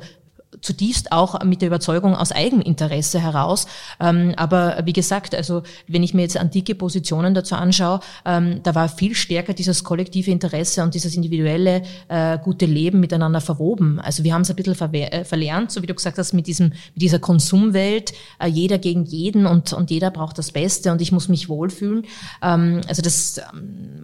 zutiefst 0.60 1.12
auch 1.12 1.42
mit 1.44 1.62
der 1.62 1.68
Überzeugung 1.68 2.14
aus 2.14 2.32
Eigeninteresse 2.32 3.20
heraus. 3.20 3.66
Ähm, 4.00 4.34
aber 4.36 4.80
wie 4.84 4.92
gesagt, 4.92 5.34
also 5.34 5.62
wenn 5.86 6.02
ich 6.02 6.12
mir 6.12 6.22
jetzt 6.22 6.36
antike 6.36 6.74
Positionen 6.74 7.34
dazu 7.34 7.54
anschaue, 7.54 8.00
ähm, 8.24 8.60
da 8.62 8.74
war 8.74 8.88
viel 8.88 9.14
stärker 9.14 9.54
dieses 9.54 9.84
kollektive 9.84 10.30
Interesse 10.30 10.82
und 10.82 10.94
dieses 10.94 11.14
individuelle 11.14 11.82
äh, 12.08 12.38
gute 12.38 12.66
Leben 12.66 13.00
miteinander 13.00 13.40
verwoben. 13.40 14.00
Also 14.00 14.24
wir 14.24 14.34
haben 14.34 14.42
es 14.42 14.50
ein 14.50 14.56
bisschen 14.56 14.74
äh, 14.94 15.24
verlernt, 15.24 15.70
so 15.70 15.82
wie 15.82 15.86
du 15.86 15.94
gesagt 15.94 16.18
hast, 16.18 16.32
mit 16.32 16.46
diesem 16.46 16.68
mit 16.68 17.02
dieser 17.02 17.20
Konsumwelt, 17.20 18.12
äh, 18.38 18.48
jeder 18.48 18.78
gegen 18.78 19.04
jeden 19.04 19.46
und 19.46 19.72
und 19.72 19.90
jeder 19.90 20.10
braucht 20.10 20.36
das 20.38 20.50
Beste 20.50 20.90
und 20.90 21.00
ich 21.00 21.12
muss 21.12 21.28
mich 21.28 21.48
wohlfühlen. 21.48 22.06
Ähm, 22.42 22.80
also 22.88 23.02
das 23.02 23.40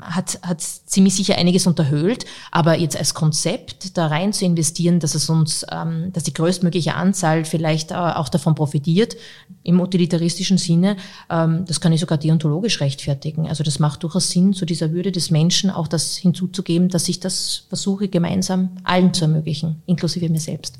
hat 0.01 0.39
hat 0.43 0.61
ziemlich 0.61 1.17
sicher 1.17 1.37
einiges 1.37 1.67
unterhöhlt, 1.67 2.25
aber 2.53 2.79
jetzt 2.79 2.97
als 2.97 3.15
Konzept 3.15 3.97
da 3.99 4.07
rein 4.07 4.33
zu 4.33 4.45
investieren, 4.45 5.01
dass 5.01 5.15
es 5.15 5.29
uns, 5.29 5.65
dass 6.13 6.23
die 6.23 6.36
größtmögliche 6.37 6.95
Anzahl 6.95 7.45
vielleicht 7.45 7.91
äh, 7.91 7.95
auch 7.95 8.29
davon 8.29 8.55
profitiert, 8.55 9.17
im 9.65 9.81
utilitaristischen 9.81 10.59
Sinne, 10.59 10.97
ähm, 11.29 11.65
das 11.67 11.81
kann 11.81 11.93
ich 11.93 12.01
sogar 12.01 12.19
deontologisch 12.19 12.81
rechtfertigen. 12.81 13.49
Also 13.49 13.65
das 13.65 13.79
macht 13.79 14.03
durchaus 14.03 14.31
Sinn, 14.31 14.55
zu 14.55 14.65
dieser 14.65 14.93
Würde 14.93 15.11
des 15.11 15.31
Menschen 15.31 15.71
auch 15.71 15.89
das 15.89 16.17
hinzuzugeben, 16.17 16.89
dass 16.89 17.09
ich 17.09 17.19
das 17.19 17.65
versuche, 17.69 18.09
gemeinsam 18.09 18.71
allen 18.85 19.13
zu 19.13 19.25
ermöglichen, 19.25 19.83
inklusive 19.87 20.29
mir 20.29 20.41
selbst. 20.41 20.79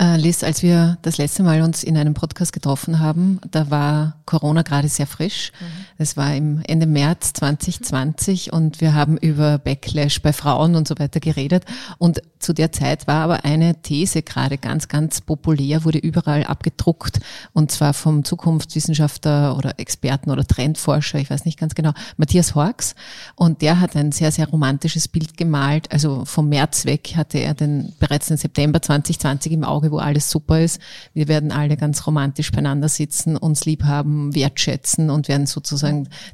Äh, 0.00 0.16
Liz, 0.16 0.42
als 0.42 0.62
wir 0.62 0.98
das 1.02 1.18
letzte 1.18 1.42
Mal 1.42 1.62
uns 1.62 1.84
in 1.84 1.96
einem 1.96 2.14
Podcast 2.14 2.52
getroffen 2.52 2.98
haben, 2.98 3.40
da 3.50 3.70
war 3.70 4.16
Corona 4.24 4.62
gerade 4.62 4.88
sehr 4.88 5.06
frisch. 5.06 5.52
Mhm. 5.60 5.66
Es 5.96 6.16
war 6.16 6.34
im 6.34 6.60
Ende 6.66 6.86
März 6.86 7.34
2020 7.34 8.52
und 8.52 8.80
wir 8.80 8.94
haben 8.94 9.16
über 9.16 9.58
Backlash 9.58 10.20
bei 10.22 10.32
Frauen 10.32 10.74
und 10.74 10.88
so 10.88 10.98
weiter 10.98 11.20
geredet. 11.20 11.64
Und 11.98 12.20
zu 12.40 12.52
der 12.52 12.72
Zeit 12.72 13.06
war 13.06 13.22
aber 13.22 13.44
eine 13.44 13.80
These 13.80 14.22
gerade 14.22 14.58
ganz, 14.58 14.88
ganz 14.88 15.20
populär, 15.20 15.84
wurde 15.84 15.98
überall 15.98 16.44
abgedruckt 16.44 17.20
und 17.52 17.70
zwar 17.70 17.94
vom 17.94 18.24
Zukunftswissenschaftler 18.24 19.56
oder 19.56 19.78
Experten 19.78 20.30
oder 20.30 20.44
Trendforscher, 20.44 21.20
ich 21.20 21.30
weiß 21.30 21.44
nicht 21.44 21.60
ganz 21.60 21.76
genau, 21.76 21.92
Matthias 22.16 22.56
Horks. 22.56 22.96
Und 23.36 23.62
der 23.62 23.80
hat 23.80 23.94
ein 23.94 24.10
sehr, 24.10 24.32
sehr 24.32 24.48
romantisches 24.48 25.06
Bild 25.06 25.36
gemalt. 25.36 25.92
Also 25.92 26.24
vom 26.24 26.48
März 26.48 26.86
weg 26.86 27.14
hatte 27.16 27.38
er 27.38 27.54
den 27.54 27.92
bereits 28.00 28.26
den 28.26 28.36
September 28.36 28.82
2020 28.82 29.52
im 29.52 29.64
Auge, 29.64 29.92
wo 29.92 29.98
alles 29.98 30.28
super 30.28 30.60
ist. 30.60 30.80
Wir 31.12 31.28
werden 31.28 31.52
alle 31.52 31.76
ganz 31.76 32.04
romantisch 32.06 32.50
beieinander 32.50 32.88
sitzen, 32.88 33.36
uns 33.36 33.64
lieb 33.64 33.84
haben, 33.84 34.34
wertschätzen 34.34 35.08
und 35.08 35.28
werden 35.28 35.46
sozusagen 35.46 35.83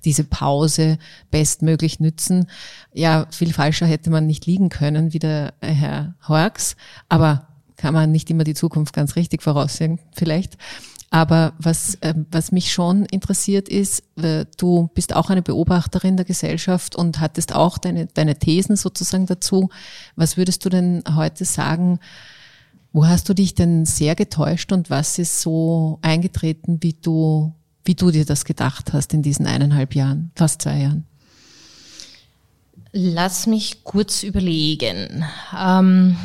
diese 0.04 0.24
Pause 0.24 0.98
bestmöglich 1.30 2.00
nützen. 2.00 2.46
Ja, 2.92 3.26
viel 3.30 3.52
falscher 3.52 3.86
hätte 3.86 4.10
man 4.10 4.26
nicht 4.26 4.46
liegen 4.46 4.68
können, 4.68 5.12
wie 5.12 5.18
der 5.18 5.54
Herr 5.60 6.14
Horks, 6.26 6.76
aber 7.08 7.48
kann 7.76 7.94
man 7.94 8.12
nicht 8.12 8.30
immer 8.30 8.44
die 8.44 8.54
Zukunft 8.54 8.92
ganz 8.92 9.16
richtig 9.16 9.42
voraussehen, 9.42 9.98
vielleicht. 10.12 10.58
Aber 11.12 11.54
was, 11.58 11.96
äh, 11.96 12.14
was 12.30 12.52
mich 12.52 12.72
schon 12.72 13.04
interessiert 13.04 13.68
ist, 13.68 14.04
äh, 14.22 14.46
du 14.56 14.90
bist 14.94 15.14
auch 15.14 15.28
eine 15.28 15.42
Beobachterin 15.42 16.16
der 16.16 16.24
Gesellschaft 16.24 16.94
und 16.94 17.18
hattest 17.18 17.52
auch 17.54 17.78
deine, 17.78 18.06
deine 18.06 18.36
Thesen 18.36 18.76
sozusagen 18.76 19.26
dazu. 19.26 19.70
Was 20.14 20.36
würdest 20.36 20.64
du 20.64 20.68
denn 20.68 21.02
heute 21.16 21.44
sagen, 21.44 21.98
wo 22.92 23.06
hast 23.06 23.28
du 23.28 23.34
dich 23.34 23.54
denn 23.54 23.86
sehr 23.86 24.14
getäuscht 24.14 24.72
und 24.72 24.88
was 24.88 25.18
ist 25.18 25.40
so 25.40 25.98
eingetreten, 26.02 26.78
wie 26.80 26.92
du, 26.94 27.52
wie 27.90 27.96
du 27.96 28.12
dir 28.12 28.24
das 28.24 28.44
gedacht 28.44 28.92
hast 28.92 29.14
in 29.14 29.22
diesen 29.22 29.48
eineinhalb 29.48 29.96
Jahren, 29.96 30.30
fast 30.36 30.62
zwei 30.62 30.78
Jahren? 30.78 31.08
Lass 32.92 33.48
mich 33.48 33.82
kurz 33.82 34.22
überlegen. 34.22 35.24
Ähm, 35.58 36.16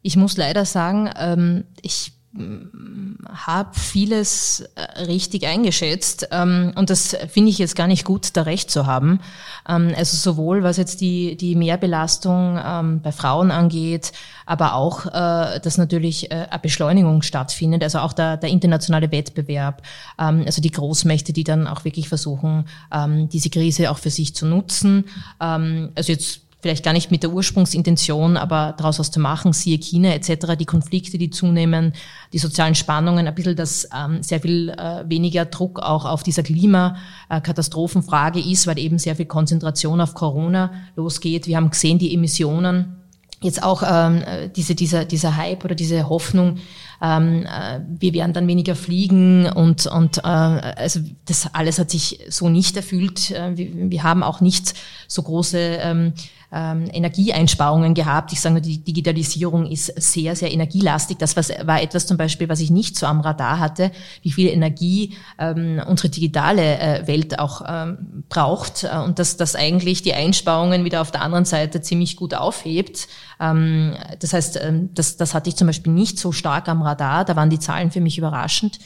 ich 0.00 0.16
muss 0.16 0.38
leider 0.38 0.64
sagen, 0.64 1.10
ähm, 1.14 1.64
ich 1.82 2.12
habe 2.34 3.78
vieles 3.78 4.60
äh, 4.74 5.02
richtig 5.02 5.46
eingeschätzt 5.46 6.28
ähm, 6.30 6.72
und 6.76 6.88
das 6.88 7.14
finde 7.28 7.50
ich 7.50 7.58
jetzt 7.58 7.76
gar 7.76 7.86
nicht 7.86 8.06
gut, 8.06 8.36
da 8.36 8.42
recht 8.42 8.70
zu 8.70 8.86
haben. 8.86 9.20
Ähm, 9.68 9.92
also 9.96 10.16
sowohl 10.16 10.62
was 10.62 10.78
jetzt 10.78 11.02
die, 11.02 11.36
die 11.36 11.54
Mehrbelastung 11.54 12.58
ähm, 12.64 13.00
bei 13.02 13.12
Frauen 13.12 13.50
angeht, 13.50 14.12
aber 14.46 14.74
auch, 14.74 15.04
äh, 15.06 15.60
dass 15.60 15.76
natürlich 15.76 16.30
äh, 16.30 16.46
eine 16.48 16.58
Beschleunigung 16.58 17.20
stattfindet, 17.20 17.82
also 17.82 17.98
auch 17.98 18.14
der, 18.14 18.38
der 18.38 18.48
internationale 18.48 19.12
Wettbewerb, 19.12 19.82
ähm, 20.18 20.44
also 20.46 20.62
die 20.62 20.70
Großmächte, 20.70 21.34
die 21.34 21.44
dann 21.44 21.66
auch 21.66 21.84
wirklich 21.84 22.08
versuchen, 22.08 22.64
ähm, 22.90 23.28
diese 23.28 23.50
Krise 23.50 23.90
auch 23.90 23.98
für 23.98 24.10
sich 24.10 24.34
zu 24.34 24.46
nutzen. 24.46 25.04
Ähm, 25.38 25.90
also 25.94 26.12
jetzt 26.12 26.40
vielleicht 26.62 26.84
gar 26.84 26.92
nicht 26.92 27.10
mit 27.10 27.24
der 27.24 27.32
Ursprungsintention, 27.32 28.36
aber 28.36 28.74
daraus 28.78 29.00
was 29.00 29.10
zu 29.10 29.18
machen, 29.18 29.52
siehe 29.52 29.78
China 29.78 30.14
etc., 30.14 30.56
die 30.56 30.64
Konflikte, 30.64 31.18
die 31.18 31.28
zunehmen, 31.28 31.92
die 32.32 32.38
sozialen 32.38 32.76
Spannungen, 32.76 33.26
ein 33.26 33.34
bisschen, 33.34 33.56
dass 33.56 33.88
ähm, 33.92 34.22
sehr 34.22 34.40
viel 34.40 34.70
äh, 34.70 35.02
weniger 35.08 35.44
Druck 35.44 35.80
auch 35.80 36.04
auf 36.04 36.22
dieser 36.22 36.44
Klimakatastrophenfrage 36.44 38.38
ist, 38.38 38.68
weil 38.68 38.78
eben 38.78 39.00
sehr 39.00 39.16
viel 39.16 39.26
Konzentration 39.26 40.00
auf 40.00 40.14
Corona 40.14 40.72
losgeht. 40.94 41.48
Wir 41.48 41.56
haben 41.56 41.70
gesehen, 41.70 41.98
die 41.98 42.14
Emissionen, 42.14 42.96
jetzt 43.40 43.64
auch 43.64 43.82
ähm, 43.84 44.22
diese, 44.54 44.76
dieser, 44.76 45.04
dieser 45.04 45.36
Hype 45.36 45.64
oder 45.64 45.74
diese 45.74 46.08
Hoffnung, 46.08 46.58
ähm, 47.02 47.44
äh, 47.44 47.80
wir 47.98 48.14
werden 48.14 48.32
dann 48.32 48.46
weniger 48.46 48.76
fliegen 48.76 49.46
und, 49.46 49.86
und 49.86 50.18
äh, 50.18 50.20
also 50.28 51.00
das 51.24 51.52
alles 51.52 51.80
hat 51.80 51.90
sich 51.90 52.20
so 52.28 52.48
nicht 52.48 52.76
erfüllt. 52.76 53.32
Äh, 53.32 53.56
wir, 53.56 53.90
wir 53.90 54.02
haben 54.04 54.22
auch 54.22 54.40
nicht 54.40 54.74
so 55.08 55.22
große 55.22 55.58
ähm, 55.58 56.12
ähm, 56.52 56.88
Energieeinsparungen 56.92 57.94
gehabt. 57.94 58.32
Ich 58.32 58.40
sage 58.40 58.54
nur, 58.54 58.62
die 58.62 58.84
Digitalisierung 58.84 59.66
ist 59.66 59.86
sehr, 60.00 60.36
sehr 60.36 60.52
energielastig. 60.52 61.18
Das 61.18 61.34
war 61.36 61.82
etwas 61.82 62.06
zum 62.06 62.16
Beispiel, 62.16 62.48
was 62.48 62.60
ich 62.60 62.70
nicht 62.70 62.96
so 62.96 63.06
am 63.06 63.20
Radar 63.20 63.58
hatte, 63.58 63.90
wie 64.22 64.30
viel 64.30 64.48
Energie 64.48 65.14
ähm, 65.38 65.80
unsere 65.86 66.10
digitale 66.10 66.78
äh, 66.78 67.06
Welt 67.06 67.38
auch 67.38 67.62
ähm, 67.66 68.24
braucht 68.28 68.84
äh, 68.84 68.98
und 68.98 69.18
dass 69.18 69.36
das 69.36 69.56
eigentlich 69.56 70.02
die 70.02 70.14
Einsparungen 70.14 70.84
wieder 70.84 71.00
auf 71.00 71.10
der 71.10 71.22
anderen 71.22 71.46
Seite 71.46 71.80
ziemlich 71.80 72.16
gut 72.16 72.34
aufhebt. 72.34 73.08
Ähm, 73.40 73.96
das 74.20 74.34
heißt, 74.34 74.60
ähm, 74.62 74.90
das, 74.94 75.16
das 75.16 75.34
hatte 75.34 75.48
ich 75.48 75.56
zum 75.56 75.66
Beispiel 75.66 75.92
nicht 75.92 76.18
so 76.18 76.32
stark 76.32 76.68
am 76.68 76.82
Radar. 76.82 77.24
Da 77.24 77.34
waren 77.34 77.50
die 77.50 77.58
Zahlen 77.58 77.90
für 77.90 78.00
mich 78.00 78.18
überraschend. 78.18 78.78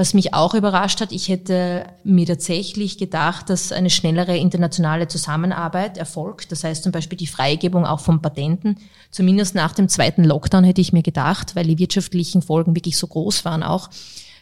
Was 0.00 0.14
mich 0.14 0.32
auch 0.32 0.54
überrascht 0.54 1.02
hat, 1.02 1.12
ich 1.12 1.28
hätte 1.28 1.84
mir 2.04 2.24
tatsächlich 2.24 2.96
gedacht, 2.96 3.50
dass 3.50 3.70
eine 3.70 3.90
schnellere 3.90 4.34
internationale 4.34 5.08
Zusammenarbeit 5.08 5.98
erfolgt. 5.98 6.52
Das 6.52 6.64
heißt 6.64 6.84
zum 6.84 6.90
Beispiel 6.90 7.18
die 7.18 7.26
Freigebung 7.26 7.84
auch 7.84 8.00
von 8.00 8.22
Patenten. 8.22 8.78
Zumindest 9.10 9.54
nach 9.54 9.74
dem 9.74 9.90
zweiten 9.90 10.24
Lockdown 10.24 10.64
hätte 10.64 10.80
ich 10.80 10.94
mir 10.94 11.02
gedacht, 11.02 11.54
weil 11.54 11.66
die 11.66 11.78
wirtschaftlichen 11.78 12.40
Folgen 12.40 12.74
wirklich 12.74 12.96
so 12.96 13.08
groß 13.08 13.44
waren 13.44 13.62
auch, 13.62 13.90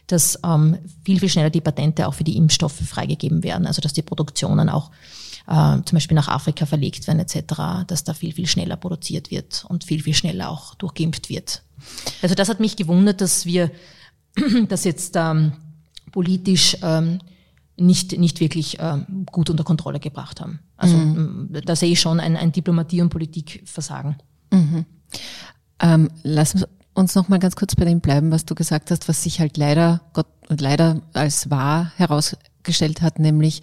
dass 0.07 0.39
ähm, 0.45 0.77
viel, 1.03 1.19
viel 1.19 1.27
schneller 1.27 1.49
die 1.49 1.59
Patente 1.59 2.07
auch 2.07 2.13
für 2.13 2.23
die 2.23 2.37
Impfstoffe 2.37 2.79
freigegeben 2.79 3.43
werden. 3.43 3.67
Also 3.67 3.81
dass 3.81 3.91
die 3.91 4.01
Produktionen 4.01 4.69
auch 4.69 4.91
äh, 5.49 5.75
zum 5.83 5.97
Beispiel 5.97 6.15
nach 6.15 6.29
Afrika 6.29 6.67
verlegt 6.67 7.05
werden 7.05 7.19
etc., 7.19 7.85
dass 7.85 8.05
da 8.05 8.13
viel, 8.13 8.31
viel 8.31 8.47
schneller 8.47 8.77
produziert 8.77 9.29
wird 9.29 9.65
und 9.67 9.83
viel, 9.83 10.01
viel 10.01 10.13
schneller 10.13 10.51
auch 10.51 10.75
durchgeimpft 10.75 11.27
wird. 11.27 11.63
Also 12.21 12.33
das 12.33 12.47
hat 12.47 12.61
mich 12.61 12.77
gewundert, 12.77 13.19
dass 13.19 13.45
wir 13.45 13.71
das 14.67 14.83
jetzt 14.83 15.15
ähm, 15.15 15.53
politisch 16.11 16.77
ähm, 16.81 17.19
nicht, 17.77 18.17
nicht 18.17 18.39
wirklich 18.39 18.77
ähm, 18.79 19.25
gut 19.31 19.49
unter 19.49 19.63
Kontrolle 19.63 19.99
gebracht 19.99 20.41
haben. 20.41 20.59
Also 20.77 20.97
mhm. 20.97 21.49
da 21.65 21.75
sehe 21.75 21.91
ich 21.91 21.99
schon 21.99 22.19
ein, 22.19 22.35
ein 22.35 22.51
Diplomatie- 22.51 23.01
und 23.01 23.09
Politikversagen. 23.09 24.17
Mhm. 24.51 24.85
Ähm, 25.81 26.09
lass 26.23 26.55
uns 26.93 27.15
noch 27.15 27.29
mal 27.29 27.39
ganz 27.39 27.55
kurz 27.55 27.75
bei 27.75 27.85
dem 27.85 28.01
bleiben, 28.01 28.31
was 28.31 28.45
du 28.45 28.55
gesagt 28.55 28.91
hast, 28.91 29.07
was 29.07 29.23
sich 29.23 29.39
halt 29.39 29.57
leider 29.57 30.01
Gott 30.13 30.27
leider 30.49 31.01
als 31.13 31.49
wahr 31.49 31.91
herausgestellt 31.95 33.01
hat, 33.01 33.19
nämlich 33.19 33.61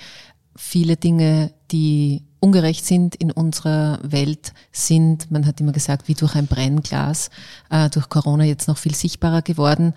viele 0.57 0.97
Dinge, 0.97 1.53
die 1.71 2.23
ungerecht 2.41 2.85
sind 2.85 3.15
in 3.17 3.31
unserer 3.31 3.99
Welt, 4.03 4.53
sind, 4.73 5.31
man 5.31 5.47
hat 5.47 5.61
immer 5.61 5.73
gesagt, 5.73 6.09
wie 6.09 6.15
durch 6.15 6.35
ein 6.35 6.47
Brennglas, 6.47 7.31
äh, 7.71 7.91
durch 7.91 8.09
Corona 8.09 8.45
jetzt 8.45 8.69
noch 8.69 8.79
viel 8.79 8.95
sichtbarer 8.95 9.43
geworden. 9.43 9.95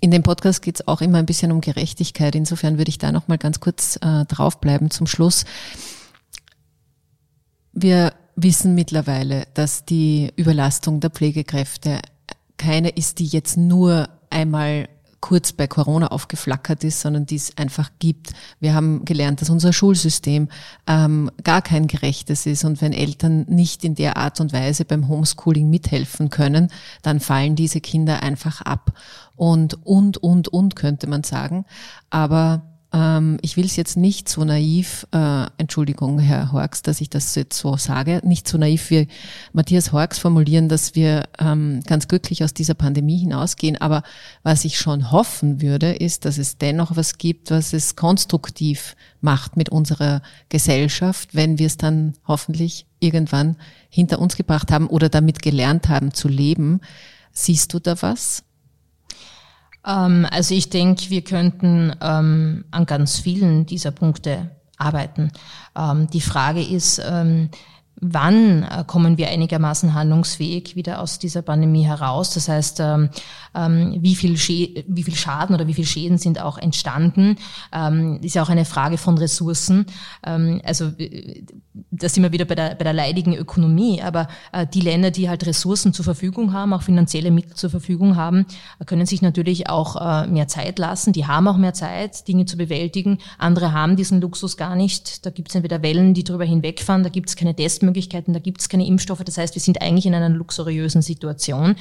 In 0.00 0.10
dem 0.10 0.22
Podcast 0.22 0.62
geht 0.62 0.76
es 0.76 0.88
auch 0.88 1.00
immer 1.00 1.18
ein 1.18 1.26
bisschen 1.26 1.52
um 1.52 1.60
Gerechtigkeit. 1.60 2.34
Insofern 2.34 2.78
würde 2.78 2.90
ich 2.90 2.98
da 2.98 3.12
noch 3.12 3.28
mal 3.28 3.38
ganz 3.38 3.60
kurz 3.60 3.96
äh, 4.02 4.24
draufbleiben 4.26 4.90
zum 4.90 5.06
Schluss. 5.06 5.44
Wir 7.72 8.12
wissen 8.36 8.74
mittlerweile, 8.74 9.46
dass 9.54 9.84
die 9.84 10.32
Überlastung 10.36 11.00
der 11.00 11.10
Pflegekräfte 11.10 12.00
keine 12.58 12.90
ist, 12.90 13.18
die 13.18 13.26
jetzt 13.26 13.56
nur 13.56 14.08
einmal 14.30 14.88
kurz 15.26 15.52
bei 15.52 15.66
Corona 15.66 16.06
aufgeflackert 16.06 16.84
ist, 16.84 17.00
sondern 17.00 17.26
die 17.26 17.34
es 17.34 17.58
einfach 17.58 17.90
gibt. 17.98 18.32
Wir 18.60 18.74
haben 18.74 19.04
gelernt, 19.04 19.40
dass 19.40 19.50
unser 19.50 19.72
Schulsystem 19.72 20.48
ähm, 20.86 21.32
gar 21.42 21.62
kein 21.62 21.88
gerechtes 21.88 22.46
ist 22.46 22.62
und 22.64 22.80
wenn 22.80 22.92
Eltern 22.92 23.44
nicht 23.48 23.82
in 23.82 23.96
der 23.96 24.18
Art 24.18 24.40
und 24.40 24.52
Weise 24.52 24.84
beim 24.84 25.08
Homeschooling 25.08 25.68
mithelfen 25.68 26.30
können, 26.30 26.70
dann 27.02 27.18
fallen 27.18 27.56
diese 27.56 27.80
Kinder 27.80 28.22
einfach 28.22 28.60
ab. 28.60 28.92
Und, 29.34 29.84
und, 29.84 30.16
und, 30.18 30.46
und 30.46 30.76
könnte 30.76 31.08
man 31.08 31.24
sagen. 31.24 31.64
Aber 32.08 32.62
ähm, 32.96 33.36
ich 33.42 33.58
will 33.58 33.66
es 33.66 33.76
jetzt 33.76 33.98
nicht 33.98 34.26
so 34.26 34.42
naiv, 34.42 35.06
äh, 35.12 35.46
Entschuldigung, 35.58 36.18
Herr 36.18 36.50
Horks, 36.52 36.80
dass 36.80 37.02
ich 37.02 37.10
das 37.10 37.34
jetzt 37.34 37.58
so 37.58 37.76
sage, 37.76 38.22
nicht 38.24 38.48
so 38.48 38.56
naiv 38.56 38.88
wie 38.88 39.06
Matthias 39.52 39.92
Horks 39.92 40.18
formulieren, 40.18 40.70
dass 40.70 40.94
wir 40.94 41.28
ähm, 41.38 41.82
ganz 41.86 42.08
glücklich 42.08 42.42
aus 42.42 42.54
dieser 42.54 42.72
Pandemie 42.72 43.18
hinausgehen. 43.18 43.76
Aber 43.76 44.02
was 44.42 44.64
ich 44.64 44.78
schon 44.78 45.10
hoffen 45.12 45.60
würde, 45.60 45.92
ist, 45.92 46.24
dass 46.24 46.38
es 46.38 46.56
dennoch 46.56 46.96
was 46.96 47.18
gibt, 47.18 47.50
was 47.50 47.74
es 47.74 47.96
konstruktiv 47.96 48.96
macht 49.20 49.58
mit 49.58 49.68
unserer 49.68 50.22
Gesellschaft, 50.48 51.34
wenn 51.34 51.58
wir 51.58 51.66
es 51.66 51.76
dann 51.76 52.14
hoffentlich 52.26 52.86
irgendwann 52.98 53.56
hinter 53.90 54.20
uns 54.20 54.36
gebracht 54.36 54.72
haben 54.72 54.86
oder 54.86 55.10
damit 55.10 55.42
gelernt 55.42 55.90
haben 55.90 56.14
zu 56.14 56.28
leben. 56.28 56.80
Siehst 57.32 57.74
du 57.74 57.78
da 57.78 58.00
was? 58.00 58.45
Ähm, 59.86 60.26
also 60.30 60.54
ich 60.54 60.70
denke, 60.70 61.10
wir 61.10 61.22
könnten 61.22 61.94
ähm, 62.00 62.64
an 62.70 62.86
ganz 62.86 63.18
vielen 63.18 63.66
dieser 63.66 63.90
Punkte 63.90 64.50
arbeiten. 64.78 65.30
Ähm, 65.76 66.08
die 66.12 66.20
Frage 66.20 66.62
ist, 66.62 67.00
ähm, 67.04 67.50
wann 68.00 68.62
äh, 68.62 68.84
kommen 68.86 69.16
wir 69.18 69.28
einigermaßen 69.28 69.94
handlungsfähig 69.94 70.76
wieder 70.76 71.00
aus 71.00 71.18
dieser 71.18 71.42
Pandemie 71.42 71.84
heraus? 71.84 72.34
Das 72.34 72.48
heißt, 72.48 72.80
ähm, 72.80 73.10
ähm, 73.54 73.96
wie, 74.00 74.14
viel 74.14 74.34
wie 74.86 75.02
viel 75.02 75.14
Schaden 75.14 75.54
oder 75.54 75.66
wie 75.66 75.74
viel 75.74 75.86
Schäden 75.86 76.18
sind 76.18 76.40
auch 76.40 76.58
entstanden? 76.58 77.36
Ähm, 77.72 78.20
ist 78.22 78.34
ja 78.34 78.42
auch 78.42 78.50
eine 78.50 78.64
Frage 78.64 78.98
von 78.98 79.18
Ressourcen. 79.18 79.86
Also 80.22 80.92
da 81.90 82.08
sind 82.08 82.22
wir 82.22 82.32
wieder 82.32 82.44
bei 82.44 82.54
der, 82.54 82.74
bei 82.74 82.84
der 82.84 82.92
leidigen 82.92 83.34
Ökonomie. 83.34 84.02
Aber 84.02 84.28
äh, 84.52 84.66
die 84.66 84.80
Länder, 84.80 85.10
die 85.10 85.28
halt 85.28 85.46
Ressourcen 85.46 85.92
zur 85.92 86.04
Verfügung 86.04 86.52
haben, 86.52 86.72
auch 86.72 86.82
finanzielle 86.82 87.30
Mittel 87.30 87.54
zur 87.54 87.70
Verfügung 87.70 88.16
haben, 88.16 88.46
können 88.86 89.06
sich 89.06 89.22
natürlich 89.22 89.68
auch 89.68 89.96
äh, 89.96 90.26
mehr 90.26 90.48
Zeit 90.48 90.78
lassen. 90.78 91.12
Die 91.12 91.26
haben 91.26 91.48
auch 91.48 91.56
mehr 91.56 91.74
Zeit, 91.74 92.28
Dinge 92.28 92.44
zu 92.46 92.56
bewältigen. 92.56 93.18
Andere 93.38 93.72
haben 93.72 93.96
diesen 93.96 94.20
Luxus 94.20 94.56
gar 94.56 94.76
nicht. 94.76 95.24
Da 95.26 95.30
gibt 95.30 95.48
es 95.48 95.54
entweder 95.54 95.82
Wellen, 95.82 96.14
die 96.14 96.24
darüber 96.24 96.44
hinwegfahren, 96.44 97.02
da 97.02 97.08
gibt 97.08 97.28
es 97.28 97.36
keine 97.36 97.54
Testmöglichkeiten, 97.86 98.34
da 98.34 98.40
gibt 98.40 98.60
es 98.60 98.68
keine 98.68 98.86
Impfstoffe. 98.86 99.22
Das 99.24 99.38
heißt, 99.38 99.54
wir 99.54 99.62
sind 99.62 99.80
eigentlich 99.80 100.06
in 100.06 100.14
einer 100.14 100.28
luxuriösen 100.28 101.02
Situation. 101.02 101.76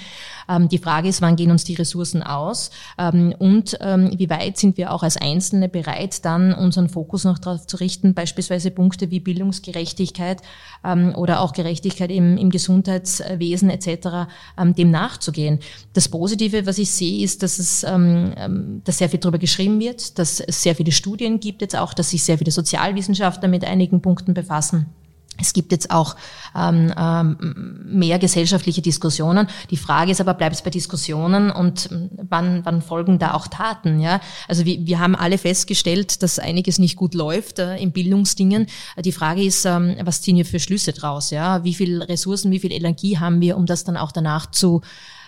Ähm, 0.49 0.69
die 0.69 0.77
Frage 0.77 1.09
ist, 1.09 1.21
wann 1.21 1.35
gehen 1.35 1.51
uns 1.51 1.63
die 1.63 1.75
Ressourcen 1.75 2.23
aus 2.23 2.71
ähm, 2.97 3.33
und 3.37 3.77
ähm, 3.81 4.11
wie 4.17 4.29
weit 4.29 4.57
sind 4.57 4.77
wir 4.77 4.91
auch 4.91 5.03
als 5.03 5.17
Einzelne 5.17 5.69
bereit, 5.69 6.23
dann 6.25 6.53
unseren 6.53 6.89
Fokus 6.89 7.23
noch 7.23 7.39
darauf 7.39 7.67
zu 7.67 7.77
richten, 7.77 8.13
beispielsweise 8.13 8.71
Punkte 8.71 9.11
wie 9.11 9.19
Bildungsgerechtigkeit 9.19 10.41
ähm, 10.83 11.13
oder 11.15 11.41
auch 11.41 11.53
Gerechtigkeit 11.53 12.11
im, 12.11 12.37
im 12.37 12.49
Gesundheitswesen 12.49 13.69
etc. 13.69 14.27
Ähm, 14.57 14.75
dem 14.75 14.91
nachzugehen. 14.91 15.59
Das 15.93 16.09
Positive, 16.09 16.65
was 16.65 16.77
ich 16.77 16.91
sehe, 16.91 17.23
ist, 17.23 17.43
dass 17.43 17.59
es 17.59 17.83
ähm, 17.83 18.81
dass 18.83 18.99
sehr 18.99 19.09
viel 19.09 19.19
darüber 19.19 19.39
geschrieben 19.39 19.79
wird, 19.79 20.19
dass 20.19 20.39
es 20.39 20.61
sehr 20.61 20.75
viele 20.75 20.91
Studien 20.91 21.39
gibt 21.39 21.61
jetzt 21.61 21.75
auch, 21.75 21.93
dass 21.93 22.11
sich 22.11 22.23
sehr 22.23 22.37
viele 22.37 22.51
Sozialwissenschaftler 22.51 23.47
mit 23.47 23.65
einigen 23.65 24.01
Punkten 24.01 24.33
befassen. 24.33 24.87
Es 25.39 25.53
gibt 25.53 25.71
jetzt 25.71 25.91
auch 25.91 26.15
ähm, 26.55 26.93
ähm, 26.97 27.81
mehr 27.85 28.19
gesellschaftliche 28.19 28.81
Diskussionen. 28.81 29.47
Die 29.69 29.77
Frage 29.77 30.11
ist 30.11 30.21
aber, 30.21 30.33
bleibt 30.33 30.55
es 30.55 30.61
bei 30.61 30.69
Diskussionen 30.69 31.51
und 31.51 31.89
ähm, 31.91 32.09
wann, 32.29 32.63
wann 32.63 32.81
folgen 32.81 33.19
da 33.19 33.33
auch 33.33 33.47
Taten? 33.47 33.99
Ja? 33.99 34.21
Also 34.47 34.65
wir, 34.65 34.85
wir 34.85 34.99
haben 34.99 35.15
alle 35.15 35.37
festgestellt, 35.37 36.23
dass 36.23 36.39
einiges 36.39 36.79
nicht 36.79 36.95
gut 36.95 37.13
läuft 37.13 37.59
äh, 37.59 37.75
in 37.77 37.91
Bildungsdingen. 37.91 38.67
Die 39.03 39.11
Frage 39.11 39.43
ist, 39.43 39.65
ähm, 39.65 39.95
was 40.03 40.21
ziehen 40.21 40.37
wir 40.37 40.45
für 40.45 40.59
Schlüsse 40.59 40.93
draus? 40.93 41.31
Ja? 41.31 41.63
Wie 41.63 41.73
viel 41.73 42.01
Ressourcen, 42.01 42.51
wie 42.51 42.59
viel 42.59 42.71
Energie 42.71 43.17
haben 43.17 43.41
wir, 43.41 43.57
um 43.57 43.65
das 43.65 43.83
dann 43.83 43.97
auch 43.97 44.11
danach 44.11 44.51
zu 44.51 44.81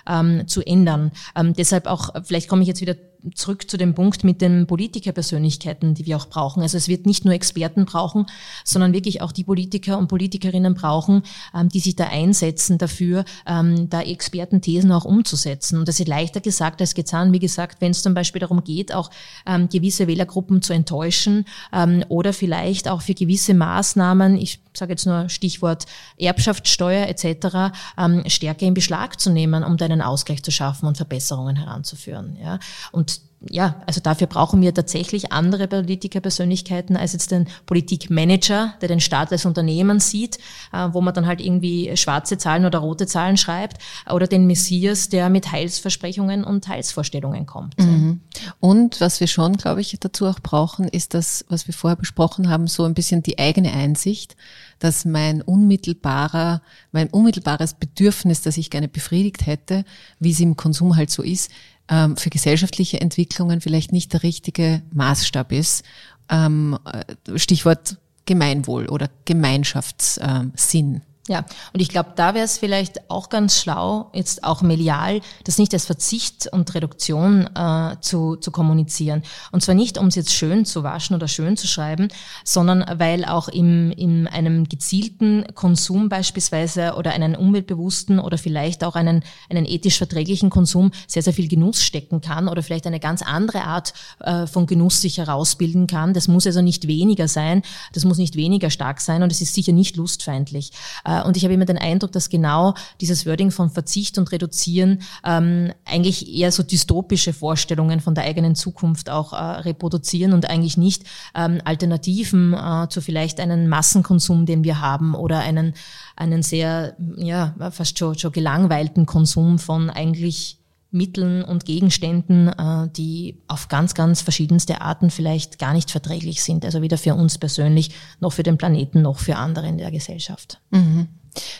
ähm, 0.08 0.48
zu 0.48 0.66
ändern. 0.66 1.12
Ähm, 1.36 1.54
deshalb 1.54 1.86
auch, 1.86 2.14
vielleicht 2.24 2.48
komme 2.48 2.62
ich 2.62 2.68
jetzt 2.68 2.82
wieder 2.82 2.96
zurück 3.36 3.70
zu 3.70 3.78
dem 3.78 3.94
Punkt 3.94 4.24
mit 4.24 4.42
den 4.42 4.68
Politikerpersönlichkeiten, 4.68 5.94
die 5.94 6.06
wir 6.06 6.18
auch 6.18 6.28
brauchen. 6.28 6.62
Also 6.62 6.78
es 6.78 6.88
wird 6.88 7.06
nicht 7.06 7.26
nur 7.26 7.34
Experten 7.34 7.86
brauchen, 7.86 8.26
sondern 8.64 8.94
wirklich 8.94 9.22
auch 9.22 9.32
die 9.32 9.44
Politiker 9.44 9.98
und 9.98 10.08
Politikerinnen 10.08 10.74
brauchen, 10.74 11.24
ähm, 11.54 11.70
die 11.70 11.80
sich 11.80 11.96
da 11.96 12.08
einsetzen 12.08 12.78
dafür, 12.78 13.26
ähm, 13.46 13.90
da 13.90 14.02
Expertenthesen 14.02 14.92
auch 14.92 15.06
umzusetzen. 15.06 15.80
Und 15.80 15.88
das 15.88 16.00
ist 16.00 16.08
leichter 16.08 16.42
gesagt 16.42 16.82
als 16.82 16.96
getan. 16.96 17.34
Wie 17.34 17.40
gesagt, 17.40 17.82
wenn 17.82 17.92
es 17.92 18.04
zum 18.04 18.14
Beispiel 18.14 18.40
darum 18.40 18.64
geht, 18.64 18.94
auch 18.94 19.10
ähm, 19.46 19.70
gewisse 19.70 20.08
Wählergruppen 20.08 20.62
zu 20.62 20.74
enttäuschen 20.74 21.46
ähm, 21.74 22.04
oder 22.10 22.34
vielleicht 22.34 22.88
auch 22.88 23.02
für 23.02 23.14
gewisse 23.14 23.54
Maßnahmen, 23.54 24.38
ich 24.38 24.60
sage 24.74 24.94
jetzt 24.94 25.06
nur 25.06 25.30
Stichwort 25.30 25.86
Erbschaftssteuer 26.18 27.08
etc., 27.08 27.74
ähm, 27.98 28.24
stärker 28.28 28.66
in 28.66 28.74
Beschlag 28.74 29.20
zu 29.20 29.30
nehmen, 29.30 29.64
um 29.64 29.78
da 29.78 29.86
einen 29.86 30.02
Ausgleich 30.02 30.44
zu 30.44 30.52
schaffen 30.52 30.88
und 30.88 30.98
Verbesserungen 30.98 31.56
heranzuführen. 31.56 32.38
Ja. 32.42 32.60
Und 32.92 33.17
ja, 33.50 33.82
also 33.86 34.02
dafür 34.02 34.26
brauchen 34.26 34.62
wir 34.62 34.74
tatsächlich 34.74 35.32
andere 35.32 35.68
Politikerpersönlichkeiten 35.68 36.98
als 36.98 37.14
jetzt 37.14 37.30
den 37.30 37.48
Politikmanager, 37.68 38.74
der 38.82 38.88
den 38.88 39.00
Staat 39.00 39.32
als 39.32 39.46
Unternehmen 39.46 40.00
sieht, 40.00 40.40
äh, 40.74 40.88
wo 40.92 41.02
man 41.02 41.14
dann 41.14 41.28
halt 41.28 41.40
irgendwie 41.40 41.96
schwarze 41.96 42.40
Zahlen 42.40 42.66
oder 42.66 42.80
rote 42.80 43.06
Zahlen 43.06 43.38
schreibt, 43.38 43.78
oder 44.10 44.26
den 44.26 44.48
Messias, 44.48 45.10
der 45.10 45.30
mit 45.30 45.52
Heilsversprechungen 45.52 46.44
und 46.44 46.68
Heilsvorstellungen 46.68 47.46
kommt. 47.46 47.78
Mhm. 47.80 48.22
Und 48.60 49.00
was 49.02 49.20
wir 49.20 49.28
schon, 49.28 49.58
glaube 49.58 49.82
ich, 49.82 49.96
dazu 50.00 50.26
auch 50.26 50.40
brauchen, 50.40 50.88
ist 50.88 51.14
das, 51.14 51.46
was 51.48 51.68
wir 51.68 51.76
vorher 51.76 51.98
besprochen 51.98 52.50
haben, 52.50 52.68
so 52.68 52.86
ein 52.86 52.96
bisschen 52.96 53.22
die 53.22 53.38
eigene 53.38 53.72
Einsicht, 53.72 54.36
dass 54.80 55.06
mein 55.06 55.42
unmittelbarer, 55.44 56.62
mein 56.92 57.10
unmittelbares 57.10 57.76
Bedürfnis, 57.76 58.42
das 58.42 58.58
ich 58.58 58.70
gerne 58.70 58.88
befriedigt 58.88 59.46
hätte, 59.46 59.86
wie 60.20 60.32
es 60.32 60.40
im 60.40 60.56
Konsum 60.56 60.96
halt 60.96 61.12
so 61.12 61.24
ist, 61.24 61.52
ähm, 61.90 62.18
für 62.18 62.30
gesellschaftliche 62.30 63.02
Entwicklungen 63.02 63.62
vielleicht 63.62 63.92
nicht 63.92 64.14
der 64.14 64.24
richtige 64.24 64.82
Maßstab 64.92 65.52
ist. 65.52 65.84
Ähm, 66.30 66.78
äh, 66.86 67.38
Stichwort 67.38 67.98
Gemeinwohl 68.26 68.88
oder 68.88 69.10
Gemeinschaftssinn. 69.26 71.02
Ja, 71.28 71.46
und 71.74 71.82
ich 71.82 71.90
glaube, 71.90 72.14
da 72.16 72.34
wäre 72.34 72.46
es 72.46 72.58
vielleicht 72.58 73.10
auch 73.10 73.28
ganz 73.28 73.60
schlau, 73.60 74.10
jetzt 74.14 74.46
auch 74.46 74.62
medial, 74.62 75.20
das 75.44 75.58
nicht 75.58 75.74
als 75.74 75.86
Verzicht 75.86 76.48
und 76.54 76.74
Reduktion 76.74 77.50
äh, 77.54 77.98
zu, 78.00 78.38
zu 78.38 78.50
kommunizieren. 78.50 79.24
Und 79.52 79.62
zwar 79.62 79.76
nicht, 79.76 79.98
um 79.98 80.08
es 80.08 80.16
jetzt 80.16 80.34
schön 80.34 80.64
zu 80.64 80.84
waschen 80.84 81.18
oder 81.18 81.28
schön 81.28 81.58
zu 81.58 81.68
schreiben, 81.68 82.08
sondern 82.46 82.86
weil 82.98 83.26
auch 83.26 83.50
im, 83.50 83.92
in 83.92 84.28
einem 84.28 84.70
gezielten 84.70 85.44
Konsum 85.54 86.08
beispielsweise 86.08 86.94
oder 86.96 87.12
einen 87.12 87.36
umweltbewussten 87.36 88.20
oder 88.20 88.38
vielleicht 88.38 88.86
auch 88.86 88.96
einen, 88.96 89.22
einen 89.50 89.66
ethisch 89.66 89.98
verträglichen 89.98 90.50
Konsum 90.50 90.92
sehr, 91.08 91.24
sehr 91.24 91.34
viel 91.34 91.50
Genuss 91.50 91.84
stecken 91.84 92.22
kann 92.22 92.48
oder 92.48 92.64
vielleicht 92.64 92.88
eine 92.88 93.02
ganz 93.02 93.22
andere 93.22 93.64
Art 93.64 93.94
äh, 94.22 94.48
von 94.48 94.66
Genuss 94.66 95.02
sich 95.02 95.18
herausbilden 95.18 95.88
kann. 95.88 96.14
Das 96.14 96.30
muss 96.30 96.48
also 96.48 96.62
nicht 96.62 96.88
weniger 96.88 97.28
sein, 97.28 97.64
das 97.92 98.06
muss 98.06 98.18
nicht 98.18 98.38
weniger 98.38 98.70
stark 98.70 99.02
sein 99.02 99.24
und 99.24 99.32
es 99.34 99.42
ist 99.42 99.54
sicher 99.54 99.74
nicht 99.74 99.98
lustfeindlich. 99.98 100.72
Äh, 101.04 101.17
und 101.22 101.38
ich 101.38 101.44
habe 101.44 101.54
immer 101.54 101.66
den 101.66 101.78
Eindruck, 101.78 102.12
dass 102.12 102.30
genau 102.30 102.74
dieses 103.02 103.26
Wording 103.26 103.52
von 103.52 103.70
Verzicht 103.70 104.18
und 104.18 104.32
Reduzieren 104.32 105.02
ähm, 105.26 105.72
eigentlich 105.86 106.34
eher 106.34 106.52
so 106.52 106.64
dystopische 106.64 107.34
Vorstellungen 107.34 108.00
von 108.00 108.16
der 108.16 108.26
eigenen 108.26 108.56
Zukunft 108.56 109.10
auch 109.10 109.34
äh, 109.34 109.36
reproduzieren 109.36 110.34
und 110.34 110.50
eigentlich 110.50 110.78
nicht 110.78 111.04
ähm, 111.36 111.62
Alternativen 111.64 112.54
äh, 112.54 112.88
zu 112.90 113.02
vielleicht 113.02 113.40
einem 113.40 113.68
Massenkonsum, 113.68 114.46
den 114.46 114.64
wir 114.64 114.82
haben 114.82 115.16
oder 115.16 115.40
einen, 115.40 115.74
einen 116.16 116.44
sehr, 116.44 116.96
ja, 117.18 117.56
fast 117.72 117.98
schon, 117.98 118.18
schon 118.18 118.32
gelangweilten 118.32 119.06
Konsum 119.06 119.60
von 119.60 119.90
eigentlich 119.90 120.57
Mitteln 120.92 121.44
und 121.44 121.66
Gegenständen, 121.66 122.48
äh, 122.48 122.90
die 122.96 123.42
auf 123.48 123.68
ganz, 123.68 123.94
ganz 123.94 124.22
verschiedenste 124.22 124.82
Arten 124.82 125.10
vielleicht 125.10 125.60
gar 125.60 125.74
nicht 125.74 125.92
verträglich 125.92 126.42
sind. 126.42 126.64
Also 126.66 126.82
weder 126.82 126.98
für 126.98 127.16
uns 127.16 127.38
persönlich, 127.38 127.92
noch 128.20 128.34
für 128.34 128.44
den 128.44 128.58
Planeten, 128.58 129.02
noch 129.02 129.20
für 129.20 129.36
andere 129.36 129.68
in 129.68 129.78
der 129.78 129.92
Gesellschaft. 129.92 130.62
Mhm. 130.72 131.08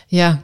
Ja, 0.08 0.42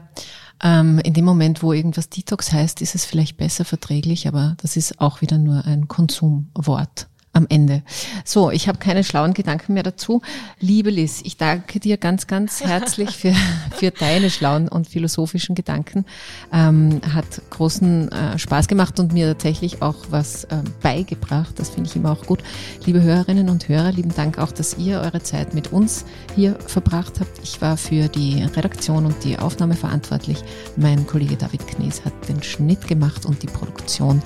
ähm, 0.62 0.98
in 1.00 1.14
dem 1.14 1.24
Moment, 1.24 1.62
wo 1.62 1.72
irgendwas 1.72 2.08
Detox 2.08 2.52
heißt, 2.52 2.80
ist 2.82 2.94
es 2.94 3.04
vielleicht 3.04 3.36
besser 3.36 3.64
verträglich, 3.64 4.28
aber 4.28 4.56
das 4.60 4.76
ist 4.76 5.00
auch 5.00 5.20
wieder 5.20 5.38
nur 5.38 5.64
ein 5.64 5.88
Konsumwort 5.88 7.08
am 7.34 7.46
Ende. 7.48 7.82
So, 8.24 8.50
ich 8.50 8.68
habe 8.68 8.78
keine 8.78 9.04
schlauen 9.04 9.34
Gedanken 9.34 9.74
mehr 9.74 9.82
dazu. 9.82 10.22
Liebe 10.60 10.90
Liz, 10.90 11.20
ich 11.24 11.36
danke 11.36 11.80
dir 11.80 11.96
ganz, 11.96 12.26
ganz 12.26 12.60
herzlich 12.64 13.10
für, 13.10 13.34
für 13.76 13.90
deine 13.90 14.30
schlauen 14.30 14.68
und 14.68 14.88
philosophischen 14.88 15.54
Gedanken. 15.54 16.04
Ähm, 16.52 17.00
hat 17.12 17.26
großen 17.50 18.10
äh, 18.10 18.38
Spaß 18.38 18.68
gemacht 18.68 18.98
und 19.00 19.12
mir 19.12 19.28
tatsächlich 19.28 19.82
auch 19.82 19.96
was 20.10 20.44
äh, 20.44 20.56
beigebracht. 20.82 21.58
Das 21.58 21.70
finde 21.70 21.90
ich 21.90 21.96
immer 21.96 22.12
auch 22.12 22.24
gut. 22.24 22.42
Liebe 22.86 23.02
Hörerinnen 23.02 23.48
und 23.48 23.68
Hörer, 23.68 23.92
lieben 23.92 24.14
Dank 24.14 24.38
auch, 24.38 24.52
dass 24.52 24.78
ihr 24.78 25.00
eure 25.00 25.22
Zeit 25.22 25.54
mit 25.54 25.72
uns 25.72 26.04
hier 26.34 26.56
verbracht 26.66 27.20
habt. 27.20 27.40
Ich 27.42 27.60
war 27.60 27.76
für 27.76 28.08
die 28.08 28.42
Redaktion 28.42 29.06
und 29.06 29.24
die 29.24 29.38
Aufnahme 29.38 29.74
verantwortlich. 29.74 30.38
Mein 30.76 31.06
Kollege 31.06 31.36
David 31.36 31.66
Knies 31.66 32.04
hat 32.04 32.12
den 32.28 32.42
Schnitt 32.42 32.86
gemacht 32.86 33.26
und 33.26 33.42
die 33.42 33.46
Produktion. 33.46 34.22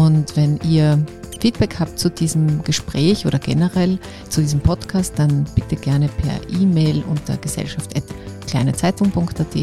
Und 0.00 0.34
wenn 0.34 0.58
ihr 0.64 0.98
Feedback 1.40 1.78
habt 1.78 1.98
zu 1.98 2.08
diesem 2.08 2.64
Gespräch 2.64 3.26
oder 3.26 3.38
generell 3.38 3.98
zu 4.30 4.40
diesem 4.40 4.60
Podcast, 4.60 5.18
dann 5.18 5.44
bitte 5.54 5.76
gerne 5.76 6.08
per 6.08 6.40
E-Mail 6.58 7.04
unter 7.06 7.36
gesellschaft.kleinezeitung.at. 7.36 9.56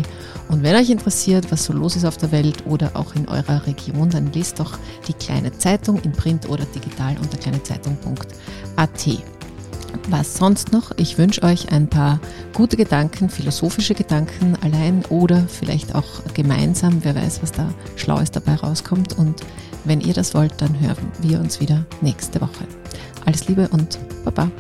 Und 0.49 0.61
wenn 0.61 0.75
euch 0.75 0.91
interessiert, 0.91 1.51
was 1.51 1.65
so 1.65 1.73
los 1.73 1.95
ist 1.95 2.05
auf 2.05 2.17
der 2.17 2.31
Welt 2.31 2.67
oder 2.67 2.91
auch 2.93 3.15
in 3.15 3.27
eurer 3.27 3.65
Region, 3.65 4.11
dann 4.11 4.31
lest 4.31 4.59
doch 4.59 4.77
die 5.07 5.13
Kleine 5.13 5.51
Zeitung 5.57 5.99
in 6.03 6.11
Print 6.11 6.47
oder 6.47 6.65
digital 6.65 7.15
unter 7.19 7.38
kleinezeitung.at. 7.38 9.07
Was 10.09 10.38
sonst 10.38 10.71
noch? 10.71 10.91
Ich 10.97 11.17
wünsche 11.17 11.41
euch 11.41 11.71
ein 11.71 11.88
paar 11.88 12.19
gute 12.53 12.77
Gedanken, 12.77 13.29
philosophische 13.29 13.95
Gedanken 13.95 14.55
allein 14.61 15.03
oder 15.09 15.47
vielleicht 15.47 15.95
auch 15.95 16.21
gemeinsam. 16.35 17.03
Wer 17.03 17.15
weiß, 17.15 17.41
was 17.41 17.51
da 17.51 17.73
Schlaues 17.95 18.29
dabei 18.29 18.53
rauskommt. 18.55 19.17
Und 19.17 19.41
wenn 19.88 20.01
ihr 20.01 20.13
das 20.13 20.33
wollt, 20.33 20.53
dann 20.59 20.79
hören 20.79 21.11
wir 21.19 21.39
uns 21.39 21.59
wieder 21.59 21.85
nächste 22.01 22.41
Woche. 22.41 22.67
Alles 23.25 23.47
Liebe 23.47 23.67
und 23.69 23.97
Baba. 24.23 24.51